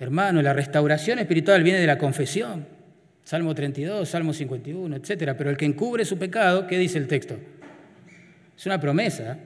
Hermano, 0.00 0.40
la 0.40 0.54
restauración 0.54 1.18
espiritual 1.18 1.62
viene 1.62 1.78
de 1.78 1.86
la 1.86 1.98
confesión. 1.98 2.66
Salmo 3.22 3.54
32, 3.54 4.08
Salmo 4.08 4.32
51, 4.32 4.96
etc. 4.96 5.34
Pero 5.36 5.50
el 5.50 5.58
que 5.58 5.66
encubre 5.66 6.06
su 6.06 6.18
pecado, 6.18 6.66
¿qué 6.66 6.78
dice 6.78 6.96
el 6.96 7.06
texto? 7.06 7.36
Es 8.56 8.64
una 8.64 8.80
promesa. 8.80 9.38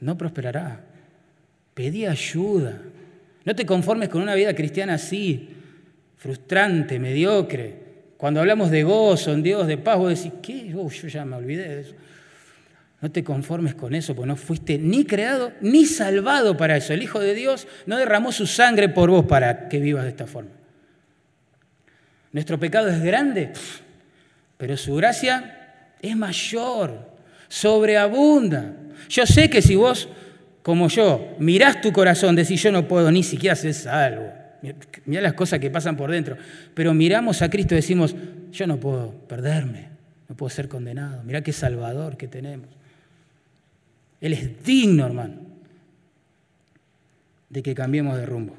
No 0.00 0.18
prosperará. 0.18 0.80
Pedí 1.72 2.04
ayuda. 2.04 2.78
No 3.46 3.56
te 3.56 3.64
conformes 3.64 4.10
con 4.10 4.20
una 4.20 4.34
vida 4.34 4.54
cristiana 4.54 4.94
así, 4.94 5.48
frustrante, 6.18 6.98
mediocre. 6.98 7.74
Cuando 8.18 8.40
hablamos 8.40 8.70
de 8.70 8.82
gozo 8.82 9.32
en 9.32 9.42
Dios, 9.42 9.66
de 9.66 9.78
paz, 9.78 9.96
vos 9.96 10.10
decís, 10.10 10.38
¿qué? 10.42 10.68
yo 10.68 10.88
ya 11.08 11.24
me 11.24 11.36
olvidé 11.36 11.68
de 11.68 11.80
eso. 11.80 11.94
No 13.00 13.10
te 13.10 13.24
conformes 13.24 13.74
con 13.74 13.94
eso, 13.94 14.14
porque 14.14 14.28
no 14.28 14.36
fuiste 14.36 14.78
ni 14.78 15.04
creado 15.04 15.52
ni 15.62 15.86
salvado 15.86 16.56
para 16.56 16.76
eso. 16.76 16.92
El 16.92 17.02
Hijo 17.02 17.18
de 17.18 17.34
Dios 17.34 17.66
no 17.86 17.96
derramó 17.96 18.30
su 18.30 18.46
sangre 18.46 18.90
por 18.90 19.08
vos 19.08 19.24
para 19.24 19.68
que 19.68 19.80
vivas 19.80 20.04
de 20.04 20.10
esta 20.10 20.26
forma. 20.26 20.50
Nuestro 22.32 22.60
pecado 22.60 22.88
es 22.88 23.02
grande, 23.02 23.52
pero 24.56 24.76
su 24.76 24.94
gracia 24.94 25.94
es 26.00 26.14
mayor, 26.14 27.10
sobreabunda. 27.48 28.74
Yo 29.08 29.26
sé 29.26 29.48
que 29.48 29.62
si 29.62 29.76
vos, 29.76 30.08
como 30.62 30.88
yo, 30.88 31.34
mirás 31.38 31.80
tu 31.80 31.92
corazón, 31.92 32.36
decís 32.36 32.62
yo 32.62 32.70
no 32.70 32.86
puedo 32.86 33.10
ni 33.10 33.22
siquiera 33.22 33.56
ser 33.56 33.74
salvo, 33.74 34.30
Mira 35.06 35.22
las 35.22 35.32
cosas 35.32 35.58
que 35.58 35.70
pasan 35.70 35.96
por 35.96 36.10
dentro. 36.10 36.36
Pero 36.74 36.92
miramos 36.92 37.40
a 37.40 37.48
Cristo 37.48 37.74
y 37.74 37.76
decimos, 37.76 38.14
yo 38.52 38.66
no 38.66 38.78
puedo 38.78 39.12
perderme, 39.26 39.88
no 40.28 40.36
puedo 40.36 40.50
ser 40.50 40.68
condenado. 40.68 41.22
Mira 41.24 41.42
qué 41.42 41.52
salvador 41.52 42.18
que 42.18 42.28
tenemos. 42.28 42.68
Él 44.20 44.34
es 44.34 44.62
digno, 44.64 45.06
hermano, 45.06 45.36
de 47.48 47.62
que 47.62 47.74
cambiemos 47.74 48.16
de 48.16 48.26
rumbo. 48.26 48.56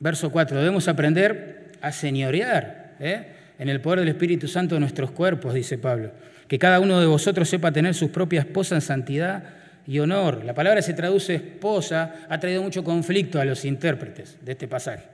Verso 0.00 0.30
4, 0.30 0.58
debemos 0.58 0.88
aprender 0.88 1.72
a 1.80 1.92
señorear 1.92 2.96
¿eh? 3.00 3.26
en 3.58 3.68
el 3.68 3.80
poder 3.80 4.00
del 4.00 4.08
Espíritu 4.08 4.48
Santo 4.48 4.74
de 4.74 4.80
nuestros 4.80 5.12
cuerpos, 5.12 5.54
dice 5.54 5.78
Pablo. 5.78 6.10
Que 6.48 6.58
cada 6.58 6.80
uno 6.80 7.00
de 7.00 7.06
vosotros 7.06 7.48
sepa 7.48 7.72
tener 7.72 7.94
su 7.94 8.10
propia 8.10 8.40
esposa 8.40 8.74
en 8.74 8.80
santidad 8.82 9.44
y 9.86 10.00
honor. 10.00 10.44
La 10.44 10.52
palabra 10.52 10.82
se 10.82 10.92
traduce 10.92 11.36
esposa, 11.36 12.26
ha 12.28 12.40
traído 12.40 12.62
mucho 12.62 12.84
conflicto 12.84 13.40
a 13.40 13.44
los 13.44 13.64
intérpretes 13.64 14.36
de 14.42 14.52
este 14.52 14.68
pasaje. 14.68 15.04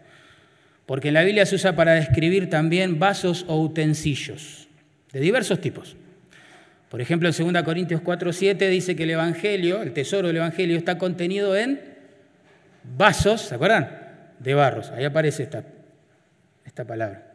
Porque 0.86 1.08
en 1.08 1.14
la 1.14 1.22
Biblia 1.22 1.46
se 1.46 1.54
usa 1.54 1.76
para 1.76 1.92
describir 1.92 2.50
también 2.50 2.98
vasos 2.98 3.44
o 3.46 3.60
utensilios 3.60 4.69
de 5.12 5.20
diversos 5.20 5.60
tipos. 5.60 5.96
Por 6.88 7.00
ejemplo, 7.00 7.28
en 7.28 7.52
2 7.52 7.62
Corintios 7.62 8.02
4:7 8.02 8.68
dice 8.68 8.96
que 8.96 9.04
el 9.04 9.10
Evangelio, 9.10 9.82
el 9.82 9.92
tesoro 9.92 10.28
del 10.28 10.38
Evangelio, 10.38 10.76
está 10.76 10.98
contenido 10.98 11.56
en 11.56 11.80
vasos, 12.82 13.42
¿se 13.42 13.54
acuerdan? 13.54 13.88
De 14.38 14.54
barros. 14.54 14.90
Ahí 14.90 15.04
aparece 15.04 15.44
esta, 15.44 15.64
esta 16.64 16.84
palabra. 16.84 17.26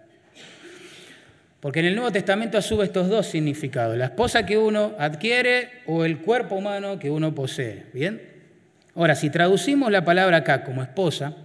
Porque 1.61 1.80
en 1.80 1.86
el 1.86 1.95
Nuevo 1.95 2.11
Testamento 2.11 2.57
asume 2.57 2.84
estos 2.84 3.09
dos 3.09 3.28
significados, 3.28 3.97
la 3.97 4.05
esposa 4.05 4.45
que 4.45 4.57
uno 4.57 4.93
adquiere 4.99 5.69
o 5.88 6.05
el 6.05 6.19
cuerpo 6.19 6.55
humano 6.55 6.99
que 6.99 7.09
uno 7.09 7.34
posee. 7.34 7.86
¿Bien? 7.93 8.21
Ahora, 8.93 9.15
si 9.15 9.30
traducimos 9.30 9.91
la 9.91 10.05
palabra 10.05 10.38
acá 10.38 10.63
como 10.63 10.84
esposa, 10.84 11.36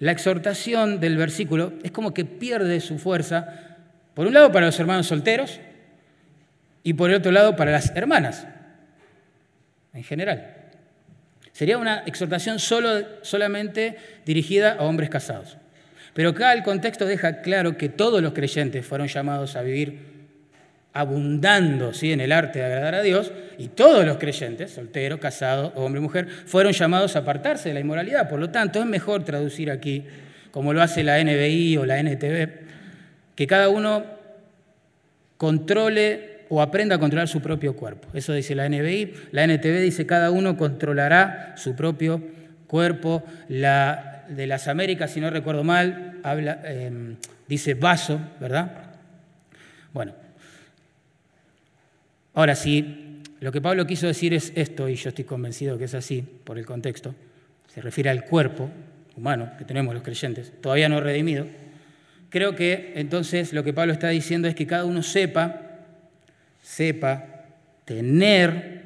la 0.00 0.12
exhortación 0.12 1.00
del 1.00 1.16
versículo 1.16 1.72
es 1.82 1.92
como 1.92 2.12
que 2.12 2.24
pierde 2.24 2.80
su 2.80 2.98
fuerza 2.98 3.71
por 4.14 4.26
un 4.26 4.34
lado 4.34 4.52
para 4.52 4.66
los 4.66 4.78
hermanos 4.78 5.06
solteros 5.06 5.60
y 6.82 6.94
por 6.94 7.10
el 7.10 7.16
otro 7.16 7.32
lado 7.32 7.56
para 7.56 7.72
las 7.72 7.94
hermanas, 7.96 8.46
en 9.94 10.04
general. 10.04 10.56
Sería 11.52 11.78
una 11.78 12.02
exhortación 12.06 12.58
solo, 12.58 13.06
solamente 13.22 13.96
dirigida 14.24 14.74
a 14.74 14.82
hombres 14.82 15.10
casados. 15.10 15.58
Pero 16.14 16.30
acá 16.30 16.52
el 16.52 16.62
contexto 16.62 17.06
deja 17.06 17.40
claro 17.42 17.76
que 17.76 17.88
todos 17.88 18.22
los 18.22 18.32
creyentes 18.32 18.84
fueron 18.84 19.08
llamados 19.08 19.56
a 19.56 19.62
vivir 19.62 20.12
abundando 20.92 21.94
¿sí? 21.94 22.12
en 22.12 22.20
el 22.20 22.32
arte 22.32 22.58
de 22.58 22.66
agradar 22.66 22.94
a 22.96 23.02
Dios, 23.02 23.32
y 23.58 23.68
todos 23.68 24.04
los 24.04 24.18
creyentes, 24.18 24.72
solteros, 24.72 25.20
casados, 25.20 25.72
hombre 25.74 26.00
y 26.00 26.02
mujer, 26.02 26.28
fueron 26.28 26.72
llamados 26.72 27.16
a 27.16 27.20
apartarse 27.20 27.68
de 27.68 27.74
la 27.74 27.80
inmoralidad. 27.80 28.28
Por 28.28 28.38
lo 28.38 28.50
tanto, 28.50 28.80
es 28.80 28.86
mejor 28.86 29.24
traducir 29.24 29.70
aquí, 29.70 30.04
como 30.50 30.72
lo 30.72 30.82
hace 30.82 31.02
la 31.02 31.22
NBI 31.22 31.78
o 31.78 31.86
la 31.86 31.98
NTV, 31.98 32.61
que 33.34 33.46
cada 33.46 33.68
uno 33.68 34.04
controle 35.36 36.32
o 36.48 36.60
aprenda 36.60 36.96
a 36.96 36.98
controlar 36.98 37.28
su 37.28 37.40
propio 37.40 37.74
cuerpo. 37.74 38.08
Eso 38.12 38.32
dice 38.32 38.54
la 38.54 38.68
NBI. 38.68 39.14
La 39.32 39.44
NTV 39.44 39.80
dice 39.80 40.06
cada 40.06 40.30
uno 40.30 40.56
controlará 40.56 41.54
su 41.56 41.74
propio 41.74 42.22
cuerpo. 42.66 43.22
La 43.48 44.26
de 44.28 44.46
las 44.46 44.68
Américas, 44.68 45.10
si 45.10 45.20
no 45.20 45.30
recuerdo 45.30 45.64
mal, 45.64 46.20
habla, 46.22 46.60
em, 46.64 47.16
dice 47.48 47.74
vaso, 47.74 48.20
¿verdad? 48.40 48.70
Bueno. 49.92 50.14
Ahora, 52.34 52.54
si 52.54 53.20
lo 53.40 53.50
que 53.50 53.60
Pablo 53.60 53.86
quiso 53.86 54.06
decir 54.06 54.32
es 54.32 54.52
esto, 54.54 54.88
y 54.88 54.94
yo 54.94 55.08
estoy 55.08 55.24
convencido 55.24 55.76
que 55.76 55.84
es 55.84 55.94
así 55.94 56.22
por 56.44 56.58
el 56.58 56.66
contexto, 56.66 57.14
se 57.72 57.80
refiere 57.80 58.10
al 58.10 58.24
cuerpo 58.24 58.70
humano 59.16 59.50
que 59.58 59.64
tenemos 59.64 59.94
los 59.94 60.02
creyentes, 60.02 60.52
todavía 60.60 60.88
no 60.88 61.00
redimido, 61.00 61.46
Creo 62.32 62.56
que 62.56 62.94
entonces 62.96 63.52
lo 63.52 63.62
que 63.62 63.74
Pablo 63.74 63.92
está 63.92 64.08
diciendo 64.08 64.48
es 64.48 64.54
que 64.54 64.66
cada 64.66 64.86
uno 64.86 65.02
sepa, 65.02 65.60
sepa 66.62 67.26
tener, 67.84 68.84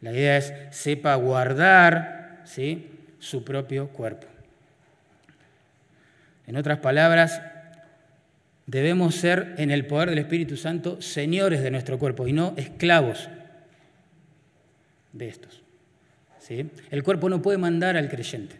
la 0.00 0.12
idea 0.12 0.38
es 0.38 0.54
sepa 0.70 1.14
guardar 1.16 2.40
¿sí? 2.44 2.86
su 3.18 3.44
propio 3.44 3.88
cuerpo. 3.88 4.26
En 6.46 6.56
otras 6.56 6.78
palabras, 6.78 7.42
debemos 8.64 9.14
ser 9.14 9.56
en 9.58 9.70
el 9.70 9.86
poder 9.86 10.08
del 10.08 10.20
Espíritu 10.20 10.56
Santo 10.56 11.02
señores 11.02 11.62
de 11.62 11.70
nuestro 11.70 11.98
cuerpo 11.98 12.26
y 12.26 12.32
no 12.32 12.54
esclavos 12.56 13.28
de 15.12 15.28
estos. 15.28 15.62
¿sí? 16.38 16.70
El 16.90 17.02
cuerpo 17.02 17.28
no 17.28 17.42
puede 17.42 17.58
mandar 17.58 17.98
al 17.98 18.08
creyente. 18.08 18.56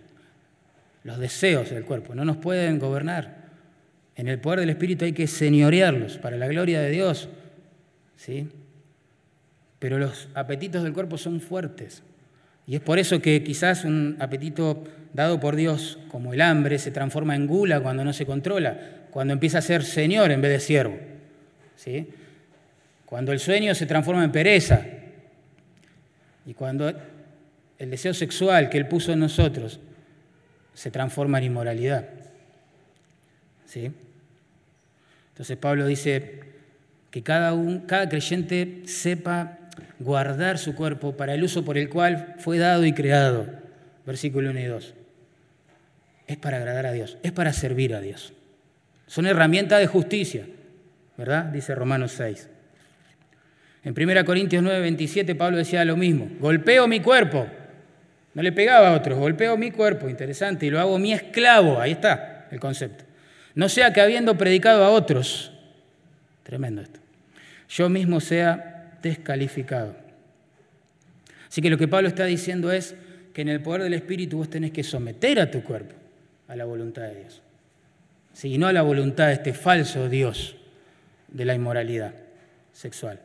Los 1.04 1.18
deseos 1.18 1.70
del 1.70 1.86
cuerpo 1.86 2.14
no 2.14 2.26
nos 2.26 2.36
pueden 2.36 2.78
gobernar. 2.78 3.45
En 4.16 4.28
el 4.28 4.40
poder 4.40 4.60
del 4.60 4.70
Espíritu 4.70 5.04
hay 5.04 5.12
que 5.12 5.26
señorearlos 5.26 6.16
para 6.18 6.36
la 6.36 6.48
gloria 6.48 6.80
de 6.80 6.90
Dios. 6.90 7.28
¿sí? 8.16 8.48
Pero 9.78 9.98
los 9.98 10.28
apetitos 10.34 10.82
del 10.82 10.94
cuerpo 10.94 11.18
son 11.18 11.40
fuertes. 11.40 12.02
Y 12.66 12.74
es 12.74 12.80
por 12.80 12.98
eso 12.98 13.20
que 13.20 13.44
quizás 13.44 13.84
un 13.84 14.16
apetito 14.18 14.82
dado 15.12 15.38
por 15.38 15.54
Dios, 15.54 15.98
como 16.08 16.32
el 16.32 16.40
hambre, 16.40 16.78
se 16.78 16.90
transforma 16.90 17.36
en 17.36 17.46
gula 17.46 17.80
cuando 17.80 18.04
no 18.04 18.12
se 18.12 18.26
controla, 18.26 19.06
cuando 19.10 19.34
empieza 19.34 19.58
a 19.58 19.62
ser 19.62 19.84
señor 19.84 20.30
en 20.30 20.40
vez 20.40 20.50
de 20.50 20.60
siervo. 20.60 20.98
¿sí? 21.76 22.08
Cuando 23.04 23.32
el 23.32 23.38
sueño 23.38 23.74
se 23.74 23.86
transforma 23.86 24.24
en 24.24 24.32
pereza. 24.32 24.84
Y 26.46 26.54
cuando 26.54 26.92
el 27.78 27.90
deseo 27.90 28.14
sexual 28.14 28.70
que 28.70 28.78
Él 28.78 28.88
puso 28.88 29.12
en 29.12 29.20
nosotros 29.20 29.78
se 30.74 30.90
transforma 30.90 31.38
en 31.38 31.44
inmoralidad. 31.44 32.08
¿Sí? 33.66 33.92
Entonces 35.36 35.58
Pablo 35.58 35.86
dice 35.86 36.40
que 37.10 37.22
cada, 37.22 37.54
cada 37.86 38.08
creyente 38.08 38.84
sepa 38.86 39.58
guardar 39.98 40.56
su 40.56 40.74
cuerpo 40.74 41.14
para 41.14 41.34
el 41.34 41.44
uso 41.44 41.62
por 41.62 41.76
el 41.76 41.90
cual 41.90 42.36
fue 42.38 42.56
dado 42.56 42.86
y 42.86 42.94
creado. 42.94 43.46
Versículo 44.06 44.48
1 44.48 44.60
y 44.60 44.64
2. 44.64 44.94
Es 46.26 46.38
para 46.38 46.56
agradar 46.56 46.86
a 46.86 46.92
Dios, 46.92 47.18
es 47.22 47.32
para 47.32 47.52
servir 47.52 47.94
a 47.94 48.00
Dios. 48.00 48.32
Son 49.06 49.26
herramientas 49.26 49.78
de 49.78 49.86
justicia, 49.86 50.46
¿verdad? 51.18 51.44
Dice 51.44 51.74
Romanos 51.74 52.12
6. 52.12 52.48
En 53.84 53.94
1 53.94 54.24
Corintios 54.24 54.62
9, 54.62 54.80
27 54.80 55.34
Pablo 55.34 55.58
decía 55.58 55.84
lo 55.84 55.98
mismo, 55.98 56.30
golpeo 56.40 56.88
mi 56.88 57.00
cuerpo, 57.00 57.46
no 58.32 58.42
le 58.42 58.52
pegaba 58.52 58.88
a 58.88 58.94
otros, 58.94 59.18
golpeo 59.18 59.58
mi 59.58 59.70
cuerpo, 59.70 60.08
interesante, 60.08 60.64
y 60.64 60.70
lo 60.70 60.80
hago 60.80 60.98
mi 60.98 61.12
esclavo, 61.12 61.78
ahí 61.78 61.92
está 61.92 62.48
el 62.50 62.58
concepto. 62.58 63.05
No 63.56 63.70
sea 63.70 63.92
que 63.92 64.02
habiendo 64.02 64.36
predicado 64.36 64.84
a 64.84 64.90
otros, 64.90 65.50
tremendo 66.42 66.82
esto, 66.82 67.00
yo 67.70 67.88
mismo 67.88 68.20
sea 68.20 68.98
descalificado. 69.02 69.96
Así 71.48 71.62
que 71.62 71.70
lo 71.70 71.78
que 71.78 71.88
Pablo 71.88 72.06
está 72.06 72.26
diciendo 72.26 72.70
es 72.70 72.94
que 73.32 73.40
en 73.40 73.48
el 73.48 73.62
poder 73.62 73.82
del 73.82 73.94
Espíritu 73.94 74.36
vos 74.36 74.50
tenés 74.50 74.72
que 74.72 74.84
someter 74.84 75.40
a 75.40 75.50
tu 75.50 75.64
cuerpo 75.64 75.94
a 76.48 76.54
la 76.54 76.66
voluntad 76.66 77.02
de 77.02 77.20
Dios. 77.20 77.40
Sí, 78.34 78.58
no 78.58 78.66
a 78.66 78.74
la 78.74 78.82
voluntad 78.82 79.28
de 79.28 79.32
este 79.32 79.54
falso 79.54 80.10
Dios 80.10 80.56
de 81.28 81.46
la 81.46 81.54
inmoralidad 81.54 82.12
sexual. 82.74 83.20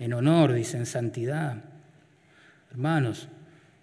En 0.00 0.12
honor, 0.12 0.52
dice, 0.52 0.76
en 0.76 0.86
santidad. 0.86 1.62
Hermanos, 2.72 3.28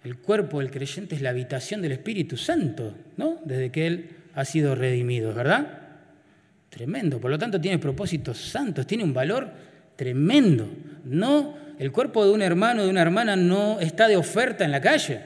el 0.04 0.16
cuerpo 0.16 0.60
del 0.60 0.70
creyente 0.70 1.14
es 1.14 1.20
la 1.20 1.30
habitación 1.30 1.82
del 1.82 1.92
Espíritu 1.92 2.36
Santo, 2.36 2.94
¿no? 3.16 3.38
Desde 3.44 3.70
que 3.70 3.86
Él 3.86 4.10
ha 4.34 4.44
sido 4.44 4.74
redimido, 4.74 5.34
¿verdad? 5.34 5.78
Tremendo. 6.70 7.20
Por 7.20 7.30
lo 7.30 7.38
tanto, 7.38 7.60
tiene 7.60 7.78
propósitos 7.78 8.38
santos, 8.38 8.86
tiene 8.86 9.04
un 9.04 9.12
valor 9.12 9.50
tremendo. 9.96 10.68
No, 11.04 11.56
el 11.78 11.92
cuerpo 11.92 12.24
de 12.24 12.30
un 12.30 12.40
hermano 12.40 12.82
o 12.82 12.84
de 12.84 12.90
una 12.90 13.02
hermana 13.02 13.36
no 13.36 13.80
está 13.80 14.08
de 14.08 14.16
oferta 14.16 14.64
en 14.64 14.70
la 14.70 14.80
calle. 14.80 15.20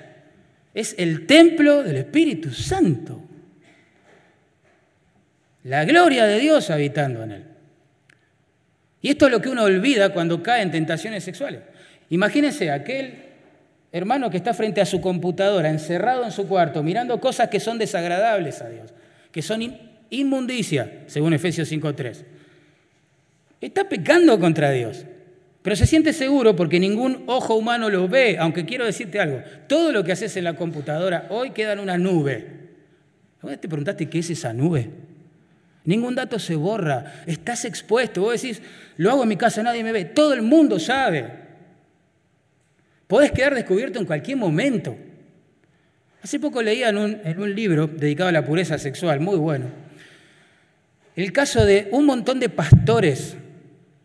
Es 0.73 0.97
el 0.99 1.27
templo 1.27 1.83
del 1.83 1.97
Espíritu 1.97 2.51
Santo. 2.51 3.21
La 5.65 5.85
gloria 5.85 6.25
de 6.25 6.41
Dios 6.41 6.71
habitando 6.71 7.23
en 7.23 7.31
él. 7.33 7.45
Y 9.01 9.11
esto 9.11 9.27
es 9.27 9.33
lo 9.33 9.41
que 9.41 9.51
uno 9.51 9.65
olvida 9.65 10.13
cuando 10.13 10.43
cae 10.43 10.63
en 10.63 10.71
tentaciones 10.71 11.23
sexuales. 11.23 11.61
Imagínense 12.11 12.71
aquel 12.71 13.34
hermano 13.95 14.29
que 14.29 14.37
está 14.37 14.53
frente 14.55 14.81
a 14.81 14.87
su 14.87 15.01
computadora, 15.01 15.71
encerrado 15.71 16.25
en 16.25 16.33
su 16.33 16.49
cuarto, 16.49 16.83
mirando 16.83 17.21
cosas 17.21 17.49
que 17.49 17.61
son 17.61 17.79
desagradables 17.79 18.61
a 18.61 18.69
Dios, 18.69 18.93
que 19.31 19.41
son 19.41 19.79
inmundicia, 20.11 21.05
según 21.07 21.33
Efesios 21.33 21.71
5.3. 21.71 22.25
Está 23.61 23.89
pecando 23.89 24.41
contra 24.41 24.73
Dios, 24.73 25.07
pero 25.63 25.77
se 25.77 25.87
siente 25.87 26.13
seguro 26.13 26.57
porque 26.57 26.81
ningún 26.81 27.23
ojo 27.27 27.55
humano 27.55 27.89
lo 27.89 28.09
ve, 28.09 28.37
aunque 28.41 28.65
quiero 28.65 28.85
decirte 28.85 29.21
algo, 29.21 29.43
todo 29.69 29.93
lo 29.93 30.03
que 30.03 30.11
haces 30.11 30.37
en 30.37 30.43
la 30.43 30.57
computadora 30.57 31.29
hoy 31.31 31.53
queda 31.53 31.75
en 31.75 31.79
una 31.79 31.97
nube. 31.97 32.49
¿Te 33.43 33.69
preguntaste 33.69 34.09
qué 34.09 34.19
es 34.19 34.29
esa 34.29 34.53
nube? 34.53 34.91
Ningún 35.85 36.17
dato 36.17 36.41
se 36.41 36.57
borra, 36.57 37.23
estás 37.27 37.65
expuesto. 37.65 38.23
Vos 38.23 38.43
decís, 38.43 38.61
lo 38.97 39.13
hago 39.13 39.23
en 39.23 39.29
mi 39.29 39.37
casa, 39.37 39.63
nadie 39.63 39.85
me 39.85 39.93
ve, 39.93 40.05
todo 40.05 40.35
el 40.35 40.43
mundo 40.43 40.81
sabe. 40.81 41.44
Podés 43.07 43.33
quedar 43.33 43.55
descubierto 43.55 43.99
en 43.99 44.07
cualquier 44.07 44.37
momento. 44.37 44.97
Hace 46.23 46.41
poco 46.41 46.63
leía 46.63 46.89
en 46.89 46.97
un, 46.97 47.55
libro 47.55 47.87
dedicado 47.87 48.31
a 48.31 48.33
la 48.33 48.45
pureza 48.45 48.79
sexual, 48.79 49.21
muy 49.21 49.37
bueno, 49.37 49.67
el 51.17 51.33
caso 51.33 51.67
de 51.67 51.89
un 51.93 52.07
montón 52.07 52.41
de 52.41 52.49
pastores 52.49 53.37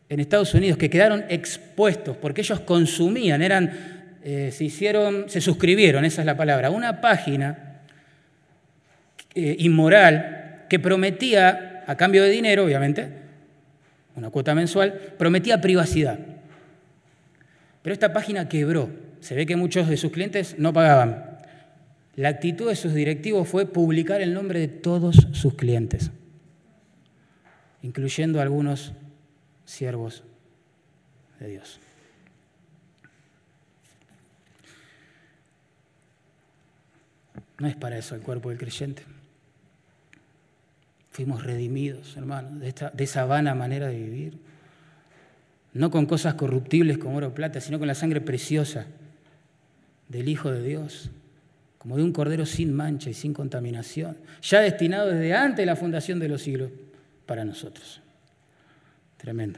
en 0.10 0.20
Estados 0.20 0.54
Unidos 0.54 0.78
que 0.78 0.89
quedaron 0.89 1.24
expuestos 1.30 2.18
porque 2.18 2.41
ellos 2.41 2.60
consumían, 2.60 3.41
eran, 3.41 4.18
eh, 4.22 4.52
se 4.52 4.66
hicieron, 4.66 5.30
se 5.30 5.39
suscribieron, 5.39 6.04
esa 6.04 6.22
es 6.22 6.26
la 6.26 6.36
palabra, 6.36 6.70
una 6.72 7.00
página 7.00 7.80
eh, 9.34 9.56
inmoral 9.60 10.66
que 10.68 10.78
prometía, 10.78 11.84
a 11.88 11.95
cambio 11.95 12.24
de 12.24 12.30
dinero, 12.30 12.66
obviamente, 12.66 13.08
una 14.16 14.30
cuota 14.30 14.54
mensual, 14.54 14.93
prometía 15.18 15.62
privacidad. 15.62 16.20
Pero 17.82 17.93
esta 17.93 18.13
página 18.13 18.49
quebró. 18.49 18.89
Se 19.19 19.36
ve 19.36 19.45
que 19.45 19.55
muchos 19.55 19.88
de 19.88 19.97
sus 19.97 20.11
clientes 20.11 20.55
no 20.57 20.73
pagaban. 20.73 21.39
La 22.15 22.30
actitud 22.30 22.67
de 22.67 22.75
sus 22.75 22.93
directivos 22.93 23.47
fue 23.47 23.65
publicar 23.65 24.21
el 24.21 24.34
nombre 24.34 24.59
de 24.59 24.67
todos 24.67 25.27
sus 25.32 25.53
clientes, 25.53 26.11
incluyendo 27.82 28.41
algunos 28.41 28.93
siervos 29.65 30.23
de 31.39 31.47
Dios. 31.47 31.80
No 37.59 37.67
es 37.67 37.75
para 37.75 37.97
eso 37.97 38.15
el 38.15 38.21
cuerpo 38.21 38.49
del 38.49 38.57
creyente. 38.57 39.03
Fuimos 41.11 41.43
redimidos, 41.43 42.15
hermanos, 42.17 42.59
de, 42.59 42.73
de 42.93 43.03
esa 43.03 43.25
vana 43.25 43.55
manera 43.55 43.88
de 43.88 43.97
vivir. 43.97 44.49
No 45.80 45.89
con 45.91 46.05
cosas 46.05 46.34
corruptibles 46.34 46.97
como 46.97 47.15
oro 47.15 47.30
o 47.30 47.34
plata, 47.34 47.61
sino 47.61 47.80
con 47.80 47.88
la 47.88 47.95
sangre 47.95 48.19
preciosa 48.19 48.86
del 50.09 50.27
Hijo 50.27 50.51
de 50.51 50.61
Dios, 50.61 51.09
como 51.77 51.95
de 51.95 52.03
un 52.03 52.11
cordero 52.11 52.45
sin 52.45 52.73
mancha 52.73 53.09
y 53.09 53.13
sin 53.13 53.34
contaminación, 53.34 54.17
ya 54.41 54.59
destinado 54.59 55.07
desde 55.07 55.34
antes 55.34 55.59
de 55.59 55.65
la 55.65 55.77
fundación 55.77 56.19
de 56.19 56.27
los 56.27 56.41
siglos 56.41 56.69
para 57.25 57.45
nosotros. 57.45 58.01
Tremendo. 59.15 59.57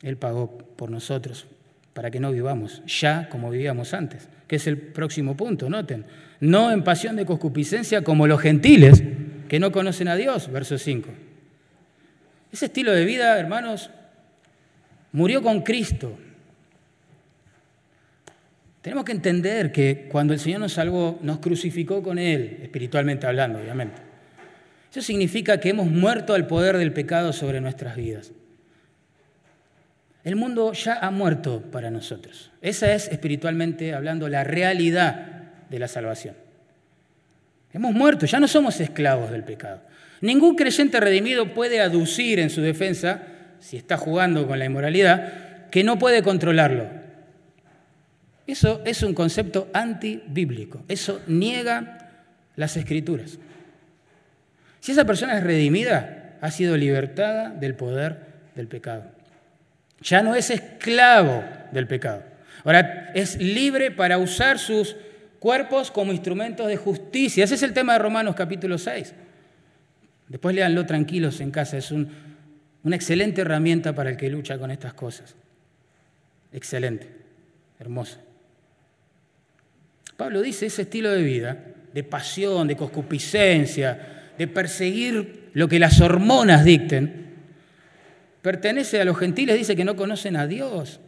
Él 0.00 0.16
pagó 0.16 0.56
por 0.56 0.90
nosotros 0.90 1.44
para 1.92 2.10
que 2.10 2.18
no 2.18 2.32
vivamos 2.32 2.80
ya 2.86 3.28
como 3.28 3.50
vivíamos 3.50 3.92
antes, 3.92 4.30
que 4.48 4.56
es 4.56 4.66
el 4.66 4.78
próximo 4.78 5.36
punto, 5.36 5.68
noten. 5.68 6.06
No 6.40 6.72
en 6.72 6.84
pasión 6.84 7.16
de 7.16 7.26
concupiscencia 7.26 8.02
como 8.02 8.26
los 8.26 8.40
gentiles 8.40 9.02
que 9.46 9.60
no 9.60 9.72
conocen 9.72 10.08
a 10.08 10.16
Dios, 10.16 10.50
verso 10.50 10.78
5. 10.78 11.10
Ese 12.50 12.64
estilo 12.64 12.92
de 12.92 13.04
vida, 13.04 13.38
hermanos, 13.38 13.90
murió 15.12 15.42
con 15.42 15.60
Cristo. 15.62 16.18
Tenemos 18.80 19.04
que 19.04 19.12
entender 19.12 19.70
que 19.70 20.08
cuando 20.10 20.32
el 20.32 20.40
Señor 20.40 20.60
nos 20.60 20.72
salvó, 20.72 21.18
nos 21.22 21.38
crucificó 21.38 22.02
con 22.02 22.18
Él, 22.18 22.58
espiritualmente 22.62 23.26
hablando, 23.26 23.60
obviamente. 23.60 24.02
Eso 24.90 25.00
significa 25.00 25.60
que 25.60 25.70
hemos 25.70 25.86
muerto 25.86 26.34
al 26.34 26.46
poder 26.46 26.76
del 26.76 26.92
pecado 26.92 27.32
sobre 27.32 27.60
nuestras 27.60 27.96
vidas. 27.96 28.32
El 30.24 30.36
mundo 30.36 30.72
ya 30.72 30.94
ha 30.94 31.10
muerto 31.10 31.62
para 31.70 31.90
nosotros. 31.90 32.50
Esa 32.60 32.92
es, 32.94 33.08
espiritualmente 33.08 33.94
hablando, 33.94 34.28
la 34.28 34.44
realidad 34.44 35.52
de 35.68 35.78
la 35.78 35.88
salvación. 35.88 36.36
Hemos 37.72 37.92
muerto, 37.94 38.26
ya 38.26 38.38
no 38.38 38.46
somos 38.46 38.78
esclavos 38.80 39.30
del 39.30 39.44
pecado. 39.44 39.80
Ningún 40.20 40.54
creyente 40.54 41.00
redimido 41.00 41.54
puede 41.54 41.80
aducir 41.80 42.38
en 42.38 42.50
su 42.50 42.60
defensa, 42.60 43.22
si 43.62 43.76
está 43.76 43.96
jugando 43.96 44.46
con 44.46 44.58
la 44.58 44.64
inmoralidad, 44.64 45.70
que 45.70 45.84
no 45.84 45.98
puede 45.98 46.22
controlarlo. 46.22 46.86
Eso 48.46 48.82
es 48.84 49.02
un 49.02 49.14
concepto 49.14 49.68
antibíblico. 49.72 50.84
Eso 50.88 51.22
niega 51.28 52.10
las 52.56 52.76
escrituras. 52.76 53.38
Si 54.80 54.92
esa 54.92 55.04
persona 55.04 55.38
es 55.38 55.44
redimida, 55.44 56.36
ha 56.40 56.50
sido 56.50 56.76
libertada 56.76 57.50
del 57.50 57.76
poder 57.76 58.26
del 58.56 58.66
pecado. 58.66 59.04
Ya 60.02 60.22
no 60.22 60.34
es 60.34 60.50
esclavo 60.50 61.44
del 61.70 61.86
pecado. 61.86 62.24
Ahora 62.64 63.12
es 63.14 63.36
libre 63.40 63.92
para 63.92 64.18
usar 64.18 64.58
sus 64.58 64.96
cuerpos 65.38 65.92
como 65.92 66.12
instrumentos 66.12 66.66
de 66.66 66.76
justicia. 66.76 67.44
Ese 67.44 67.54
es 67.54 67.62
el 67.62 67.72
tema 67.72 67.92
de 67.92 68.00
Romanos 68.00 68.34
capítulo 68.34 68.76
6. 68.76 69.14
Después 70.26 70.54
léanlo 70.54 70.84
tranquilos 70.84 71.40
en 71.40 71.52
casa. 71.52 71.76
Es 71.76 71.92
una 72.84 72.96
excelente 72.96 73.40
herramienta 73.40 73.94
para 73.94 74.10
el 74.10 74.16
que 74.16 74.28
lucha 74.28 74.58
con 74.58 74.70
estas 74.70 74.94
cosas. 74.94 75.34
Excelente, 76.52 77.08
hermosa. 77.78 78.18
Pablo 80.16 80.42
dice 80.42 80.66
ese 80.66 80.82
estilo 80.82 81.10
de 81.10 81.22
vida, 81.22 81.64
de 81.92 82.04
pasión, 82.04 82.68
de 82.68 82.76
concupiscencia, 82.76 84.32
de 84.36 84.48
perseguir 84.48 85.50
lo 85.54 85.68
que 85.68 85.78
las 85.78 86.00
hormonas 86.00 86.64
dicten, 86.64 87.32
pertenece 88.40 89.00
a 89.00 89.04
los 89.04 89.18
gentiles, 89.18 89.56
dice 89.56 89.76
que 89.76 89.84
no 89.84 89.96
conocen 89.96 90.36
a 90.36 90.46
Dios. 90.46 91.00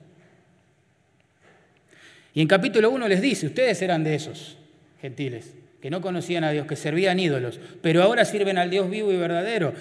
Y 2.34 2.40
en 2.40 2.48
capítulo 2.48 2.90
1 2.90 3.08
les 3.08 3.20
dice, 3.20 3.46
ustedes 3.46 3.80
eran 3.82 4.04
de 4.04 4.14
esos 4.14 4.56
gentiles, 5.00 5.54
que 5.80 5.90
no 5.90 6.00
conocían 6.00 6.44
a 6.44 6.50
Dios, 6.50 6.66
que 6.66 6.76
servían 6.76 7.20
ídolos, 7.20 7.60
pero 7.82 8.02
ahora 8.02 8.24
sirven 8.24 8.58
al 8.58 8.70
Dios 8.70 8.90
vivo 8.90 9.12
y 9.12 9.16
verdadero. 9.16 9.74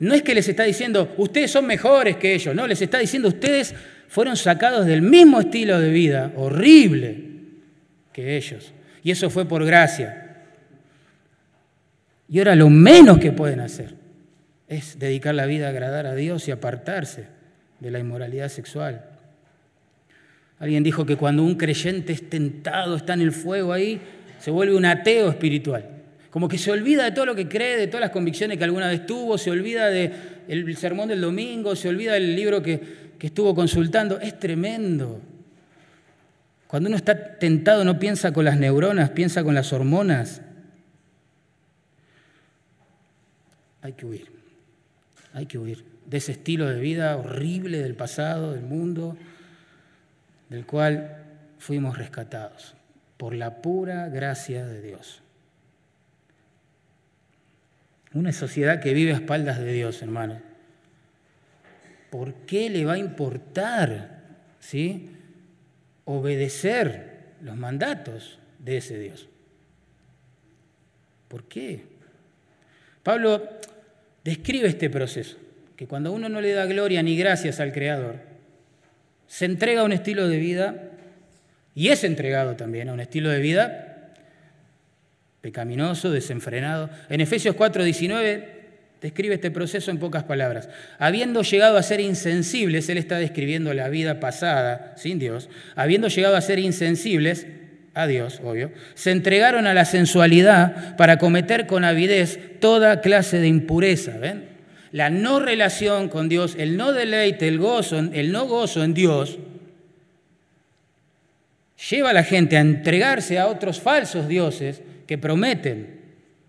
No 0.00 0.14
es 0.14 0.22
que 0.22 0.34
les 0.34 0.48
está 0.48 0.64
diciendo, 0.64 1.14
ustedes 1.18 1.50
son 1.50 1.66
mejores 1.66 2.16
que 2.16 2.34
ellos, 2.34 2.54
no, 2.54 2.66
les 2.66 2.80
está 2.80 2.98
diciendo, 2.98 3.28
ustedes 3.28 3.74
fueron 4.08 4.36
sacados 4.36 4.86
del 4.86 5.02
mismo 5.02 5.40
estilo 5.40 5.78
de 5.78 5.90
vida 5.90 6.32
horrible 6.36 7.22
que 8.12 8.36
ellos. 8.36 8.72
Y 9.04 9.10
eso 9.10 9.30
fue 9.30 9.46
por 9.46 9.64
gracia. 9.64 10.38
Y 12.28 12.38
ahora 12.38 12.56
lo 12.56 12.70
menos 12.70 13.18
que 13.18 13.30
pueden 13.30 13.60
hacer 13.60 13.94
es 14.68 14.98
dedicar 14.98 15.34
la 15.34 15.46
vida 15.46 15.66
a 15.66 15.70
agradar 15.70 16.06
a 16.06 16.14
Dios 16.14 16.48
y 16.48 16.50
apartarse 16.50 17.26
de 17.78 17.90
la 17.90 17.98
inmoralidad 17.98 18.48
sexual. 18.48 19.04
Alguien 20.58 20.82
dijo 20.82 21.04
que 21.04 21.16
cuando 21.16 21.42
un 21.42 21.56
creyente 21.56 22.12
es 22.12 22.28
tentado, 22.30 22.96
está 22.96 23.14
en 23.14 23.20
el 23.20 23.32
fuego 23.32 23.72
ahí, 23.72 24.00
se 24.38 24.50
vuelve 24.50 24.76
un 24.76 24.86
ateo 24.86 25.28
espiritual. 25.28 25.99
Como 26.30 26.48
que 26.48 26.58
se 26.58 26.70
olvida 26.70 27.04
de 27.04 27.12
todo 27.12 27.26
lo 27.26 27.34
que 27.34 27.48
cree, 27.48 27.76
de 27.76 27.88
todas 27.88 28.02
las 28.02 28.10
convicciones 28.10 28.56
que 28.56 28.64
alguna 28.64 28.88
vez 28.88 29.04
tuvo, 29.04 29.36
se 29.36 29.50
olvida 29.50 29.88
del 29.88 30.76
sermón 30.76 31.08
del 31.08 31.20
domingo, 31.20 31.74
se 31.74 31.88
olvida 31.88 32.12
del 32.12 32.36
libro 32.36 32.62
que, 32.62 32.80
que 33.18 33.26
estuvo 33.26 33.54
consultando. 33.54 34.20
Es 34.20 34.38
tremendo. 34.38 35.20
Cuando 36.68 36.88
uno 36.88 36.96
está 36.96 37.36
tentado 37.38 37.84
no 37.84 37.98
piensa 37.98 38.32
con 38.32 38.44
las 38.44 38.56
neuronas, 38.56 39.10
piensa 39.10 39.42
con 39.42 39.56
las 39.56 39.72
hormonas. 39.72 40.40
Hay 43.82 43.94
que 43.94 44.06
huir. 44.06 44.30
Hay 45.32 45.46
que 45.46 45.58
huir 45.58 45.84
de 46.06 46.18
ese 46.18 46.32
estilo 46.32 46.66
de 46.66 46.80
vida 46.80 47.16
horrible 47.16 47.82
del 47.82 47.94
pasado, 47.94 48.52
del 48.52 48.62
mundo, 48.62 49.16
del 50.48 50.66
cual 50.66 51.24
fuimos 51.58 51.96
rescatados 51.98 52.74
por 53.16 53.34
la 53.34 53.62
pura 53.62 54.08
gracia 54.08 54.66
de 54.66 54.82
Dios. 54.82 55.19
Una 58.12 58.32
sociedad 58.32 58.80
que 58.80 58.92
vive 58.92 59.12
a 59.12 59.16
espaldas 59.16 59.58
de 59.58 59.72
Dios, 59.72 60.02
hermano. 60.02 60.40
¿Por 62.10 62.34
qué 62.46 62.68
le 62.68 62.84
va 62.84 62.94
a 62.94 62.98
importar 62.98 64.20
¿sí? 64.58 65.10
obedecer 66.04 67.34
los 67.42 67.56
mandatos 67.56 68.38
de 68.58 68.78
ese 68.78 68.98
Dios? 68.98 69.28
¿Por 71.28 71.44
qué? 71.44 71.84
Pablo 73.04 73.48
describe 74.24 74.68
este 74.68 74.90
proceso, 74.90 75.36
que 75.76 75.86
cuando 75.86 76.12
uno 76.12 76.28
no 76.28 76.40
le 76.40 76.52
da 76.52 76.66
gloria 76.66 77.02
ni 77.02 77.16
gracias 77.16 77.60
al 77.60 77.72
Creador, 77.72 78.16
se 79.28 79.44
entrega 79.44 79.82
a 79.82 79.84
un 79.84 79.92
estilo 79.92 80.26
de 80.26 80.38
vida 80.38 80.90
y 81.76 81.88
es 81.88 82.02
entregado 82.02 82.56
también 82.56 82.88
a 82.88 82.92
un 82.92 83.00
estilo 83.00 83.30
de 83.30 83.38
vida 83.38 83.89
pecaminoso, 85.40 86.10
desenfrenado. 86.10 86.90
En 87.08 87.20
Efesios 87.20 87.56
4:19 87.56 88.60
describe 89.00 89.34
este 89.34 89.50
proceso 89.50 89.90
en 89.90 89.98
pocas 89.98 90.24
palabras. 90.24 90.68
Habiendo 90.98 91.42
llegado 91.42 91.78
a 91.78 91.82
ser 91.82 92.00
insensibles, 92.00 92.88
él 92.88 92.98
está 92.98 93.18
describiendo 93.18 93.72
la 93.72 93.88
vida 93.88 94.20
pasada 94.20 94.94
sin 94.96 95.18
Dios, 95.18 95.48
habiendo 95.74 96.08
llegado 96.08 96.36
a 96.36 96.40
ser 96.40 96.58
insensibles, 96.58 97.46
a 97.92 98.06
Dios, 98.06 98.40
obvio, 98.44 98.70
se 98.94 99.10
entregaron 99.10 99.66
a 99.66 99.74
la 99.74 99.84
sensualidad 99.84 100.96
para 100.96 101.18
cometer 101.18 101.66
con 101.66 101.84
avidez 101.84 102.38
toda 102.60 103.00
clase 103.00 103.40
de 103.40 103.48
impureza, 103.48 104.16
¿ven? 104.18 104.48
La 104.92 105.10
no 105.10 105.40
relación 105.40 106.08
con 106.08 106.28
Dios, 106.28 106.54
el 106.58 106.76
no 106.76 106.92
deleite, 106.92 107.48
el 107.48 107.58
gozo, 107.58 107.98
el 107.98 108.32
no 108.32 108.46
gozo 108.46 108.84
en 108.84 108.94
Dios, 108.94 109.38
lleva 111.88 112.10
a 112.10 112.12
la 112.12 112.22
gente 112.22 112.56
a 112.56 112.60
entregarse 112.60 113.38
a 113.38 113.46
otros 113.46 113.80
falsos 113.80 114.28
dioses 114.28 114.82
que 115.10 115.18
prometen 115.18 116.02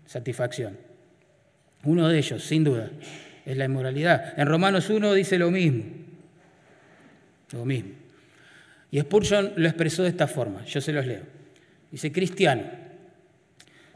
satisfacción. 0.06 0.78
Uno 1.82 2.08
de 2.08 2.16
ellos, 2.16 2.44
sin 2.44 2.62
duda, 2.62 2.92
es 3.44 3.56
la 3.56 3.64
inmoralidad. 3.64 4.38
En 4.38 4.46
Romanos 4.46 4.88
1 4.88 5.14
dice 5.14 5.36
lo 5.36 5.50
mismo. 5.50 5.82
Lo 7.50 7.64
mismo. 7.64 7.90
Y 8.92 9.00
Spurgeon 9.00 9.54
lo 9.56 9.66
expresó 9.66 10.04
de 10.04 10.10
esta 10.10 10.28
forma, 10.28 10.64
yo 10.64 10.80
se 10.80 10.92
los 10.92 11.04
leo. 11.04 11.22
Dice, 11.90 12.12
cristiano, 12.12 12.62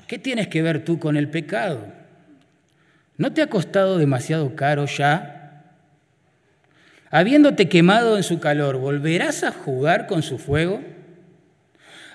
¿qué 0.09 0.19
tienes 0.19 0.49
que 0.49 0.63
ver 0.63 0.85
tú 0.85 0.99
con 0.99 1.17
el 1.17 1.29
pecado? 1.29 1.87
¿No 3.19 3.33
te 3.33 3.43
ha 3.43 3.47
costado 3.47 3.99
demasiado 3.99 4.57
caro 4.57 4.87
ya? 4.87 5.77
Habiéndote 7.09 7.69
quemado 7.69 8.17
en 8.17 8.25
su 8.25 8.41
calor, 8.41 8.79
¿volverás 8.79 9.45
a 9.45 9.53
jugar 9.53 10.09
con 10.09 10.25
su 10.25 10.39
fuego? 10.39 10.83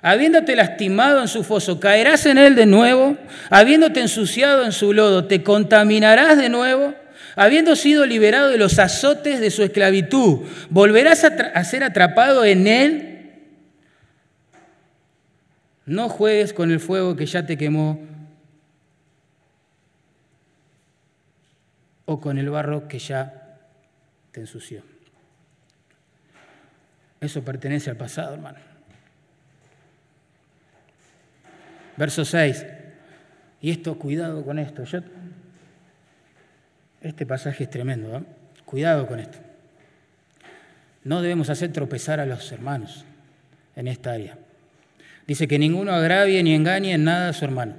Habiéndote 0.01 0.55
lastimado 0.55 1.21
en 1.21 1.27
su 1.27 1.43
foso, 1.43 1.79
¿caerás 1.79 2.25
en 2.25 2.39
él 2.39 2.55
de 2.55 2.65
nuevo? 2.65 3.17
Habiéndote 3.51 4.01
ensuciado 4.01 4.65
en 4.65 4.71
su 4.71 4.93
lodo, 4.93 5.25
¿te 5.25 5.43
contaminarás 5.43 6.37
de 6.37 6.49
nuevo? 6.49 6.95
Habiendo 7.35 7.75
sido 7.75 8.05
liberado 8.05 8.49
de 8.49 8.57
los 8.57 8.79
azotes 8.79 9.39
de 9.39 9.51
su 9.51 9.63
esclavitud, 9.63 10.47
¿volverás 10.69 11.23
a, 11.23 11.63
ser 11.63 11.83
atrapado 11.83 12.43
en 12.43 12.67
él? 12.67 13.31
No 15.85 16.09
juegues 16.09 16.53
con 16.53 16.71
el 16.71 16.79
fuego 16.79 17.15
que 17.15 17.27
ya 17.27 17.45
te 17.45 17.57
quemó 17.57 17.99
o 22.05 22.19
con 22.19 22.39
el 22.39 22.49
barro 22.49 22.87
que 22.87 22.97
ya 22.97 23.59
te 24.31 24.41
ensució. 24.41 24.81
Eso 27.19 27.43
pertenece 27.43 27.91
al 27.91 27.97
pasado, 27.97 28.33
hermano. 28.33 28.70
Verso 31.97 32.25
6. 32.25 32.65
Y 33.61 33.71
esto, 33.71 33.97
cuidado 33.97 34.43
con 34.43 34.59
esto. 34.59 34.83
Yo, 34.83 34.99
este 37.01 37.25
pasaje 37.25 37.63
es 37.63 37.69
tremendo. 37.69 38.17
¿eh? 38.17 38.21
Cuidado 38.65 39.07
con 39.07 39.19
esto. 39.19 39.37
No 41.03 41.21
debemos 41.21 41.49
hacer 41.49 41.71
tropezar 41.71 42.19
a 42.19 42.25
los 42.25 42.51
hermanos 42.51 43.05
en 43.75 43.87
esta 43.87 44.11
área. 44.11 44.37
Dice 45.25 45.47
que 45.47 45.57
ninguno 45.57 45.91
agravie 45.91 46.43
ni 46.43 46.53
engañe 46.53 46.93
en 46.93 47.03
nada 47.03 47.29
a 47.29 47.33
su 47.33 47.45
hermano. 47.45 47.75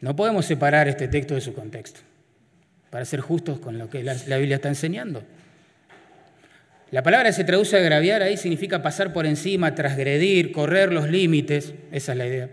No 0.00 0.14
podemos 0.14 0.44
separar 0.44 0.86
este 0.88 1.08
texto 1.08 1.34
de 1.34 1.40
su 1.40 1.54
contexto 1.54 2.00
para 2.90 3.04
ser 3.04 3.20
justos 3.20 3.58
con 3.58 3.78
lo 3.78 3.88
que 3.88 4.02
la, 4.02 4.14
Biblia 4.36 4.56
está 4.56 4.68
enseñando. 4.68 5.24
La 6.94 7.02
palabra 7.02 7.32
se 7.32 7.42
traduce 7.42 7.76
agraviar 7.76 8.22
ahí 8.22 8.36
significa 8.36 8.80
pasar 8.80 9.12
por 9.12 9.26
encima, 9.26 9.74
transgredir, 9.74 10.52
correr 10.52 10.92
los 10.92 11.10
límites. 11.10 11.74
Esa 11.90 12.12
es 12.12 12.18
la 12.18 12.24
idea. 12.24 12.48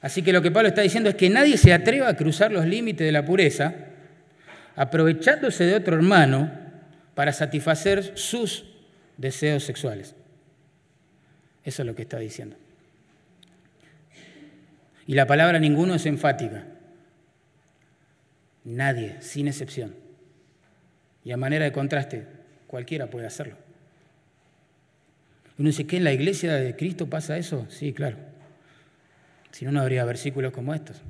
Así 0.00 0.22
que 0.22 0.32
lo 0.32 0.42
que 0.42 0.50
Pablo 0.50 0.68
está 0.68 0.82
diciendo 0.82 1.10
es 1.10 1.14
que 1.14 1.30
nadie 1.30 1.56
se 1.56 1.72
atreva 1.72 2.08
a 2.08 2.16
cruzar 2.16 2.50
los 2.50 2.66
límites 2.66 3.06
de 3.06 3.12
la 3.12 3.24
pureza, 3.24 3.72
aprovechándose 4.74 5.62
de 5.62 5.76
otro 5.76 5.94
hermano 5.94 6.50
para 7.14 7.32
satisfacer 7.32 8.18
sus 8.18 8.64
deseos 9.16 9.62
sexuales. 9.62 10.16
Eso 11.62 11.82
es 11.82 11.86
lo 11.86 11.94
que 11.94 12.02
está 12.02 12.18
diciendo. 12.18 12.56
Y 15.06 15.14
la 15.14 15.28
palabra 15.28 15.60
ninguno 15.60 15.94
es 15.94 16.04
enfática. 16.06 16.64
Nadie, 18.64 19.18
sin 19.20 19.46
excepción. 19.46 19.94
Y 21.22 21.30
a 21.30 21.36
manera 21.36 21.64
de 21.64 21.70
contraste, 21.70 22.35
cualquiera 22.66 23.08
puede 23.08 23.26
hacerlo. 23.26 23.56
Uno 25.58 25.68
dice, 25.68 25.86
¿qué 25.86 25.96
en 25.96 26.04
la 26.04 26.12
iglesia 26.12 26.54
de 26.54 26.76
Cristo 26.76 27.08
pasa 27.08 27.38
eso? 27.38 27.66
Sí, 27.70 27.92
claro. 27.92 28.16
Si 29.52 29.64
no, 29.64 29.72
no 29.72 29.80
habría 29.80 30.04
versículos 30.04 30.52
como 30.52 30.74
estos. 30.74 31.00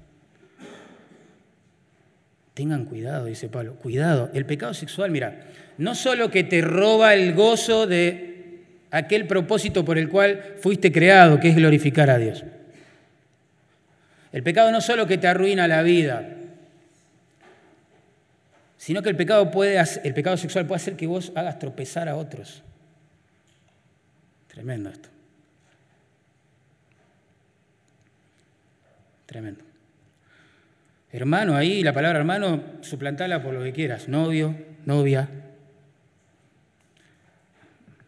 Tengan 2.55 2.85
cuidado, 2.85 3.27
dice 3.27 3.49
Pablo. 3.49 3.75
Cuidado. 3.75 4.31
El 4.33 4.47
pecado 4.47 4.73
sexual, 4.73 5.11
mira, 5.11 5.49
no 5.79 5.95
solo 5.95 6.31
que 6.31 6.45
te 6.45 6.61
roba 6.61 7.13
el 7.13 7.35
gozo 7.35 7.87
de 7.87 8.63
aquel 8.91 9.27
propósito 9.27 9.85
por 9.85 9.99
el 9.99 10.09
cual 10.09 10.55
fuiste 10.61 10.93
creado, 10.93 11.41
que 11.41 11.49
es 11.49 11.57
glorificar 11.57 12.09
a 12.09 12.19
Dios. 12.19 12.45
El 14.33 14.43
pecado 14.43 14.71
no 14.71 14.81
solo 14.81 15.07
que 15.07 15.19
te 15.19 15.27
arruina 15.27 15.67
la 15.67 15.83
vida, 15.83 16.36
sino 18.77 19.03
que 19.03 19.09
el 19.09 19.17
pecado, 19.17 19.51
puede, 19.51 19.83
el 20.05 20.15
pecado 20.15 20.37
sexual 20.37 20.67
puede 20.67 20.77
hacer 20.81 20.97
que 20.97 21.07
vos 21.07 21.33
hagas 21.35 21.59
tropezar 21.59 22.09
a 22.09 22.17
otros. 22.17 22.63
Tremendo 24.49 24.91
esto. 24.91 25.09
Tremendo. 29.27 29.65
Hermano, 31.13 31.57
ahí 31.57 31.83
la 31.83 31.93
palabra 31.93 32.19
hermano, 32.19 32.63
suplantala 32.81 33.43
por 33.43 33.55
lo 33.55 33.63
que 33.63 33.73
quieras. 33.73 34.09
Novio, 34.09 34.55
novia, 34.85 35.29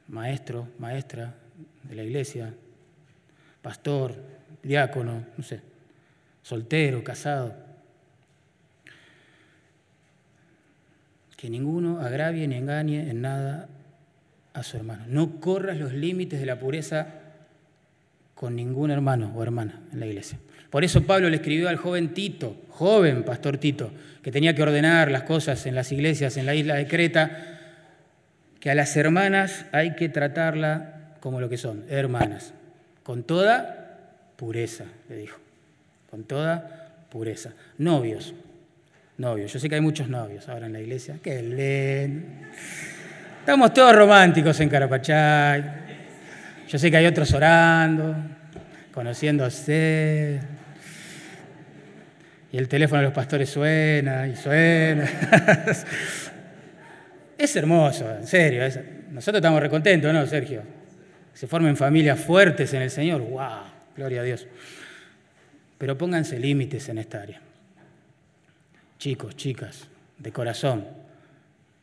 maestro, 0.08 0.68
maestra 0.78 1.34
de 1.82 1.94
la 1.94 2.02
iglesia, 2.02 2.52
pastor, 3.62 4.14
diácono, 4.62 5.24
no 5.36 5.42
sé 5.42 5.68
soltero, 6.48 7.04
casado. 7.04 7.54
Que 11.38 11.48
ninguno 11.48 12.00
agravie 12.00 12.48
ni 12.48 12.56
engañe 12.56 13.08
en 13.08 13.22
nada 13.22 13.68
a 14.54 14.62
su 14.64 14.76
hermano. 14.76 15.04
No 15.06 15.40
corras 15.40 15.78
los 15.78 15.94
límites 15.94 16.40
de 16.40 16.46
la 16.46 16.58
pureza 16.58 17.06
con 18.34 18.56
ningún 18.56 18.90
hermano 18.90 19.32
o 19.34 19.42
hermana 19.42 19.80
en 19.92 20.00
la 20.00 20.06
iglesia. 20.06 20.38
Por 20.68 20.82
eso 20.82 21.04
Pablo 21.04 21.30
le 21.30 21.36
escribió 21.36 21.68
al 21.68 21.76
joven 21.76 22.12
Tito, 22.12 22.56
joven 22.70 23.22
pastor 23.22 23.58
Tito, 23.58 23.92
que 24.22 24.32
tenía 24.32 24.54
que 24.54 24.62
ordenar 24.62 25.10
las 25.10 25.22
cosas 25.22 25.64
en 25.66 25.76
las 25.76 25.92
iglesias 25.92 26.36
en 26.36 26.44
la 26.44 26.56
isla 26.56 26.74
de 26.74 26.88
Creta, 26.88 27.30
que 28.60 28.70
a 28.70 28.74
las 28.74 28.96
hermanas 28.96 29.64
hay 29.72 29.94
que 29.94 30.08
tratarla 30.08 31.14
como 31.20 31.40
lo 31.40 31.48
que 31.48 31.56
son, 31.56 31.84
hermanas, 31.88 32.52
con 33.02 33.22
toda 33.22 34.00
pureza, 34.36 34.84
le 35.08 35.16
dijo 35.16 35.38
con 36.10 36.24
toda 36.24 37.06
pureza. 37.10 37.52
Novios, 37.76 38.34
novios. 39.18 39.52
Yo 39.52 39.58
sé 39.58 39.68
que 39.68 39.74
hay 39.74 39.80
muchos 39.80 40.08
novios 40.08 40.48
ahora 40.48 40.66
en 40.66 40.72
la 40.72 40.80
iglesia. 40.80 41.18
¡Qué 41.22 41.42
len! 41.42 42.46
Estamos 43.40 43.74
todos 43.74 43.94
románticos 43.94 44.58
en 44.60 44.68
Carapachay. 44.68 45.64
Yo 46.68 46.78
sé 46.78 46.90
que 46.90 46.96
hay 46.98 47.06
otros 47.06 47.32
orando, 47.32 48.14
conociéndose. 48.92 50.40
Y 52.52 52.58
el 52.58 52.68
teléfono 52.68 53.00
de 53.00 53.06
los 53.06 53.14
pastores 53.14 53.50
suena 53.50 54.26
y 54.26 54.36
suena. 54.36 55.04
es 57.38 57.56
hermoso, 57.56 58.10
en 58.10 58.26
serio. 58.26 58.62
Nosotros 59.10 59.40
estamos 59.40 59.60
recontentos, 59.60 60.12
¿no, 60.12 60.26
Sergio? 60.26 60.62
Se 61.34 61.46
formen 61.46 61.76
familias 61.76 62.20
fuertes 62.20 62.72
en 62.74 62.82
el 62.82 62.90
Señor. 62.90 63.22
¡Wow! 63.22 63.62
Gloria 63.96 64.20
a 64.20 64.24
Dios. 64.24 64.46
Pero 65.76 65.96
pónganse 65.96 66.38
límites 66.38 66.88
en 66.88 66.98
esta 66.98 67.22
área. 67.22 67.40
Chicos, 68.98 69.36
chicas, 69.36 69.88
de 70.18 70.32
corazón, 70.32 70.84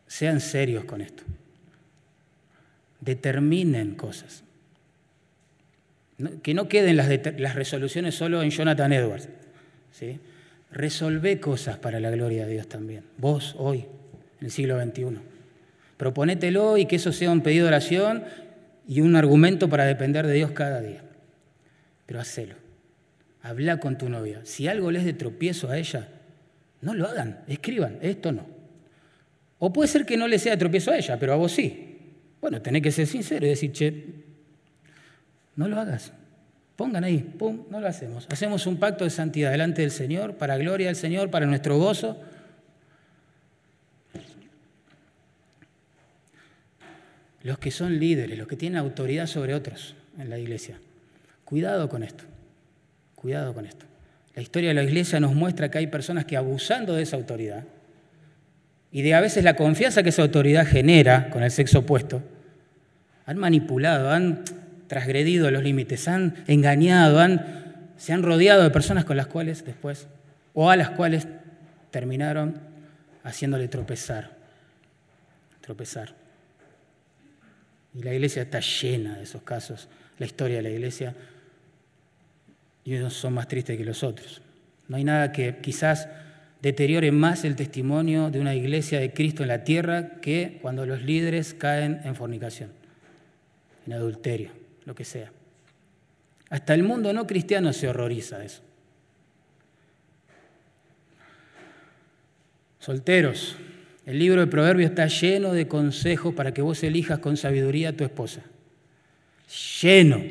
sean 0.07 0.41
serios 0.41 0.86
con 0.86 1.01
esto. 1.01 1.24
Determinen 2.99 3.95
cosas. 3.95 4.43
que 6.43 6.53
no 6.53 6.68
queden 6.68 6.97
las, 6.97 7.55
resoluciones 7.55 8.16
solo 8.16 8.43
en 8.43 8.49
Jonathan 8.49 8.93
Edwards. 8.93 9.30
¿sí? 9.91 10.20
Resolvé 10.72 11.39
cosas 11.39 11.78
para 11.78 11.99
la 11.99 12.09
gloria 12.09 12.45
de 12.45 12.53
Dios 12.53 12.68
también. 12.68 13.03
Vos 13.18 13.55
hoy, 13.57 13.86
en 14.39 14.45
el 14.45 14.51
siglo 14.51 14.82
XXI. 14.82 15.20
Proponételo 15.97 16.78
y 16.78 16.86
que 16.86 16.97
eso 16.97 17.13
sea 17.13 17.32
un 17.32 17.41
pedido 17.41 17.66
de 17.66 17.70
oración 17.70 18.24
y 18.88 19.01
un 19.01 19.16
argumento 19.16 19.70
para 19.70 19.86
depender 19.86 20.28
de 20.28 20.34
Dios 20.34 20.51
cada 20.51 20.82
día. 20.82 21.01
Pero 22.05 22.20
hacelo. 22.20 22.55
Habla 23.41 23.80
con 23.80 23.97
tu 23.97 24.09
novia. 24.09 24.41
Si 24.43 24.68
algo 24.68 24.91
les 24.91 25.05
de 25.05 25.13
tropiezo 25.13 25.70
a 25.70 25.78
ella, 25.78 26.09
no 26.86 26.93
lo 26.93 27.07
hagan, 27.07 27.39
escriban, 27.47 27.97
esto 27.99 28.31
no. 28.31 28.45
O 29.57 29.73
puede 29.73 29.88
ser 29.88 30.05
que 30.05 30.17
no 30.17 30.27
le 30.27 30.38
sea 30.38 30.55
tropiezo 30.55 30.91
a 30.91 30.97
ella, 30.97 31.17
pero 31.17 31.33
a 31.33 31.36
vos 31.36 31.51
sí. 31.51 31.97
Bueno, 32.39 32.61
tenés 32.61 32.83
que 32.83 32.91
ser 32.91 33.07
sincero 33.07 33.43
y 33.43 33.49
decir, 33.49 33.71
che, 33.71 34.05
no 35.55 35.67
lo 35.67 35.79
hagas. 35.79 36.13
Pongan 36.75 37.03
ahí, 37.03 37.17
pum, 37.17 37.63
no 37.71 37.79
lo 37.79 37.88
hacemos. 37.88 38.27
Hacemos 38.29 38.67
un 38.67 38.77
pacto 38.77 39.03
de 39.03 39.09
santidad 39.09 39.49
delante 39.49 39.81
del 39.81 39.89
Señor, 39.89 40.36
para 40.36 40.57
gloria 40.57 40.86
del 40.86 40.95
Señor, 40.95 41.31
para 41.31 41.47
nuestro 41.47 41.79
gozo. 41.79 42.21
Los 47.41 47.57
que 47.57 47.71
son 47.71 47.97
líderes, 47.97 48.38
los 48.38 48.47
que 48.47 48.57
tienen 48.57 48.77
autoridad 48.77 49.25
sobre 49.25 49.55
otros 49.55 49.95
en 50.19 50.29
la 50.29 50.38
iglesia, 50.38 50.77
cuidado 51.45 51.89
con 51.89 52.03
esto. 52.03 52.25
Cuidado 53.15 53.55
con 53.55 53.65
esto. 53.65 53.88
La 54.36 54.41
historia 54.41 54.69
de 54.69 54.75
la 54.75 54.83
iglesia 54.83 55.19
nos 55.19 55.33
muestra 55.33 55.71
que 55.71 55.77
hay 55.77 55.88
personas 55.88 56.25
que 56.25 56.36
abusando 56.36 56.93
de 56.93 57.03
esa 57.03 57.15
autoridad 57.15 57.63
y 58.91 59.01
de 59.01 59.13
a 59.13 59.21
veces 59.21 59.43
la 59.43 59.55
confianza 59.55 60.03
que 60.03 60.09
esa 60.09 60.21
autoridad 60.21 60.67
genera 60.67 61.29
con 61.29 61.43
el 61.43 61.51
sexo 61.51 61.79
opuesto, 61.79 62.21
han 63.25 63.38
manipulado, 63.38 64.11
han 64.11 64.43
transgredido 64.88 65.49
los 65.51 65.63
límites, 65.63 66.07
han 66.07 66.36
engañado, 66.47 67.19
se 67.97 68.13
han 68.13 68.23
rodeado 68.23 68.63
de 68.63 68.69
personas 68.69 69.05
con 69.05 69.17
las 69.17 69.27
cuales 69.27 69.65
después, 69.65 70.07
o 70.53 70.69
a 70.69 70.75
las 70.75 70.91
cuales 70.91 71.27
terminaron 71.91 72.59
haciéndole 73.23 73.67
tropezar, 73.67 74.31
tropezar. 75.61 76.13
Y 77.93 78.03
la 78.03 78.13
iglesia 78.13 78.43
está 78.43 78.59
llena 78.59 79.17
de 79.17 79.23
esos 79.23 79.41
casos, 79.41 79.88
la 80.19 80.25
historia 80.25 80.57
de 80.57 80.63
la 80.63 80.69
iglesia 80.69 81.15
y 82.86 82.95
unos 82.95 83.13
son 83.13 83.33
más 83.33 83.47
tristes 83.47 83.77
que 83.77 83.83
los 83.83 84.03
otros. 84.03 84.41
No 84.88 84.95
hay 84.95 85.03
nada 85.03 85.31
que 85.31 85.57
quizás 85.57 86.07
deteriore 86.61 87.11
más 87.11 87.43
el 87.43 87.55
testimonio 87.55 88.29
de 88.29 88.39
una 88.39 88.55
iglesia 88.55 88.99
de 88.99 89.11
Cristo 89.11 89.41
en 89.41 89.49
la 89.49 89.63
tierra 89.63 90.21
que 90.21 90.59
cuando 90.61 90.86
los 90.86 91.01
líderes 91.01 91.55
caen 91.55 91.99
en 92.05 92.15
fornicación, 92.15 92.69
en 93.88 93.93
adulterio, 93.93 94.51
lo 94.86 94.93
que 94.95 95.03
sea. 95.03 95.31
Hasta 96.49 96.75
el 96.75 96.83
mundo 96.83 97.11
no 97.11 97.25
cristiano 97.25 97.73
se 97.73 97.89
horroriza 97.89 98.38
de 98.38 98.45
eso. 98.45 98.61
Solteros, 102.79 103.57
el 104.05 104.19
libro 104.19 104.41
de 104.41 104.47
Proverbios 104.47 104.91
está 104.91 105.07
lleno 105.07 105.53
de 105.53 105.67
consejos 105.67 106.36
para 106.36 106.53
que 106.53 106.61
vos 106.61 106.83
elijas 106.83 107.17
con 107.17 107.36
sabiduría 107.36 107.89
a 107.89 107.93
tu 107.93 108.03
esposa. 108.03 108.41
Lleno. 109.81 110.21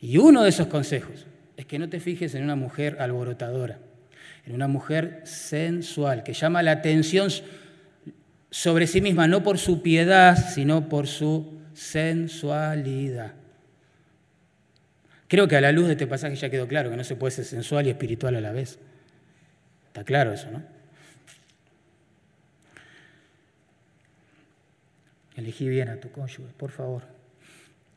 Y 0.00 0.18
uno 0.18 0.42
de 0.42 0.50
esos 0.50 0.66
consejos 0.66 1.26
es 1.56 1.66
que 1.66 1.78
no 1.78 1.88
te 1.88 2.00
fijes 2.00 2.34
en 2.34 2.44
una 2.44 2.56
mujer 2.56 2.98
alborotadora, 3.00 3.78
en 4.44 4.54
una 4.54 4.68
mujer 4.68 5.22
sensual, 5.24 6.22
que 6.22 6.32
llama 6.32 6.62
la 6.62 6.72
atención 6.72 7.30
sobre 8.50 8.86
sí 8.86 9.00
misma, 9.00 9.26
no 9.26 9.42
por 9.42 9.58
su 9.58 9.82
piedad, 9.82 10.36
sino 10.36 10.88
por 10.88 11.06
su 11.06 11.60
sensualidad. 11.74 13.32
Creo 15.28 15.48
que 15.48 15.56
a 15.56 15.60
la 15.60 15.72
luz 15.72 15.86
de 15.86 15.92
este 15.92 16.06
pasaje 16.06 16.36
ya 16.36 16.50
quedó 16.50 16.68
claro 16.68 16.90
que 16.90 16.96
no 16.96 17.04
se 17.04 17.16
puede 17.16 17.32
ser 17.32 17.44
sensual 17.44 17.86
y 17.86 17.90
espiritual 17.90 18.36
a 18.36 18.40
la 18.40 18.52
vez. 18.52 18.78
Está 19.88 20.04
claro 20.04 20.32
eso, 20.32 20.50
¿no? 20.50 20.62
Elegí 25.36 25.68
bien 25.68 25.88
a 25.88 25.96
tu 25.96 26.10
cónyuge, 26.10 26.52
por 26.56 26.70
favor. 26.70 27.02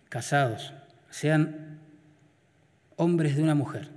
Casados, 0.10 0.74
sean 1.10 1.80
hombres 3.00 3.36
de 3.36 3.42
una 3.42 3.56
mujer. 3.56 3.88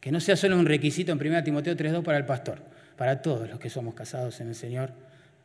Que 0.00 0.12
no 0.12 0.20
sea 0.20 0.36
solo 0.36 0.58
un 0.58 0.66
requisito 0.66 1.12
en 1.12 1.18
1 1.18 1.44
Timoteo 1.44 1.76
3.2 1.76 2.02
para 2.02 2.18
el 2.18 2.26
pastor, 2.26 2.62
para 2.96 3.22
todos 3.22 3.48
los 3.48 3.58
que 3.58 3.70
somos 3.70 3.94
casados 3.94 4.40
en 4.40 4.48
el 4.48 4.54
Señor, 4.54 4.90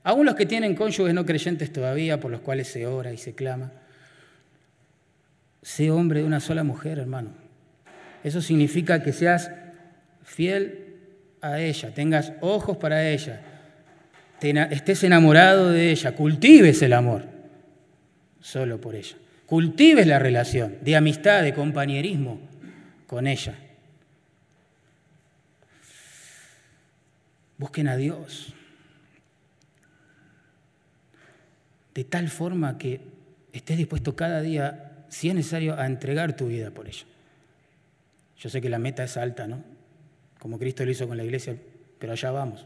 aún 0.03 0.26
los 0.26 0.36
que 0.36 0.45
tienen 0.45 0.76
cónyuges 0.76 1.13
no 1.13 1.26
creyentes 1.26 1.71
todavía, 1.71 2.19
por 2.19 2.32
los 2.32 2.41
cuales 2.41 2.67
se 2.67 2.86
ora 2.88 3.13
y 3.13 3.17
se 3.17 3.34
clama. 3.34 3.71
Sé 5.61 5.91
hombre 5.91 6.21
de 6.21 6.26
una 6.26 6.39
sola 6.39 6.63
mujer, 6.63 6.99
hermano. 6.99 7.30
Eso 8.23 8.41
significa 8.41 9.03
que 9.03 9.13
seas 9.13 9.51
fiel 10.23 10.95
a 11.41 11.59
ella, 11.59 11.93
tengas 11.93 12.34
ojos 12.41 12.78
para 12.78 13.07
ella, 13.07 13.41
estés 14.41 15.03
enamorado 15.03 15.69
de 15.69 15.91
ella, 15.91 16.15
cultives 16.15 16.82
el 16.82 16.93
amor 16.93 17.23
solo 18.41 18.80
por 18.82 18.95
ella. 18.95 19.15
Cultives 19.46 20.08
la 20.08 20.20
relación 20.20 20.78
de 20.82 20.96
amistad, 20.96 21.43
de 21.43 21.54
compañerismo 21.54 22.39
con 23.08 23.28
ella. 23.28 23.56
Busquen 27.58 27.88
a 27.88 27.96
Dios. 27.96 28.54
De 31.93 32.04
tal 32.04 32.28
forma 32.30 32.78
que 32.78 33.00
estés 33.54 33.78
dispuesto 33.78 34.16
cada 34.16 34.41
día, 34.41 35.06
si 35.10 35.30
es 35.30 35.36
necesario, 35.36 35.80
a 35.80 35.86
entregar 35.86 36.36
tu 36.36 36.48
vida 36.48 36.72
por 36.72 36.88
ella. 36.88 37.06
Yo 38.38 38.50
sé 38.50 38.60
que 38.60 38.70
la 38.70 38.80
meta 38.80 39.04
es 39.04 39.16
alta, 39.16 39.48
¿no? 39.48 39.64
Como 40.39 40.60
Cristo 40.60 40.84
lo 40.84 40.91
hizo 40.91 41.08
con 41.08 41.18
la 41.18 41.24
iglesia, 41.24 41.56
pero 42.00 42.12
allá 42.14 42.32
vamos. 42.32 42.66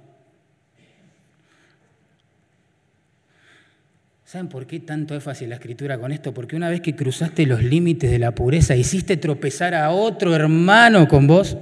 ¿Saben 4.30 4.48
por 4.48 4.68
qué 4.68 4.80
tanto 4.80 5.16
énfasis 5.16 5.42
en 5.42 5.50
la 5.50 5.56
escritura 5.56 5.98
con 5.98 6.12
esto? 6.12 6.32
Porque 6.36 6.56
una 6.56 6.70
vez 6.70 6.82
que 6.82 6.96
cruzaste 6.96 7.48
los 7.48 7.64
límites 7.64 8.12
de 8.12 8.20
la 8.20 8.30
pureza, 8.30 8.76
hiciste 8.76 9.18
tropezar 9.18 9.74
a 9.74 9.90
otro 9.90 10.36
hermano 10.36 11.08
con 11.08 11.26
vos. 11.26 11.58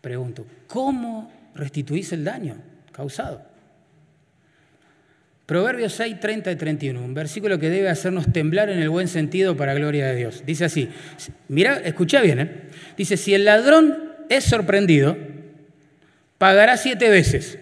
Pregunto, 0.00 0.44
¿cómo 0.66 1.30
restituís 1.54 2.12
el 2.12 2.24
daño 2.24 2.56
causado? 2.90 3.40
Proverbios 5.46 5.92
6, 5.92 6.18
30 6.18 6.50
y 6.50 6.56
31, 6.56 7.04
un 7.04 7.14
versículo 7.14 7.60
que 7.60 7.70
debe 7.70 7.88
hacernos 7.88 8.32
temblar 8.32 8.68
en 8.68 8.80
el 8.80 8.90
buen 8.90 9.06
sentido 9.06 9.56
para 9.56 9.74
gloria 9.74 10.08
de 10.08 10.16
Dios. 10.16 10.42
Dice 10.44 10.64
así, 10.64 10.90
mira, 11.46 11.76
escucha 11.76 12.20
bien, 12.20 12.40
¿eh? 12.40 12.62
dice, 12.96 13.16
si 13.16 13.32
el 13.32 13.44
ladrón 13.44 13.96
es 14.28 14.42
sorprendido, 14.42 15.16
pagará 16.36 16.76
siete 16.78 17.10
veces 17.10 17.60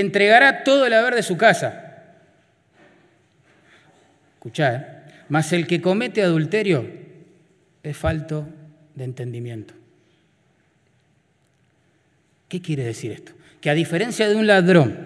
entregará 0.00 0.64
todo 0.64 0.86
el 0.86 0.92
haber 0.92 1.14
de 1.14 1.22
su 1.22 1.36
casa. 1.36 2.04
Escuchad, 4.34 4.74
¿eh? 4.74 4.86
mas 5.28 5.52
el 5.52 5.66
que 5.66 5.80
comete 5.80 6.22
adulterio 6.22 6.86
es 7.82 7.96
falto 7.96 8.46
de 8.94 9.04
entendimiento. 9.04 9.74
¿Qué 12.48 12.62
quiere 12.62 12.84
decir 12.84 13.12
esto? 13.12 13.32
Que 13.60 13.70
a 13.70 13.74
diferencia 13.74 14.28
de 14.28 14.36
un 14.36 14.46
ladrón, 14.46 14.96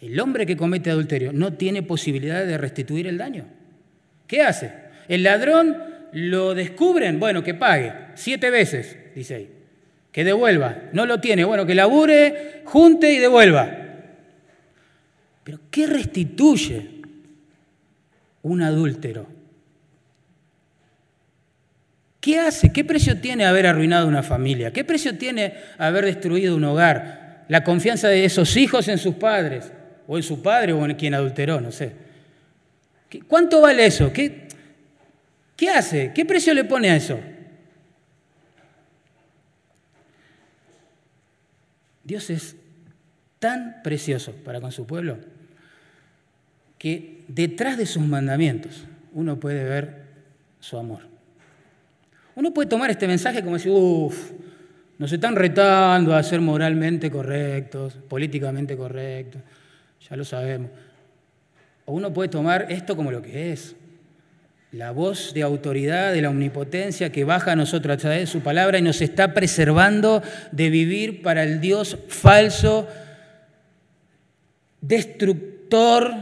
el 0.00 0.18
hombre 0.20 0.46
que 0.46 0.56
comete 0.56 0.90
adulterio 0.90 1.32
no 1.32 1.54
tiene 1.54 1.82
posibilidad 1.82 2.46
de 2.46 2.58
restituir 2.58 3.06
el 3.06 3.18
daño. 3.18 3.46
¿Qué 4.26 4.42
hace? 4.42 4.72
El 5.08 5.22
ladrón 5.22 5.76
lo 6.12 6.54
descubren, 6.54 7.18
bueno, 7.18 7.42
que 7.42 7.54
pague 7.54 7.92
siete 8.14 8.50
veces, 8.50 8.96
dice 9.14 9.34
ahí 9.34 9.56
que 10.16 10.24
devuelva. 10.24 10.78
No 10.94 11.04
lo 11.04 11.20
tiene, 11.20 11.44
bueno, 11.44 11.66
que 11.66 11.74
labure, 11.74 12.62
junte 12.64 13.12
y 13.12 13.18
devuelva. 13.18 13.70
Pero 15.44 15.60
¿qué 15.70 15.86
restituye 15.86 17.02
un 18.40 18.62
adúltero? 18.62 19.26
¿Qué 22.18 22.38
hace? 22.38 22.72
¿Qué 22.72 22.82
precio 22.82 23.20
tiene 23.20 23.44
haber 23.44 23.66
arruinado 23.66 24.08
una 24.08 24.22
familia? 24.22 24.72
¿Qué 24.72 24.84
precio 24.84 25.18
tiene 25.18 25.52
haber 25.76 26.06
destruido 26.06 26.56
un 26.56 26.64
hogar? 26.64 27.44
La 27.48 27.62
confianza 27.62 28.08
de 28.08 28.24
esos 28.24 28.56
hijos 28.56 28.88
en 28.88 28.96
sus 28.96 29.16
padres, 29.16 29.70
o 30.06 30.16
en 30.16 30.22
su 30.22 30.40
padre, 30.40 30.72
o 30.72 30.82
en 30.86 30.94
quien 30.94 31.12
adulteró, 31.12 31.60
no 31.60 31.70
sé. 31.70 31.92
¿Cuánto 33.28 33.60
vale 33.60 33.84
eso? 33.84 34.10
¿Qué, 34.14 34.48
qué 35.56 35.68
hace? 35.68 36.12
¿Qué 36.14 36.24
precio 36.24 36.54
le 36.54 36.64
pone 36.64 36.88
a 36.88 36.96
eso? 36.96 37.20
Dios 42.06 42.30
es 42.30 42.56
tan 43.40 43.82
precioso 43.82 44.32
para 44.44 44.60
con 44.60 44.70
su 44.70 44.86
pueblo 44.86 45.18
que 46.78 47.24
detrás 47.28 47.76
de 47.76 47.86
sus 47.86 48.02
mandamientos 48.02 48.84
uno 49.12 49.40
puede 49.40 49.64
ver 49.64 50.02
su 50.60 50.78
amor. 50.78 51.00
Uno 52.36 52.52
puede 52.52 52.68
tomar 52.68 52.90
este 52.90 53.06
mensaje 53.08 53.42
como 53.42 53.56
decir, 53.56 53.72
uff, 53.74 54.30
nos 54.98 55.12
están 55.12 55.34
retando 55.34 56.14
a 56.14 56.22
ser 56.22 56.40
moralmente 56.40 57.10
correctos, 57.10 57.94
políticamente 58.08 58.76
correctos, 58.76 59.42
ya 60.08 60.16
lo 60.16 60.24
sabemos. 60.24 60.70
O 61.86 61.92
uno 61.92 62.12
puede 62.12 62.28
tomar 62.28 62.66
esto 62.70 62.94
como 62.94 63.10
lo 63.10 63.20
que 63.20 63.52
es, 63.52 63.74
la 64.72 64.90
voz 64.90 65.32
de 65.32 65.42
autoridad 65.42 66.12
de 66.12 66.22
la 66.22 66.30
omnipotencia 66.30 67.12
que 67.12 67.24
baja 67.24 67.52
a 67.52 67.56
nosotros 67.56 67.94
a 67.94 67.98
través 67.98 68.20
de 68.20 68.26
su 68.26 68.40
palabra 68.40 68.78
y 68.78 68.82
nos 68.82 69.00
está 69.00 69.32
preservando 69.32 70.22
de 70.52 70.70
vivir 70.70 71.22
para 71.22 71.44
el 71.44 71.60
Dios 71.60 71.98
falso, 72.08 72.88
destructor, 74.80 76.12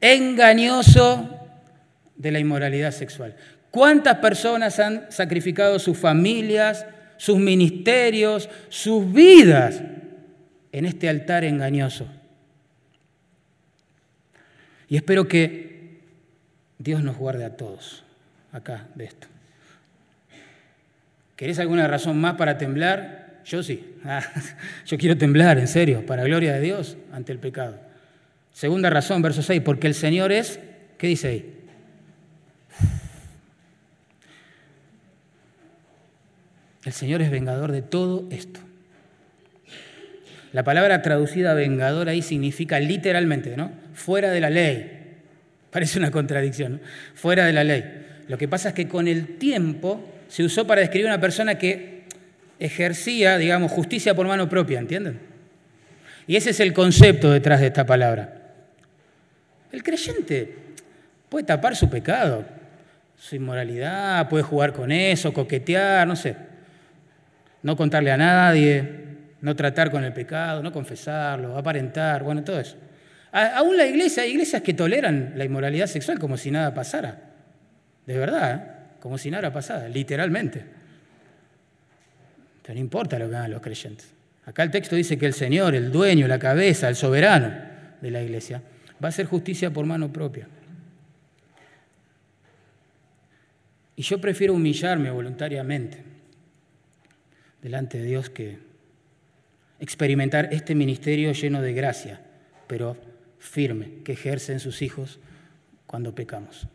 engañoso 0.00 1.38
de 2.16 2.32
la 2.32 2.38
inmoralidad 2.38 2.90
sexual. 2.90 3.36
¿Cuántas 3.70 4.16
personas 4.16 4.78
han 4.78 5.10
sacrificado 5.10 5.78
sus 5.78 5.96
familias, 5.96 6.86
sus 7.16 7.38
ministerios, 7.38 8.48
sus 8.68 9.12
vidas 9.12 9.80
en 10.72 10.84
este 10.84 11.08
altar 11.08 11.44
engañoso? 11.44 12.06
Y 14.88 14.96
espero 14.96 15.28
que 15.28 15.77
Dios 16.78 17.02
nos 17.02 17.16
guarde 17.16 17.44
a 17.44 17.56
todos 17.56 18.04
acá 18.52 18.86
de 18.94 19.04
esto. 19.04 19.26
¿Querés 21.36 21.58
alguna 21.58 21.86
razón 21.86 22.20
más 22.20 22.34
para 22.34 22.58
temblar? 22.58 23.40
Yo 23.44 23.62
sí. 23.62 23.94
Ah, 24.04 24.22
yo 24.86 24.98
quiero 24.98 25.16
temblar, 25.16 25.58
en 25.58 25.68
serio, 25.68 26.04
para 26.06 26.24
gloria 26.24 26.52
de 26.52 26.60
Dios 26.60 26.96
ante 27.12 27.32
el 27.32 27.38
pecado. 27.38 27.78
Segunda 28.52 28.90
razón, 28.90 29.22
verso 29.22 29.42
6, 29.42 29.62
porque 29.64 29.86
el 29.86 29.94
Señor 29.94 30.32
es, 30.32 30.58
¿qué 30.98 31.06
dice 31.06 31.28
ahí? 31.28 31.54
El 36.84 36.92
Señor 36.92 37.22
es 37.22 37.30
vengador 37.30 37.70
de 37.70 37.82
todo 37.82 38.26
esto. 38.30 38.60
La 40.52 40.64
palabra 40.64 41.02
traducida 41.02 41.54
vengador 41.54 42.08
ahí 42.08 42.22
significa 42.22 42.80
literalmente, 42.80 43.56
¿no? 43.56 43.70
Fuera 43.92 44.30
de 44.30 44.40
la 44.40 44.48
ley, 44.48 44.97
Parece 45.70 45.98
una 45.98 46.10
contradicción, 46.10 46.80
fuera 47.14 47.44
de 47.44 47.52
la 47.52 47.64
ley. 47.64 48.06
Lo 48.28 48.38
que 48.38 48.48
pasa 48.48 48.70
es 48.70 48.74
que 48.74 48.88
con 48.88 49.08
el 49.08 49.38
tiempo 49.38 50.04
se 50.28 50.44
usó 50.44 50.66
para 50.66 50.80
describir 50.80 51.08
a 51.08 51.14
una 51.14 51.20
persona 51.20 51.56
que 51.56 52.04
ejercía, 52.58 53.38
digamos, 53.38 53.72
justicia 53.72 54.14
por 54.14 54.26
mano 54.26 54.48
propia, 54.48 54.78
¿entienden? 54.78 55.18
Y 56.26 56.36
ese 56.36 56.50
es 56.50 56.60
el 56.60 56.72
concepto 56.72 57.30
detrás 57.30 57.60
de 57.60 57.68
esta 57.68 57.86
palabra. 57.86 58.34
El 59.72 59.82
creyente 59.82 60.54
puede 61.28 61.44
tapar 61.44 61.76
su 61.76 61.88
pecado. 61.88 62.44
su 63.18 63.34
inmoralidad, 63.34 64.28
puede 64.28 64.44
jugar 64.44 64.72
con 64.72 64.92
eso, 64.92 65.32
coquetear, 65.32 66.06
no 66.06 66.14
sé. 66.14 66.36
No 67.62 67.76
contarle 67.76 68.12
a 68.12 68.16
nadie, 68.16 68.84
no 69.40 69.56
tratar 69.56 69.90
con 69.90 70.04
el 70.04 70.12
pecado, 70.12 70.62
no 70.62 70.72
confesarlo, 70.72 71.56
aparentar, 71.58 72.22
bueno, 72.22 72.44
todo 72.44 72.60
eso. 72.60 72.76
Aún 73.32 73.76
la 73.76 73.86
iglesia, 73.86 74.22
hay 74.22 74.30
iglesias 74.30 74.62
que 74.62 74.74
toleran 74.74 75.34
la 75.36 75.44
inmoralidad 75.44 75.86
sexual 75.86 76.18
como 76.18 76.36
si 76.36 76.50
nada 76.50 76.72
pasara. 76.72 77.20
De 78.06 78.16
verdad, 78.16 78.54
¿eh? 78.54 78.78
como 79.00 79.18
si 79.18 79.30
nada 79.30 79.52
pasara, 79.52 79.88
literalmente. 79.88 80.64
Pero 82.62 82.74
no 82.74 82.80
importa 82.80 83.18
lo 83.18 83.28
que 83.28 83.36
hagan 83.36 83.50
los 83.50 83.60
creyentes. 83.60 84.08
Acá 84.46 84.62
el 84.62 84.70
texto 84.70 84.96
dice 84.96 85.18
que 85.18 85.26
el 85.26 85.34
Señor, 85.34 85.74
el 85.74 85.92
dueño, 85.92 86.26
la 86.26 86.38
cabeza, 86.38 86.88
el 86.88 86.96
soberano 86.96 87.52
de 88.00 88.10
la 88.10 88.22
iglesia, 88.22 88.62
va 89.02 89.08
a 89.08 89.10
hacer 89.10 89.26
justicia 89.26 89.70
por 89.70 89.84
mano 89.84 90.10
propia. 90.10 90.48
Y 93.94 94.02
yo 94.02 94.20
prefiero 94.20 94.54
humillarme 94.54 95.10
voluntariamente 95.10 95.98
delante 97.60 97.98
de 97.98 98.04
Dios 98.04 98.30
que 98.30 98.58
experimentar 99.80 100.48
este 100.52 100.74
ministerio 100.74 101.32
lleno 101.32 101.60
de 101.60 101.72
gracia, 101.72 102.20
pero 102.66 102.96
firme, 103.38 104.02
que 104.04 104.12
ejercen 104.12 104.60
sus 104.60 104.82
hijos 104.82 105.18
cuando 105.86 106.14
pecamos. 106.14 106.66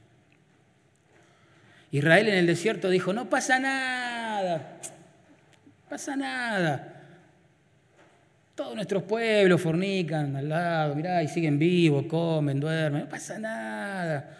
Israel 1.91 2.27
en 2.27 2.35
el 2.35 2.47
desierto 2.47 2.89
dijo, 2.89 3.13
no 3.13 3.29
pasa 3.29 3.59
nada, 3.59 4.79
pasa 5.89 6.15
nada. 6.15 7.01
Todos 8.55 8.75
nuestros 8.75 9.03
pueblos 9.03 9.61
fornican 9.61 10.35
al 10.35 10.49
lado, 10.49 10.95
mirá, 10.95 11.21
y 11.23 11.27
siguen 11.27 11.59
vivos, 11.59 12.05
comen, 12.05 12.59
duermen, 12.59 13.03
no 13.03 13.09
pasa 13.09 13.37
nada. 13.37 14.37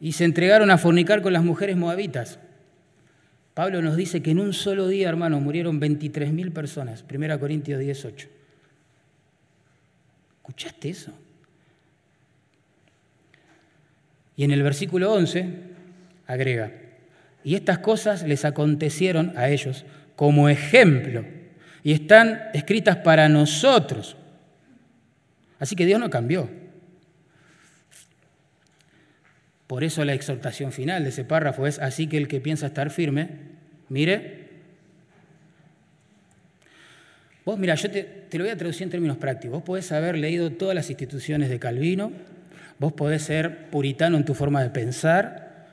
Y 0.00 0.12
se 0.12 0.24
entregaron 0.24 0.70
a 0.70 0.78
fornicar 0.78 1.22
con 1.22 1.32
las 1.32 1.44
mujeres 1.44 1.76
moabitas. 1.76 2.38
Pablo 3.54 3.82
nos 3.82 3.96
dice 3.96 4.22
que 4.22 4.30
en 4.30 4.38
un 4.38 4.52
solo 4.52 4.86
día, 4.86 5.08
hermanos, 5.08 5.42
murieron 5.42 5.80
23.000 5.80 6.52
personas. 6.52 7.04
1 7.12 7.40
Corintios 7.40 7.80
18. 7.80 8.28
¿Escuchaste 10.48 10.88
eso? 10.88 11.12
Y 14.34 14.44
en 14.44 14.50
el 14.50 14.62
versículo 14.62 15.12
11 15.12 15.52
agrega, 16.26 16.72
y 17.44 17.54
estas 17.54 17.78
cosas 17.78 18.22
les 18.22 18.44
acontecieron 18.44 19.32
a 19.36 19.48
ellos 19.48 19.84
como 20.16 20.48
ejemplo 20.48 21.24
y 21.82 21.92
están 21.92 22.40
escritas 22.54 22.96
para 22.96 23.28
nosotros. 23.28 24.16
Así 25.58 25.76
que 25.76 25.86
Dios 25.86 26.00
no 26.00 26.10
cambió. 26.10 26.48
Por 29.66 29.84
eso 29.84 30.04
la 30.04 30.14
exhortación 30.14 30.72
final 30.72 31.02
de 31.02 31.10
ese 31.10 31.24
párrafo 31.24 31.66
es, 31.66 31.78
así 31.78 32.06
que 32.06 32.16
el 32.16 32.28
que 32.28 32.40
piensa 32.40 32.66
estar 32.66 32.90
firme, 32.90 33.28
mire. 33.88 34.37
Vos, 37.48 37.58
mira, 37.58 37.76
yo 37.76 37.90
te, 37.90 38.26
lo 38.32 38.44
voy 38.44 38.50
a 38.50 38.58
traducir 38.58 38.82
en 38.82 38.90
términos 38.90 39.16
prácticos. 39.16 39.60
Vos 39.60 39.62
podés 39.62 39.90
haber 39.92 40.18
leído 40.18 40.52
todas 40.52 40.74
las 40.74 40.90
instituciones 40.90 41.48
de 41.48 41.58
Calvino, 41.58 42.12
vos 42.78 42.92
podés 42.92 43.22
ser 43.22 43.70
puritano 43.70 44.18
en 44.18 44.26
tu 44.26 44.34
forma 44.34 44.62
de 44.62 44.68
pensar, 44.68 45.66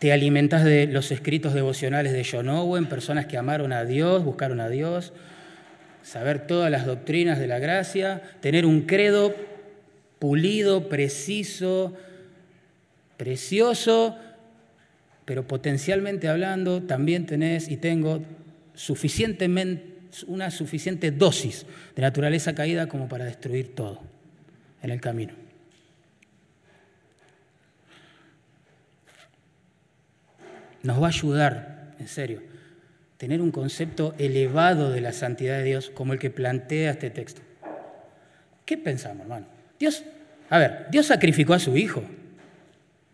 te 0.00 0.12
alimentas 0.12 0.64
de 0.64 0.88
los 0.88 1.12
escritos 1.12 1.54
devocionales 1.54 2.12
de 2.12 2.26
John 2.28 2.48
Owen, 2.48 2.86
personas 2.86 3.26
que 3.26 3.38
amaron 3.38 3.72
a 3.72 3.84
Dios, 3.84 4.24
buscaron 4.24 4.58
a 4.58 4.68
Dios, 4.68 5.12
saber 6.02 6.48
todas 6.48 6.68
las 6.68 6.84
doctrinas 6.84 7.38
de 7.38 7.46
la 7.46 7.60
gracia, 7.60 8.20
tener 8.40 8.66
un 8.66 8.80
credo 8.80 9.36
pulido, 10.18 10.88
preciso, 10.88 11.94
precioso, 13.16 14.18
pero 15.24 15.46
potencialmente 15.46 16.26
hablando 16.26 16.82
también 16.82 17.24
tenés 17.24 17.68
y 17.68 17.76
tengo 17.76 18.20
suficientemente, 18.74 19.87
una 20.26 20.50
suficiente 20.50 21.10
dosis 21.10 21.66
de 21.94 22.02
naturaleza 22.02 22.54
caída 22.54 22.88
como 22.88 23.08
para 23.08 23.24
destruir 23.24 23.74
todo 23.74 24.00
en 24.82 24.90
el 24.90 25.00
camino. 25.00 25.34
Nos 30.82 31.02
va 31.02 31.06
a 31.06 31.10
ayudar, 31.10 31.94
en 31.98 32.08
serio, 32.08 32.42
tener 33.16 33.40
un 33.40 33.50
concepto 33.50 34.14
elevado 34.18 34.90
de 34.90 35.00
la 35.00 35.12
santidad 35.12 35.58
de 35.58 35.64
Dios 35.64 35.90
como 35.90 36.12
el 36.12 36.18
que 36.18 36.30
plantea 36.30 36.92
este 36.92 37.10
texto. 37.10 37.42
¿Qué 38.64 38.78
pensamos, 38.78 39.22
hermano? 39.22 39.46
Dios, 39.78 40.04
a 40.48 40.58
ver, 40.58 40.86
Dios 40.90 41.06
sacrificó 41.06 41.54
a 41.54 41.58
su 41.58 41.76
Hijo. 41.76 42.04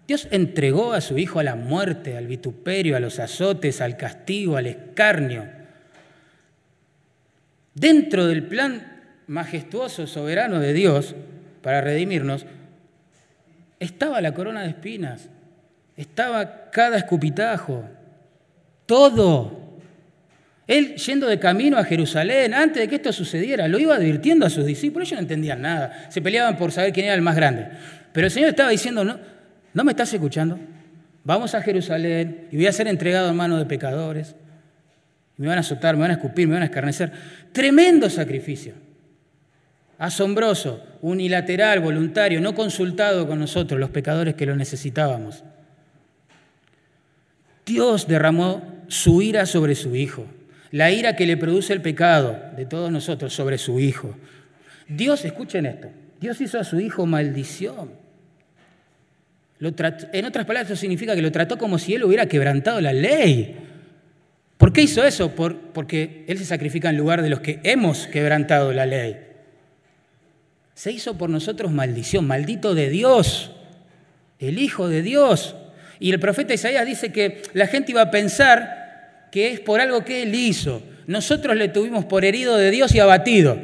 Dios 0.06 0.28
entregó 0.30 0.92
a 0.92 1.00
su 1.00 1.16
Hijo 1.16 1.38
a 1.38 1.42
la 1.42 1.54
muerte, 1.54 2.18
al 2.18 2.26
vituperio, 2.26 2.96
a 2.96 3.00
los 3.00 3.18
azotes, 3.18 3.80
al 3.80 3.96
castigo, 3.96 4.56
al 4.56 4.66
escarnio. 4.66 5.48
Dentro 7.74 8.26
del 8.26 8.44
plan 8.44 9.02
majestuoso, 9.26 10.06
soberano 10.06 10.60
de 10.60 10.72
Dios 10.72 11.14
para 11.62 11.80
redimirnos, 11.80 12.46
estaba 13.80 14.20
la 14.20 14.32
corona 14.32 14.62
de 14.62 14.70
espinas, 14.70 15.28
estaba 15.96 16.70
cada 16.70 16.98
escupitajo, 16.98 17.84
todo. 18.86 19.64
Él 20.66 20.94
yendo 20.96 21.26
de 21.26 21.38
camino 21.38 21.76
a 21.76 21.84
Jerusalén, 21.84 22.54
antes 22.54 22.82
de 22.82 22.88
que 22.88 22.96
esto 22.96 23.12
sucediera, 23.12 23.68
lo 23.68 23.78
iba 23.78 23.96
advirtiendo 23.96 24.46
a 24.46 24.50
sus 24.50 24.64
discípulos, 24.64 25.08
ellos 25.08 25.18
no 25.18 25.24
entendían 25.24 25.60
nada, 25.60 26.10
se 26.10 26.22
peleaban 26.22 26.56
por 26.56 26.72
saber 26.72 26.92
quién 26.92 27.06
era 27.06 27.14
el 27.14 27.22
más 27.22 27.36
grande. 27.36 27.68
Pero 28.12 28.26
el 28.26 28.30
Señor 28.30 28.50
estaba 28.50 28.70
diciendo, 28.70 29.04
no, 29.04 29.18
¿No 29.74 29.82
me 29.82 29.90
estás 29.90 30.14
escuchando? 30.14 30.58
Vamos 31.24 31.52
a 31.56 31.60
Jerusalén 31.60 32.46
y 32.52 32.56
voy 32.56 32.68
a 32.68 32.72
ser 32.72 32.86
entregado 32.86 33.28
en 33.30 33.36
manos 33.36 33.58
de 33.58 33.66
pecadores. 33.66 34.36
Me 35.36 35.46
van 35.48 35.58
a 35.58 35.60
azotar, 35.60 35.96
me 35.96 36.02
van 36.02 36.12
a 36.12 36.14
escupir, 36.14 36.46
me 36.46 36.54
van 36.54 36.62
a 36.62 36.66
escarnecer. 36.66 37.12
Tremendo 37.52 38.08
sacrificio. 38.08 38.74
Asombroso, 39.98 40.84
unilateral, 41.02 41.80
voluntario, 41.80 42.40
no 42.40 42.54
consultado 42.54 43.26
con 43.26 43.38
nosotros, 43.38 43.78
los 43.78 43.90
pecadores 43.90 44.34
que 44.34 44.46
lo 44.46 44.56
necesitábamos. 44.56 45.44
Dios 47.64 48.06
derramó 48.06 48.84
su 48.88 49.22
ira 49.22 49.46
sobre 49.46 49.74
su 49.74 49.96
Hijo, 49.96 50.26
la 50.70 50.90
ira 50.90 51.16
que 51.16 51.26
le 51.26 51.36
produce 51.36 51.72
el 51.72 51.80
pecado 51.80 52.38
de 52.56 52.66
todos 52.66 52.90
nosotros 52.90 53.32
sobre 53.32 53.56
su 53.56 53.80
Hijo. 53.80 54.16
Dios, 54.88 55.24
escuchen 55.24 55.66
esto, 55.66 55.88
Dios 56.20 56.40
hizo 56.40 56.58
a 56.58 56.64
su 56.64 56.80
Hijo 56.80 57.06
maldición 57.06 58.04
en 59.68 60.24
otras 60.26 60.44
palabras, 60.44 60.70
eso 60.70 60.76
significa 60.76 61.14
que 61.14 61.22
lo 61.22 61.32
trató 61.32 61.56
como 61.56 61.78
si 61.78 61.94
él 61.94 62.04
hubiera 62.04 62.26
quebrantado 62.26 62.80
la 62.80 62.92
ley. 62.92 63.56
¿Por 64.58 64.72
qué 64.72 64.82
hizo 64.82 65.04
eso? 65.04 65.30
porque 65.34 66.24
él 66.28 66.38
se 66.38 66.44
sacrifica 66.44 66.88
en 66.90 66.96
lugar 66.96 67.22
de 67.22 67.28
los 67.28 67.40
que 67.40 67.60
hemos 67.64 68.06
quebrantado 68.06 68.72
la 68.72 68.86
ley. 68.86 69.16
Se 70.74 70.90
hizo 70.90 71.16
por 71.16 71.30
nosotros 71.30 71.70
maldición, 71.72 72.26
maldito 72.26 72.74
de 72.74 72.90
Dios, 72.90 73.52
el 74.38 74.58
Hijo 74.58 74.88
de 74.88 75.02
Dios. 75.02 75.56
Y 76.00 76.10
el 76.10 76.20
profeta 76.20 76.54
Isaías 76.54 76.84
dice 76.86 77.12
que 77.12 77.42
la 77.52 77.66
gente 77.66 77.92
iba 77.92 78.02
a 78.02 78.10
pensar 78.10 79.28
que 79.30 79.52
es 79.52 79.60
por 79.60 79.80
algo 79.80 80.04
que 80.04 80.22
él 80.22 80.34
hizo. 80.34 80.82
Nosotros 81.06 81.56
le 81.56 81.68
tuvimos 81.68 82.04
por 82.04 82.24
herido 82.24 82.56
de 82.56 82.70
Dios 82.70 82.94
y 82.94 83.00
abatido. 83.00 83.58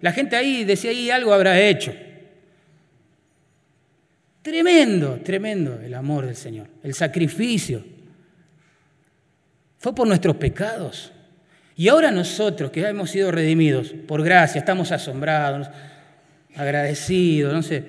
La 0.00 0.12
gente 0.12 0.36
ahí 0.36 0.64
decía, 0.64 0.90
ahí 0.90 1.10
algo 1.10 1.32
habrá 1.32 1.60
hecho. 1.60 1.94
Tremendo, 4.42 5.20
tremendo 5.22 5.80
el 5.80 5.94
amor 5.94 6.26
del 6.26 6.36
Señor, 6.36 6.66
el 6.82 6.94
sacrificio. 6.94 7.84
Fue 9.82 9.92
por 9.96 10.06
nuestros 10.06 10.36
pecados. 10.36 11.10
Y 11.74 11.88
ahora 11.88 12.12
nosotros 12.12 12.70
que 12.70 12.86
hemos 12.86 13.10
sido 13.10 13.32
redimidos 13.32 13.92
por 14.06 14.22
gracia, 14.22 14.60
estamos 14.60 14.92
asombrados, 14.92 15.68
agradecidos, 16.54 17.52
no 17.52 17.62
sé, 17.62 17.84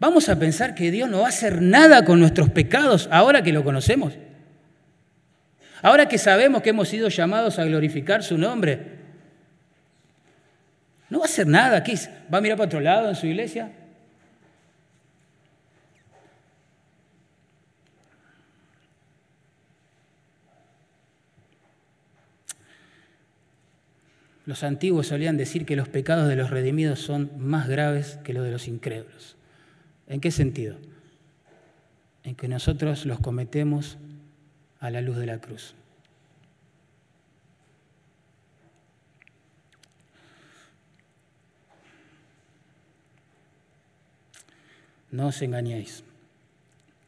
vamos 0.00 0.28
a 0.28 0.36
pensar 0.40 0.74
que 0.74 0.90
Dios 0.90 1.08
no 1.08 1.20
va 1.20 1.26
a 1.26 1.28
hacer 1.28 1.62
nada 1.62 2.04
con 2.04 2.18
nuestros 2.18 2.50
pecados 2.50 3.08
ahora 3.12 3.42
que 3.42 3.52
lo 3.52 3.62
conocemos. 3.62 4.14
Ahora 5.82 6.08
que 6.08 6.18
sabemos 6.18 6.62
que 6.62 6.70
hemos 6.70 6.88
sido 6.88 7.08
llamados 7.10 7.60
a 7.60 7.64
glorificar 7.64 8.24
su 8.24 8.36
nombre. 8.38 8.96
No 11.10 11.20
va 11.20 11.26
a 11.26 11.28
hacer 11.28 11.46
nada. 11.46 11.84
¿Qué 11.84 11.96
¿Va 12.32 12.38
a 12.38 12.40
mirar 12.40 12.58
para 12.58 12.66
otro 12.66 12.80
lado 12.80 13.08
en 13.08 13.14
su 13.14 13.28
iglesia? 13.28 13.70
Los 24.46 24.62
antiguos 24.62 25.08
solían 25.08 25.36
decir 25.36 25.66
que 25.66 25.74
los 25.74 25.88
pecados 25.88 26.28
de 26.28 26.36
los 26.36 26.50
redimidos 26.50 27.00
son 27.00 27.30
más 27.36 27.68
graves 27.68 28.18
que 28.22 28.32
los 28.32 28.44
de 28.44 28.52
los 28.52 28.68
incrédulos. 28.68 29.36
¿En 30.06 30.20
qué 30.20 30.30
sentido? 30.30 30.76
En 32.22 32.36
que 32.36 32.46
nosotros 32.46 33.06
los 33.06 33.18
cometemos 33.18 33.98
a 34.78 34.90
la 34.90 35.00
luz 35.00 35.16
de 35.16 35.26
la 35.26 35.38
cruz. 35.38 35.74
No 45.10 45.28
os 45.28 45.42
engañéis. 45.42 46.04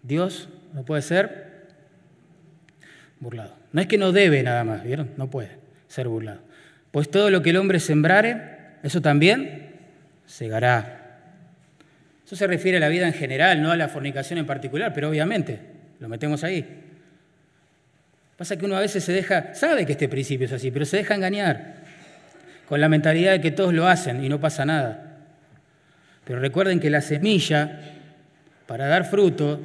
Dios 0.03 0.49
no 0.75 0.85
puede 0.85 1.03
ser 1.03 1.69
burlado. 3.21 3.55
No 3.73 3.81
es 3.81 3.87
que 3.87 3.99
no 3.99 4.11
debe 4.11 4.43
nada 4.43 4.65
más, 4.65 4.83
¿vieron? 4.83 5.11
No 5.17 5.31
puede 5.31 5.59
ser 5.87 6.09
burlado. 6.09 6.48
Pues 6.91 7.11
todo 7.11 7.31
lo 7.31 7.43
que 7.43 7.51
el 7.51 7.57
hombre 7.57 7.81
sembrare, 7.81 8.59
eso 8.83 9.01
también 9.01 9.75
segará. 10.27 11.21
Eso 12.25 12.37
se 12.37 12.47
refiere 12.47 12.79
a 12.79 12.81
la 12.81 12.89
vida 12.89 13.07
en 13.07 13.15
general, 13.15 13.63
no 13.63 13.71
a 13.71 13.77
la 13.77 13.89
fornicación 13.89 14.39
en 14.39 14.47
particular, 14.47 14.93
pero 14.95 15.09
obviamente 15.09 15.61
lo 16.01 16.09
metemos 16.09 16.45
ahí. 16.45 16.85
Pasa 18.37 18.57
que 18.57 18.67
uno 18.67 18.77
a 18.77 18.81
veces 18.81 19.03
se 19.03 19.13
deja, 19.13 19.55
sabe 19.55 19.85
que 19.85 19.93
este 19.93 20.09
principio 20.09 20.47
es 20.47 20.53
así, 20.53 20.71
pero 20.71 20.85
se 20.85 20.99
deja 20.99 21.15
engañar 21.15 21.75
con 22.69 22.81
la 22.81 22.89
mentalidad 22.89 23.33
de 23.33 23.41
que 23.41 23.51
todos 23.51 23.73
lo 23.73 23.89
hacen 23.89 24.23
y 24.23 24.29
no 24.29 24.41
pasa 24.41 24.65
nada. 24.65 25.17
Pero 26.25 26.39
recuerden 26.39 26.79
que 26.79 26.91
la 26.91 27.01
semilla, 27.01 27.81
para 28.67 28.87
dar 28.87 29.07
fruto, 29.07 29.61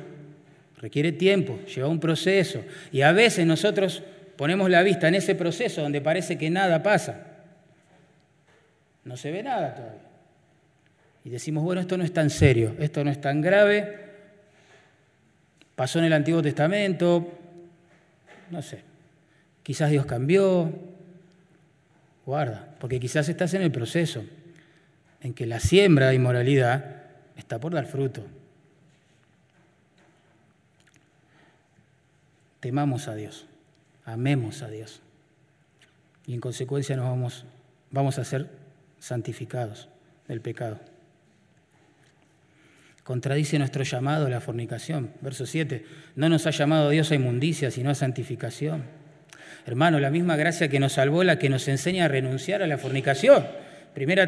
requiere 0.80 1.12
tiempo, 1.12 1.60
lleva 1.66 1.90
un 1.90 2.00
proceso. 2.00 2.64
Y 2.92 3.02
a 3.02 3.12
veces 3.12 3.46
nosotros 3.46 4.02
ponemos 4.44 4.70
la 4.70 4.84
vista 4.84 5.08
en 5.08 5.16
ese 5.16 5.36
proceso 5.36 5.82
donde 5.82 6.02
parece 6.02 6.38
que 6.38 6.50
nada 6.50 6.84
pasa. 6.84 7.28
No 9.06 9.16
se 9.16 9.32
ve 9.32 9.42
nada 9.42 9.74
todavía. 9.74 10.02
Y 11.24 11.30
decimos, 11.30 11.64
bueno, 11.64 11.80
esto 11.80 11.98
no 11.98 12.04
es 12.04 12.12
tan 12.12 12.30
serio, 12.30 12.76
esto 12.78 13.06
no 13.06 13.10
es 13.10 13.22
tan 13.22 13.40
grave. 13.40 14.00
Pasó 15.78 16.00
en 16.00 16.06
el 16.06 16.12
Antiguo 16.12 16.42
Testamento, 16.42 17.26
no 18.52 18.62
sé, 18.62 18.82
quizás 19.64 19.92
Dios 19.92 20.06
cambió, 20.06 20.74
guarda, 22.26 22.76
porque 22.82 23.00
quizás 23.00 23.30
estás 23.30 23.54
en 23.54 23.62
el 23.62 23.72
proceso 23.72 24.26
en 25.22 25.34
que 25.34 25.46
la 25.46 25.62
siembra 25.62 26.10
de 26.10 26.16
inmoralidad 26.16 27.04
está 27.38 27.62
por 27.62 27.74
dar 27.74 27.86
fruto. 27.86 28.26
Temamos 32.60 33.08
a 33.08 33.16
Dios, 33.16 33.48
amemos 34.06 34.62
a 34.62 34.70
Dios 34.70 35.02
y 36.26 36.34
en 36.34 36.40
consecuencia 36.40 36.96
nos 36.96 37.06
vamos, 37.06 37.46
vamos 37.92 38.18
a 38.18 38.24
ser 38.24 38.50
santificados 39.00 39.90
del 40.28 40.42
pecado. 40.42 40.80
Contradice 43.04 43.60
nuestro 43.60 43.84
llamado 43.84 44.28
a 44.28 44.30
la 44.30 44.40
fornicación. 44.40 45.12
Verso 45.20 45.46
7. 45.46 45.86
No 46.16 46.30
nos 46.30 46.48
ha 46.48 46.52
llamado 46.52 46.90
Dios 46.90 47.12
a 47.12 47.16
inmundicia, 47.16 47.70
sino 47.70 47.90
a 47.90 47.96
santificación. 47.96 48.84
Hermano, 49.66 50.00
la 50.00 50.10
misma 50.10 50.38
gracia 50.38 50.70
que 50.70 50.80
nos 50.80 50.94
salvó, 50.94 51.24
la 51.24 51.38
que 51.38 51.50
nos 51.50 51.68
enseña 51.68 52.06
a 52.06 52.08
renunciar 52.08 52.62
a 52.62 52.68
la 52.68 52.78
fornicación. 52.78 53.46
Primera 53.94 54.24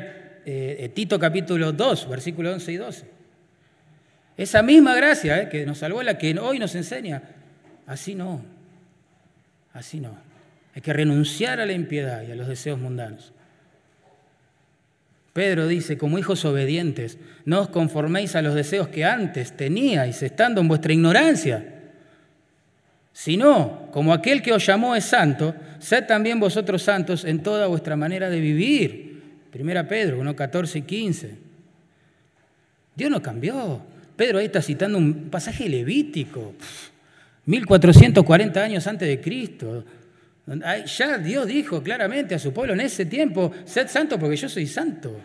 eh, 0.46 0.78
eh, 0.80 0.90
Tito 0.90 1.18
capítulo 1.20 1.72
2, 1.72 2.10
versículos 2.10 2.54
11 2.56 2.72
y 2.72 2.78
12. 2.78 3.06
Esa 4.38 4.62
misma 4.62 4.94
gracia 4.94 5.42
eh, 5.42 5.50
que 5.50 5.66
nos 5.66 5.78
salvó, 5.78 6.04
la 6.04 6.18
que 6.18 6.38
hoy 6.38 6.60
nos 6.60 6.76
enseña. 6.76 7.24
Así 7.88 8.14
no. 8.14 8.44
Así 9.76 10.00
no. 10.00 10.18
Hay 10.74 10.82
que 10.82 10.94
renunciar 10.94 11.60
a 11.60 11.66
la 11.66 11.74
impiedad 11.74 12.24
y 12.28 12.32
a 12.32 12.36
los 12.36 12.48
deseos 12.48 12.80
mundanos. 12.80 13.34
Pedro 15.34 15.68
dice, 15.68 15.98
como 15.98 16.18
hijos 16.18 16.46
obedientes, 16.46 17.18
no 17.44 17.60
os 17.60 17.70
conforméis 17.70 18.38
a 18.38 18.42
los 18.42 18.56
deseos 18.56 18.88
que 18.88 19.04
antes 19.04 19.56
teníais, 19.56 20.24
estando 20.24 20.62
en 20.62 20.70
vuestra 20.70 20.94
ignorancia, 20.94 21.74
sino, 23.12 23.90
como 23.92 24.14
aquel 24.14 24.42
que 24.42 24.54
os 24.54 24.66
llamó 24.66 24.96
es 24.96 25.04
santo, 25.04 25.54
sed 25.80 26.06
también 26.06 26.40
vosotros 26.40 26.82
santos 26.82 27.26
en 27.26 27.44
toda 27.44 27.68
vuestra 27.68 27.98
manera 27.98 28.30
de 28.30 28.40
vivir. 28.40 29.24
Primera 29.52 29.88
Pedro 29.88 30.20
1, 30.20 30.36
14 30.36 30.80
y 30.80 30.82
15. 30.84 31.38
Dios 32.96 33.12
no 33.12 33.22
cambió. 33.22 33.82
Pedro 34.16 34.40
ahí 34.40 34.46
está 34.46 34.62
citando 34.62 34.98
un 34.98 35.30
pasaje 35.30 35.68
levítico, 35.68 36.54
1440 37.46 38.64
años 38.64 38.88
antes 38.88 39.08
de 39.08 39.22
Cristo. 39.22 39.86
Ya 40.98 41.18
Dios 41.18 41.48
dijo 41.48 41.82
claramente 41.82 42.36
a 42.36 42.40
su 42.40 42.54
pueblo 42.54 42.74
en 42.74 42.82
ese 42.82 43.06
tiempo, 43.06 43.52
sed 43.66 43.88
santo 43.88 44.20
porque 44.20 44.36
yo 44.36 44.50
soy 44.50 44.68
santo. 44.68 45.20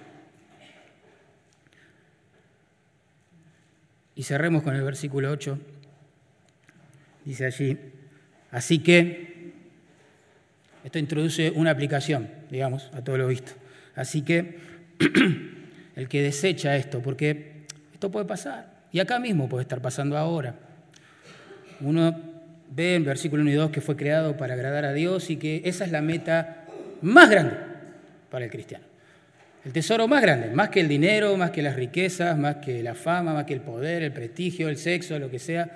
Y 4.14 4.22
cerremos 4.22 4.62
con 4.62 4.74
el 4.74 4.82
versículo 4.82 5.30
8. 5.30 5.58
Dice 7.24 7.46
allí, 7.46 7.78
así 8.50 8.78
que, 8.80 9.52
esto 10.84 10.98
introduce 10.98 11.50
una 11.50 11.70
aplicación, 11.70 12.30
digamos, 12.50 12.90
a 12.94 13.04
todo 13.04 13.18
lo 13.18 13.26
visto. 13.28 13.52
Así 13.94 14.22
que 14.22 14.58
el 15.96 16.08
que 16.08 16.22
desecha 16.22 16.76
esto, 16.76 17.02
porque 17.02 17.66
esto 17.92 18.10
puede 18.10 18.24
pasar, 18.24 18.84
y 18.90 19.00
acá 19.00 19.18
mismo 19.18 19.48
puede 19.48 19.62
estar 19.62 19.82
pasando 19.82 20.16
ahora. 20.16 20.69
Uno 21.80 22.16
ve 22.70 22.94
en 22.94 23.04
versículo 23.04 23.42
1 23.42 23.50
y 23.50 23.54
2 23.54 23.70
que 23.70 23.80
fue 23.80 23.96
creado 23.96 24.36
para 24.36 24.54
agradar 24.54 24.84
a 24.84 24.92
Dios 24.92 25.30
y 25.30 25.36
que 25.36 25.62
esa 25.64 25.84
es 25.84 25.90
la 25.90 26.02
meta 26.02 26.64
más 27.02 27.30
grande 27.30 27.56
para 28.30 28.44
el 28.44 28.50
cristiano. 28.50 28.84
El 29.64 29.72
tesoro 29.72 30.08
más 30.08 30.22
grande, 30.22 30.48
más 30.50 30.70
que 30.70 30.80
el 30.80 30.88
dinero, 30.88 31.36
más 31.36 31.50
que 31.50 31.62
las 31.62 31.76
riquezas, 31.76 32.36
más 32.38 32.56
que 32.56 32.82
la 32.82 32.94
fama, 32.94 33.34
más 33.34 33.44
que 33.44 33.52
el 33.52 33.60
poder, 33.60 34.02
el 34.02 34.12
prestigio, 34.12 34.68
el 34.68 34.78
sexo, 34.78 35.18
lo 35.18 35.30
que 35.30 35.38
sea. 35.38 35.68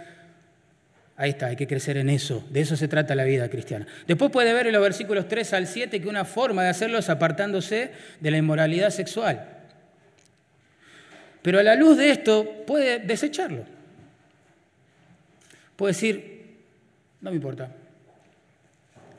Ahí 1.17 1.31
está, 1.31 1.47
hay 1.47 1.57
que 1.57 1.67
crecer 1.67 1.99
en 1.99 2.09
eso. 2.09 2.45
De 2.51 2.61
eso 2.61 2.77
se 2.77 2.89
trata 2.89 3.15
la 3.15 3.25
vida 3.25 3.49
cristiana. 3.49 3.87
Después 4.07 4.31
puede 4.31 4.53
ver 4.55 4.67
en 4.67 4.73
los 4.73 4.83
versículos 4.83 5.29
3 5.29 5.53
al 5.53 5.67
7 5.67 6.01
que 6.01 6.09
una 6.09 6.25
forma 6.25 6.63
de 6.63 6.71
hacerlo 6.71 6.99
es 6.99 7.11
apartándose 7.11 7.91
de 8.21 8.31
la 8.31 8.39
inmoralidad 8.39 8.91
sexual. 8.91 9.49
Pero 11.43 11.59
a 11.59 11.63
la 11.63 11.75
luz 11.75 11.99
de 11.99 12.11
esto 12.11 12.65
puede 12.67 13.01
desecharlo. 13.01 13.74
Puede 15.77 15.93
decir, 15.93 16.57
no 17.21 17.31
me 17.31 17.37
importa. 17.37 17.71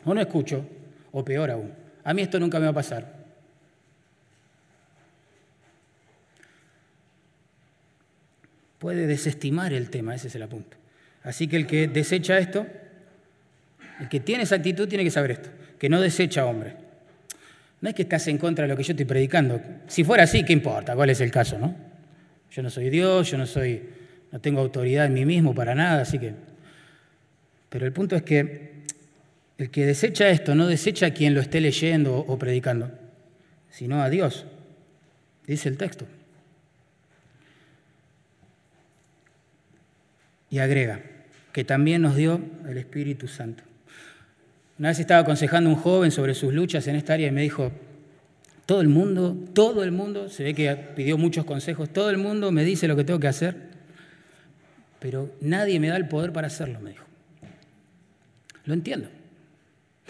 O 0.06 0.14
no 0.14 0.22
escucho, 0.22 0.66
o 1.12 1.24
peor 1.26 1.52
aún, 1.52 1.74
a 2.04 2.14
mí 2.14 2.22
esto 2.22 2.40
nunca 2.40 2.60
me 2.60 2.66
va 2.66 2.72
a 2.72 2.76
pasar. 2.76 3.26
Puede 8.78 9.08
desestimar 9.08 9.74
el 9.74 9.90
tema, 9.90 10.14
ese 10.14 10.28
es 10.28 10.36
el 10.36 10.44
apunte. 10.44 10.78
Así 11.24 11.48
que 11.48 11.56
el 11.56 11.66
que 11.66 11.88
desecha 11.88 12.38
esto, 12.38 12.68
el 14.00 14.10
que 14.10 14.20
tiene 14.20 14.44
esa 14.44 14.56
actitud 14.56 14.88
tiene 14.88 15.04
que 15.04 15.10
saber 15.10 15.32
esto, 15.32 15.50
que 15.80 15.90
no 15.90 16.00
desecha 16.00 16.46
hombre. 16.46 16.76
No 17.82 17.90
es 17.90 17.96
que 17.96 18.04
estás 18.04 18.28
en 18.28 18.38
contra 18.38 18.64
de 18.64 18.70
lo 18.70 18.78
que 18.78 18.84
yo 18.84 18.94
estoy 18.94 19.06
predicando. 19.06 19.60
Si 19.88 20.04
fuera 20.04 20.24
así, 20.24 20.44
¿qué 20.44 20.54
importa? 20.54 20.96
¿Cuál 20.96 21.10
es 21.10 21.22
el 21.22 21.32
caso, 21.32 21.58
no? 21.58 21.76
Yo 22.52 22.62
no 22.62 22.70
soy 22.70 22.90
Dios, 22.90 23.32
yo 23.32 23.38
no 23.38 23.48
soy, 23.48 23.82
no 24.32 24.40
tengo 24.40 24.62
autoridad 24.62 25.06
en 25.06 25.14
mí 25.14 25.26
mismo 25.26 25.54
para 25.56 25.76
nada, 25.76 26.02
así 26.02 26.20
que 26.20 26.34
pero 27.76 27.86
el 27.86 27.92
punto 27.92 28.16
es 28.16 28.24
que 28.24 28.76
el 29.58 29.70
que 29.70 29.86
desecha 29.86 30.30
esto 30.30 30.56
no 30.56 30.66
desecha 30.66 31.08
a 31.08 31.12
quien 31.12 31.34
lo 31.34 31.42
esté 31.42 31.60
leyendo 31.60 32.18
o 32.18 32.40
predicando, 32.40 32.90
sino 33.70 34.02
a 34.02 34.10
Dios, 34.10 34.46
dice 35.46 35.68
el 35.68 35.78
texto. 35.78 36.06
Y 40.50 40.60
agrega 40.60 41.02
que 41.52 41.66
también 41.66 42.02
nos 42.02 42.16
dio 42.16 42.40
el 42.66 42.78
Espíritu 42.78 43.28
Santo. 43.28 43.64
Una 44.80 44.88
vez 44.88 45.00
estaba 45.00 45.20
aconsejando 45.20 45.70
a 45.70 45.74
un 45.74 45.80
joven 45.80 46.12
sobre 46.12 46.34
sus 46.34 46.54
luchas 46.54 46.88
en 46.88 46.96
esta 46.96 47.16
área 47.16 47.28
y 47.28 47.32
me 47.32 47.42
dijo, 47.42 47.74
todo 48.66 48.80
el 48.80 48.88
mundo, 48.88 49.38
todo 49.52 49.84
el 49.84 49.92
mundo, 49.92 50.30
se 50.30 50.46
ve 50.46 50.54
que 50.54 50.74
pidió 50.96 51.18
muchos 51.18 51.44
consejos, 51.44 51.92
todo 51.92 52.10
el 52.10 52.18
mundo 52.18 52.54
me 52.54 52.64
dice 52.64 52.88
lo 52.88 52.96
que 52.96 53.04
tengo 53.04 53.20
que 53.20 53.28
hacer, 53.28 53.75
pero 55.06 55.30
nadie 55.40 55.80
me 55.80 55.90
da 55.90 55.98
el 55.98 56.08
poder 56.08 56.34
para 56.34 56.48
hacerlo, 56.48 56.80
me 56.80 56.90
dijo. 56.90 57.06
Lo 58.64 58.74
entiendo. 58.74 59.08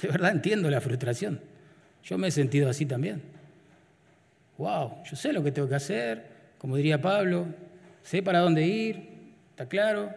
De 0.01 0.07
verdad 0.07 0.31
entiendo 0.31 0.69
la 0.69 0.79
frustración. 0.79 1.41
Yo 2.01 2.17
me 2.17 2.29
he 2.29 2.31
sentido 2.31 2.69
así 2.69 2.85
también. 2.85 3.21
Wow, 4.57 5.03
yo 5.03 5.17
sé 5.17 5.33
lo 5.33 5.43
que 5.43 5.51
tengo 5.51 5.67
que 5.67 5.75
hacer, 5.75 6.23
como 6.57 6.77
diría 6.77 7.01
Pablo, 7.01 7.45
sé 8.03 8.23
para 8.23 8.39
dónde 8.39 8.65
ir, 8.65 9.09
está 9.49 9.65
claro, 9.65 10.13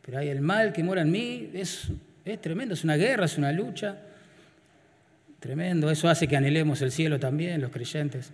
pero 0.00 0.18
hay 0.18 0.28
el 0.28 0.42
mal 0.42 0.72
que 0.72 0.84
mora 0.84 1.02
en 1.02 1.10
mí, 1.10 1.50
es, 1.52 1.88
es 2.24 2.40
tremendo, 2.40 2.74
es 2.74 2.84
una 2.84 2.94
guerra, 2.94 3.24
es 3.24 3.36
una 3.36 3.50
lucha. 3.50 3.96
Tremendo, 5.40 5.90
eso 5.90 6.08
hace 6.08 6.28
que 6.28 6.36
anhelemos 6.36 6.82
el 6.82 6.92
cielo 6.92 7.18
también, 7.18 7.60
los 7.60 7.72
creyentes. 7.72 8.30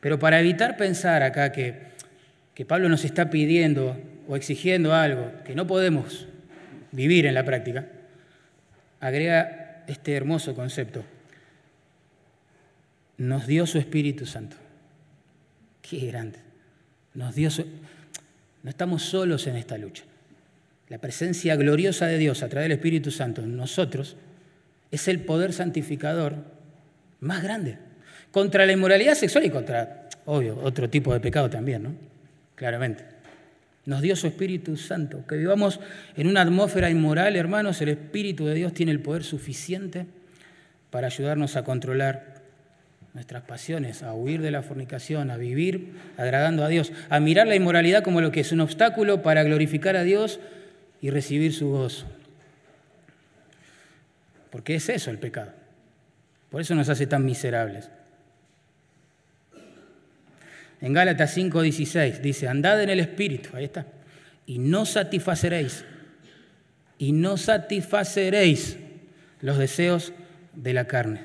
Pero 0.00 0.18
para 0.18 0.40
evitar 0.40 0.78
pensar 0.78 1.22
acá 1.22 1.52
que, 1.52 1.97
que 2.58 2.66
Pablo 2.66 2.88
nos 2.88 3.04
está 3.04 3.30
pidiendo 3.30 3.96
o 4.26 4.34
exigiendo 4.34 4.92
algo 4.92 5.30
que 5.44 5.54
no 5.54 5.68
podemos 5.68 6.26
vivir 6.90 7.24
en 7.26 7.34
la 7.34 7.44
práctica, 7.44 7.86
agrega 8.98 9.84
este 9.86 10.16
hermoso 10.16 10.56
concepto. 10.56 11.04
Nos 13.16 13.46
dio 13.46 13.64
su 13.64 13.78
Espíritu 13.78 14.26
Santo. 14.26 14.56
Qué 15.82 15.98
grande. 16.08 16.40
Nos 17.14 17.36
dio 17.36 17.48
su... 17.48 17.64
No 18.64 18.70
estamos 18.70 19.04
solos 19.04 19.46
en 19.46 19.54
esta 19.54 19.78
lucha. 19.78 20.02
La 20.88 20.98
presencia 20.98 21.54
gloriosa 21.54 22.08
de 22.08 22.18
Dios 22.18 22.42
a 22.42 22.48
través 22.48 22.64
del 22.64 22.78
Espíritu 22.78 23.12
Santo 23.12 23.40
en 23.40 23.56
nosotros 23.56 24.16
es 24.90 25.06
el 25.06 25.20
poder 25.20 25.52
santificador 25.52 26.34
más 27.20 27.40
grande. 27.40 27.78
Contra 28.32 28.66
la 28.66 28.72
inmoralidad 28.72 29.14
sexual 29.14 29.44
y 29.44 29.50
contra, 29.50 30.08
obvio, 30.24 30.58
otro 30.60 30.90
tipo 30.90 31.12
de 31.12 31.20
pecado 31.20 31.48
también, 31.48 31.84
¿no? 31.84 32.17
Claramente. 32.58 33.04
Nos 33.86 34.02
dio 34.02 34.16
su 34.16 34.26
Espíritu 34.26 34.76
Santo. 34.76 35.24
Que 35.26 35.36
vivamos 35.36 35.80
en 36.16 36.26
una 36.26 36.42
atmósfera 36.42 36.90
inmoral, 36.90 37.36
hermanos, 37.36 37.80
el 37.80 37.90
Espíritu 37.90 38.46
de 38.46 38.54
Dios 38.54 38.74
tiene 38.74 38.92
el 38.92 39.00
poder 39.00 39.22
suficiente 39.22 40.06
para 40.90 41.06
ayudarnos 41.06 41.56
a 41.56 41.62
controlar 41.62 42.42
nuestras 43.14 43.44
pasiones, 43.44 44.02
a 44.02 44.12
huir 44.12 44.42
de 44.42 44.50
la 44.50 44.62
fornicación, 44.62 45.30
a 45.30 45.36
vivir 45.36 45.94
agradando 46.16 46.64
a 46.64 46.68
Dios, 46.68 46.92
a 47.08 47.20
mirar 47.20 47.46
la 47.46 47.54
inmoralidad 47.54 48.02
como 48.02 48.20
lo 48.20 48.32
que 48.32 48.40
es 48.40 48.52
un 48.52 48.60
obstáculo 48.60 49.22
para 49.22 49.44
glorificar 49.44 49.96
a 49.96 50.02
Dios 50.02 50.40
y 51.00 51.10
recibir 51.10 51.54
su 51.54 51.70
gozo. 51.70 52.06
Porque 54.50 54.74
es 54.74 54.88
eso 54.88 55.10
el 55.10 55.18
pecado. 55.18 55.52
Por 56.50 56.60
eso 56.60 56.74
nos 56.74 56.88
hace 56.88 57.06
tan 57.06 57.24
miserables. 57.24 57.90
En 60.80 60.92
Gálatas 60.92 61.36
5:16 61.36 62.20
dice, 62.20 62.48
andad 62.48 62.82
en 62.82 62.90
el 62.90 63.00
Espíritu, 63.00 63.50
ahí 63.54 63.64
está, 63.64 63.86
y 64.46 64.58
no 64.58 64.86
satisfaceréis, 64.86 65.84
y 66.98 67.12
no 67.12 67.36
satisfaceréis 67.36 68.78
los 69.40 69.58
deseos 69.58 70.12
de 70.54 70.72
la 70.72 70.86
carne. 70.86 71.22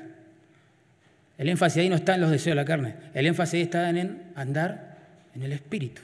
El 1.38 1.48
énfasis 1.48 1.82
ahí 1.82 1.88
no 1.88 1.96
está 1.96 2.14
en 2.14 2.20
los 2.20 2.30
deseos 2.30 2.52
de 2.52 2.62
la 2.62 2.64
carne, 2.64 2.94
el 3.14 3.26
énfasis 3.26 3.54
ahí 3.54 3.62
está 3.62 3.88
en 3.90 4.22
andar 4.34 4.98
en 5.34 5.42
el 5.42 5.52
Espíritu. 5.52 6.02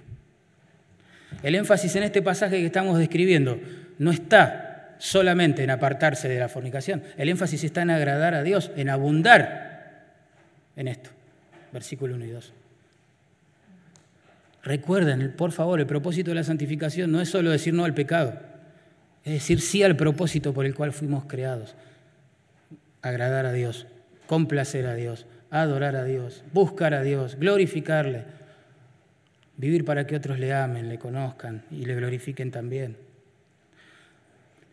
El 1.42 1.54
énfasis 1.54 1.94
en 1.96 2.02
este 2.02 2.22
pasaje 2.22 2.58
que 2.58 2.66
estamos 2.66 2.98
describiendo 2.98 3.60
no 3.98 4.10
está 4.10 4.96
solamente 4.98 5.62
en 5.64 5.70
apartarse 5.70 6.28
de 6.28 6.38
la 6.38 6.48
fornicación, 6.48 7.02
el 7.16 7.28
énfasis 7.28 7.64
está 7.64 7.82
en 7.82 7.90
agradar 7.90 8.34
a 8.34 8.42
Dios, 8.42 8.70
en 8.76 8.90
abundar 8.90 10.04
en 10.76 10.86
esto. 10.86 11.10
Versículo 11.72 12.14
1 12.14 12.24
y 12.24 12.30
2. 12.30 12.52
Recuerden, 14.62 15.34
por 15.36 15.52
favor, 15.52 15.80
el 15.80 15.86
propósito 15.86 16.30
de 16.30 16.34
la 16.34 16.44
santificación 16.44 17.10
no 17.10 17.20
es 17.20 17.30
solo 17.30 17.50
decir 17.50 17.72
no 17.72 17.84
al 17.84 17.94
pecado, 17.94 18.38
es 19.24 19.32
decir 19.32 19.60
sí 19.60 19.82
al 19.82 19.96
propósito 19.96 20.52
por 20.52 20.66
el 20.66 20.74
cual 20.74 20.92
fuimos 20.92 21.24
creados. 21.24 21.74
Agradar 23.02 23.46
a 23.46 23.52
Dios, 23.52 23.86
complacer 24.26 24.86
a 24.86 24.94
Dios, 24.94 25.26
adorar 25.50 25.96
a 25.96 26.04
Dios, 26.04 26.44
buscar 26.52 26.92
a 26.92 27.02
Dios, 27.02 27.36
glorificarle, 27.36 28.24
vivir 29.56 29.84
para 29.84 30.06
que 30.06 30.16
otros 30.16 30.38
le 30.38 30.52
amen, 30.52 30.88
le 30.88 30.98
conozcan 30.98 31.64
y 31.70 31.86
le 31.86 31.94
glorifiquen 31.94 32.50
también. 32.50 32.96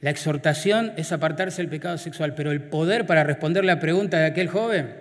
La 0.01 0.11
exhortación 0.11 0.93
es 0.97 1.11
apartarse 1.11 1.61
del 1.61 1.69
pecado 1.69 1.97
sexual, 1.97 2.35
pero 2.35 2.51
el 2.51 2.61
poder 2.61 3.05
para 3.05 3.23
responder 3.23 3.65
la 3.65 3.79
pregunta 3.79 4.19
de 4.19 4.27
aquel 4.27 4.47
joven 4.47 4.93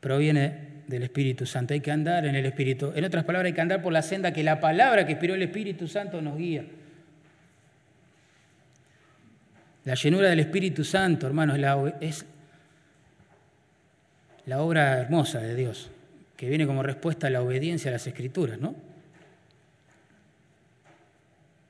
proviene 0.00 0.67
del 0.88 1.04
Espíritu 1.04 1.46
Santo. 1.46 1.74
Hay 1.74 1.80
que 1.80 1.92
andar 1.92 2.26
en 2.26 2.34
el 2.34 2.44
Espíritu. 2.46 2.92
En 2.94 3.04
otras 3.04 3.24
palabras, 3.24 3.50
hay 3.50 3.54
que 3.54 3.60
andar 3.60 3.80
por 3.80 3.92
la 3.92 4.02
senda 4.02 4.32
que 4.32 4.42
la 4.42 4.58
palabra 4.58 5.06
que 5.06 5.12
inspiró 5.12 5.34
el 5.34 5.42
Espíritu 5.42 5.86
Santo 5.86 6.20
nos 6.20 6.36
guía. 6.36 6.64
La 9.84 9.94
llenura 9.94 10.28
del 10.28 10.40
Espíritu 10.40 10.82
Santo, 10.84 11.26
hermanos, 11.26 11.58
es 12.00 12.26
la 14.46 14.60
obra 14.60 14.98
hermosa 14.98 15.40
de 15.40 15.54
Dios, 15.54 15.90
que 16.36 16.48
viene 16.48 16.66
como 16.66 16.82
respuesta 16.82 17.26
a 17.26 17.30
la 17.30 17.42
obediencia 17.42 17.90
a 17.90 17.92
las 17.92 18.06
Escrituras, 18.06 18.58
¿no? 18.58 18.74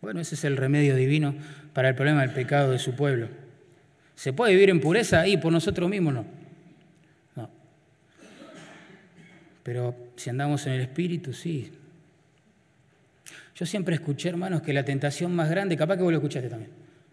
Bueno, 0.00 0.20
ese 0.20 0.36
es 0.36 0.44
el 0.44 0.56
remedio 0.56 0.94
divino 0.94 1.34
para 1.72 1.88
el 1.88 1.96
problema 1.96 2.20
del 2.20 2.30
pecado 2.30 2.70
de 2.70 2.78
su 2.78 2.94
pueblo. 2.94 3.28
¿Se 4.14 4.32
puede 4.32 4.52
vivir 4.52 4.70
en 4.70 4.80
pureza? 4.80 5.26
Y 5.26 5.36
por 5.36 5.52
nosotros 5.52 5.90
mismos 5.90 6.14
no. 6.14 6.37
Pero 9.68 9.94
si 10.16 10.30
andamos 10.30 10.66
en 10.66 10.72
el 10.72 10.80
Espíritu, 10.80 11.34
sí. 11.34 11.70
Yo 13.54 13.66
siempre 13.66 13.96
escuché, 13.96 14.30
hermanos, 14.30 14.62
que 14.62 14.72
la 14.72 14.82
tentación 14.82 15.36
más 15.36 15.50
grande, 15.50 15.76
capaz 15.76 15.98
que 15.98 16.04
vos 16.04 16.10
lo 16.10 16.16
escuchaste 16.16 16.48
también, 16.48 16.70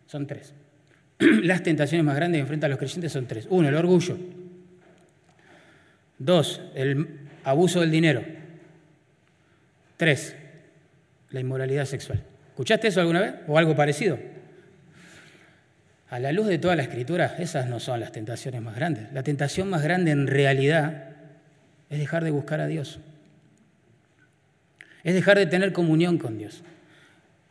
son 0.08 0.26
tres. 0.26 0.54
Las 1.20 1.64
tentaciones 1.64 2.06
más 2.06 2.16
grandes 2.16 2.38
que 2.40 2.44
enfrentan 2.44 2.70
los 2.70 2.80
creyentes 2.80 3.12
son 3.12 3.26
tres. 3.28 3.46
Uno, 3.50 3.68
el 3.68 3.76
orgullo. 3.76 4.18
Dos, 6.18 6.62
el 6.76 7.28
abuso 7.44 7.82
del 7.82 7.92
dinero. 7.92 8.24
Tres, 9.98 10.38
la 11.32 11.42
inmoralidad 11.42 11.84
sexual. 11.84 12.24
¿Escuchaste 12.52 12.88
eso 12.88 13.02
alguna 13.02 13.20
vez? 13.20 13.34
¿O 13.48 13.58
algo 13.58 13.76
parecido? 13.76 14.18
A 16.10 16.20
la 16.20 16.32
luz 16.32 16.48
de 16.48 16.58
toda 16.58 16.78
la 16.78 16.84
escritura, 16.84 17.36
esas 17.38 17.68
no 17.68 17.82
son 17.82 18.00
las 18.00 18.14
tentaciones 18.14 18.62
más 18.62 18.78
grandes. 18.78 19.12
La 19.12 19.24
tentación 19.24 19.70
más 19.70 19.84
grande 19.84 20.12
en 20.12 20.28
realidad 20.28 21.15
es 21.90 22.00
dejar 22.00 22.24
de 22.24 22.32
buscar 22.32 22.60
a 22.60 22.68
Dios. 22.68 23.00
Es 25.04 25.14
dejar 25.14 25.38
de 25.38 25.46
tener 25.46 25.72
comunión 25.72 26.18
con 26.18 26.38
Dios. 26.38 26.64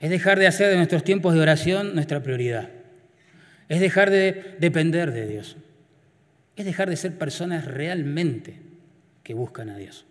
Es 0.01 0.11
dejar 0.11 0.39
de 0.39 0.47
hacer 0.47 0.71
de 0.71 0.77
nuestros 0.77 1.05
tiempos 1.05 1.35
de 1.35 1.41
oración 1.41 1.95
nuestra 1.95 2.23
prioridad. 2.23 2.69
Es 3.69 3.81
dejar 3.81 4.11
de 4.11 4.57
depender 4.59 5.13
de 5.13 5.27
Dios. 5.27 5.57
Es 6.57 6.65
dejar 6.65 6.91
de 6.91 6.97
ser 6.97 7.17
personas 7.17 7.65
realmente 7.65 8.57
que 9.23 9.35
buscan 9.35 9.71
a 9.71 9.77
Dios. 9.77 10.05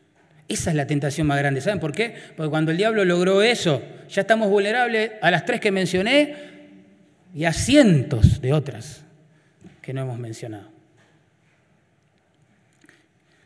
Esa 0.48 0.72
es 0.72 0.76
la 0.76 0.88
tentación 0.88 1.28
más 1.28 1.38
grande. 1.38 1.62
¿Saben 1.62 1.80
por 1.80 1.94
qué? 1.94 2.16
Porque 2.36 2.50
cuando 2.50 2.72
el 2.72 2.78
diablo 2.78 3.06
logró 3.06 3.42
eso, 3.42 3.82
ya 4.10 4.22
estamos 4.22 4.50
vulnerables 4.50 5.12
a 5.22 5.32
las 5.32 5.46
tres 5.46 5.60
que 5.60 5.72
mencioné 5.72 6.36
y 7.34 7.46
a 7.46 7.54
cientos 7.54 8.42
de 8.42 8.54
otras 8.54 9.04
que 9.82 9.94
no 9.94 10.02
hemos 10.02 10.20
mencionado. 10.20 10.73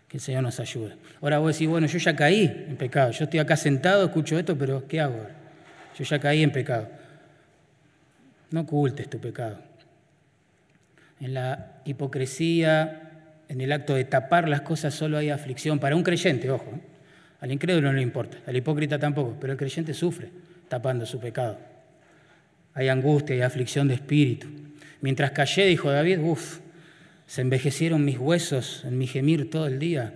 Que 0.07 0.17
el 0.17 0.21
Señor 0.21 0.43
nos 0.43 0.59
ayude. 0.59 0.95
Ahora 1.21 1.39
vos 1.39 1.53
decís, 1.53 1.67
bueno, 1.67 1.87
yo 1.87 1.97
ya 1.97 2.15
caí 2.15 2.65
en 2.69 2.77
pecado. 2.77 3.11
Yo 3.11 3.25
estoy 3.25 3.39
acá 3.39 3.57
sentado, 3.57 4.05
escucho 4.05 4.39
esto, 4.39 4.57
pero 4.57 4.87
¿qué 4.87 5.01
hago? 5.01 5.27
Yo 5.97 6.03
ya 6.03 6.19
caí 6.19 6.43
en 6.43 6.51
pecado. 6.51 6.87
No 8.51 8.61
ocultes 8.61 9.09
tu 9.09 9.19
pecado. 9.19 9.59
En 11.19 11.33
la 11.33 11.81
hipocresía, 11.83 13.07
en 13.49 13.61
el 13.61 13.71
acto 13.71 13.95
de 13.95 14.05
tapar 14.05 14.47
las 14.47 14.61
cosas, 14.61 14.93
solo 14.93 15.17
hay 15.17 15.29
aflicción. 15.29 15.79
Para 15.79 15.95
un 15.95 16.03
creyente, 16.03 16.49
ojo. 16.49 16.69
¿eh? 16.73 16.81
Al 17.39 17.51
incrédulo 17.51 17.91
no 17.91 17.97
le 17.97 18.01
importa, 18.01 18.37
al 18.47 18.55
hipócrita 18.55 18.97
tampoco, 18.97 19.37
pero 19.39 19.53
el 19.53 19.59
creyente 19.59 19.93
sufre 19.93 20.29
tapando 20.67 21.05
su 21.05 21.19
pecado. 21.19 21.57
Hay 22.73 22.89
angustia 22.89 23.35
y 23.35 23.41
aflicción 23.41 23.87
de 23.87 23.95
espíritu. 23.95 24.47
Mientras 25.01 25.31
callé, 25.31 25.65
dijo 25.65 25.91
David, 25.91 26.19
uff, 26.19 26.59
se 27.27 27.41
envejecieron 27.41 28.05
mis 28.05 28.17
huesos 28.17 28.83
en 28.85 28.97
mi 28.97 29.05
gemir 29.05 29.49
todo 29.51 29.67
el 29.67 29.79
día. 29.79 30.13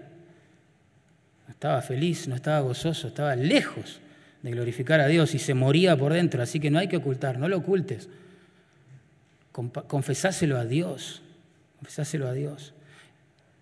No 1.45 1.51
estaba 1.51 1.81
feliz, 1.81 2.27
no 2.27 2.35
estaba 2.35 2.61
gozoso, 2.61 3.09
estaba 3.09 3.35
lejos 3.35 3.99
de 4.41 4.51
glorificar 4.51 5.01
a 5.01 5.07
Dios 5.07 5.35
y 5.35 5.39
se 5.39 5.53
moría 5.53 5.97
por 5.97 6.13
dentro. 6.13 6.41
Así 6.41 6.59
que 6.59 6.71
no 6.71 6.79
hay 6.79 6.87
que 6.87 6.97
ocultar, 6.97 7.37
no 7.37 7.49
lo 7.49 7.57
ocultes. 7.57 8.07
Confesáselo 9.51 10.57
a 10.57 10.65
Dios, 10.65 11.21
confesáselo 11.79 12.27
a 12.27 12.33
Dios. 12.33 12.73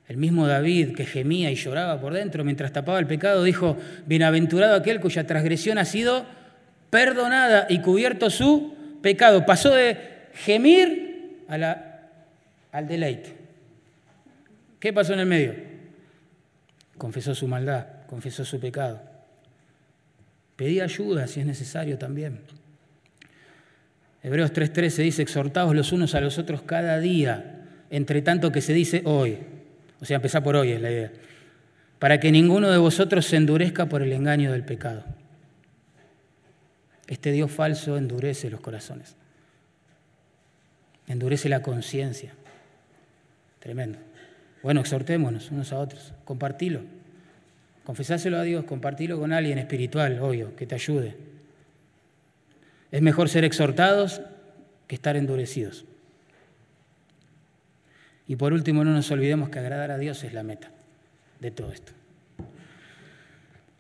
El 0.08 0.18
mismo 0.18 0.48
David 0.48 0.96
que 0.96 1.06
gemía 1.06 1.52
y 1.52 1.56
lloraba 1.56 2.00
por 2.00 2.14
dentro 2.14 2.44
mientras 2.44 2.72
tapaba 2.72 3.00
el 3.00 3.08
pecado 3.08 3.44
dijo, 3.44 3.78
bienaventurado 4.06 4.76
aquel 4.76 5.00
cuya 5.00 5.26
transgresión 5.26 5.80
ha 5.80 5.86
sido 5.86 6.26
perdonada 6.92 7.66
y 7.70 7.82
cubierto 7.82 8.30
su 8.30 8.76
pecado. 9.02 9.46
Pasó 9.46 9.74
de 9.74 9.98
gemir 10.34 11.44
a 11.48 11.58
la, 11.58 12.10
al 12.72 12.88
deleite. 12.88 13.39
¿Qué 14.80 14.94
pasó 14.94 15.14
en 15.14 15.20
el 15.20 15.26
medio? 15.26 15.56
Confesó 16.98 17.36
su 17.36 17.48
maldad, 17.48 17.88
confesó 18.08 18.46
su 18.46 18.60
pecado. 18.60 19.02
Pedí 20.56 20.80
ayuda 20.82 21.28
si 21.28 21.40
es 21.40 21.46
necesario 21.46 21.98
también. 21.98 22.42
Hebreos 24.22 24.52
3:13 24.52 25.04
dice, 25.04 25.22
exhortaos 25.22 25.74
los 25.74 25.92
unos 25.92 26.16
a 26.16 26.22
los 26.22 26.38
otros 26.38 26.62
cada 26.64 27.00
día, 27.00 27.66
entre 27.90 28.22
tanto 28.22 28.52
que 28.52 28.62
se 28.62 28.74
dice 28.74 29.02
hoy. 29.06 29.38
O 30.02 30.06
sea, 30.06 30.18
empezar 30.18 30.44
por 30.44 30.56
hoy 30.56 30.72
es 30.72 30.82
la 30.82 30.92
idea. 30.92 31.12
Para 32.00 32.20
que 32.20 32.32
ninguno 32.32 32.70
de 32.70 32.78
vosotros 32.78 33.26
se 33.26 33.38
endurezca 33.38 33.88
por 33.88 34.02
el 34.02 34.12
engaño 34.12 34.52
del 34.52 34.64
pecado. 34.64 35.04
Este 37.08 37.32
Dios 37.32 37.52
falso 37.52 37.98
endurece 37.98 38.50
los 38.50 38.62
corazones. 38.62 39.16
Endurece 41.08 41.50
la 41.50 41.62
conciencia. 41.62 42.34
Tremendo. 43.60 44.09
Bueno, 44.62 44.82
exhortémonos 44.82 45.52
unos 45.52 45.72
a 45.72 45.80
otros, 45.80 46.14
compartilo. 46.26 46.82
Confesáselo 47.86 48.38
a 48.38 48.44
Dios, 48.44 48.66
compartilo 48.66 49.20
con 49.20 49.34
alguien 49.34 49.58
espiritual, 49.58 50.20
obvio, 50.22 50.56
que 50.56 50.68
te 50.68 50.76
ayude. 50.76 51.16
Es 52.92 53.02
mejor 53.02 53.30
ser 53.30 53.46
exhortados 53.46 54.22
que 54.88 54.96
estar 54.96 55.16
endurecidos. 55.16 55.86
Y 58.28 58.36
por 58.36 58.54
último, 58.54 58.84
no 58.84 58.92
nos 58.92 59.10
olvidemos 59.10 59.50
que 59.50 59.60
agradar 59.60 59.92
a 59.92 59.98
Dios 59.98 60.24
es 60.24 60.34
la 60.34 60.44
meta 60.44 60.70
de 61.40 61.52
todo 61.52 61.72
esto. 61.72 61.94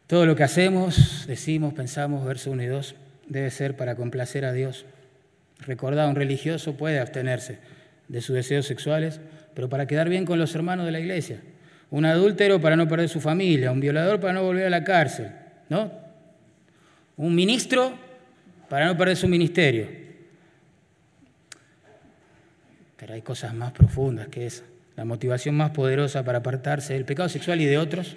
Todo 0.07 0.25
lo 0.25 0.35
que 0.35 0.43
hacemos, 0.43 1.25
decimos, 1.27 1.73
pensamos, 1.75 2.25
verso 2.25 2.49
1 2.49 2.63
y 2.63 2.65
2, 2.65 2.95
debe 3.27 3.51
ser 3.51 3.77
para 3.77 3.95
complacer 3.95 4.43
a 4.43 4.53
Dios. 4.53 4.87
Recordad, 5.59 6.09
un 6.09 6.15
religioso 6.15 6.77
puede 6.77 6.99
abstenerse 6.99 7.59
de 8.07 8.21
sus 8.21 8.35
deseos 8.35 8.65
sexuales, 8.65 9.19
pero 9.59 9.67
para 9.67 9.85
quedar 9.85 10.07
bien 10.07 10.25
con 10.25 10.39
los 10.39 10.55
hermanos 10.55 10.85
de 10.85 10.93
la 10.93 11.01
iglesia. 11.01 11.41
Un 11.91 12.05
adúltero 12.05 12.61
para 12.61 12.77
no 12.77 12.87
perder 12.87 13.09
su 13.09 13.19
familia, 13.19 13.73
un 13.73 13.81
violador 13.81 14.17
para 14.17 14.31
no 14.31 14.41
volver 14.41 14.67
a 14.67 14.69
la 14.69 14.85
cárcel, 14.85 15.31
¿no? 15.67 15.91
un 17.17 17.35
ministro 17.35 17.91
para 18.69 18.85
no 18.85 18.95
perder 18.95 19.17
su 19.17 19.27
ministerio. 19.27 19.85
Pero 22.95 23.13
hay 23.15 23.21
cosas 23.21 23.53
más 23.53 23.73
profundas 23.73 24.29
que 24.29 24.45
esa. 24.45 24.63
La 24.95 25.03
motivación 25.03 25.55
más 25.55 25.71
poderosa 25.71 26.23
para 26.23 26.37
apartarse 26.37 26.93
del 26.93 27.03
pecado 27.03 27.27
sexual 27.27 27.59
y 27.59 27.65
de 27.65 27.79
otros 27.79 28.15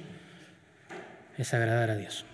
es 1.39 1.53
agradar 1.55 1.91
a 1.91 1.97
Dios. 1.97 2.25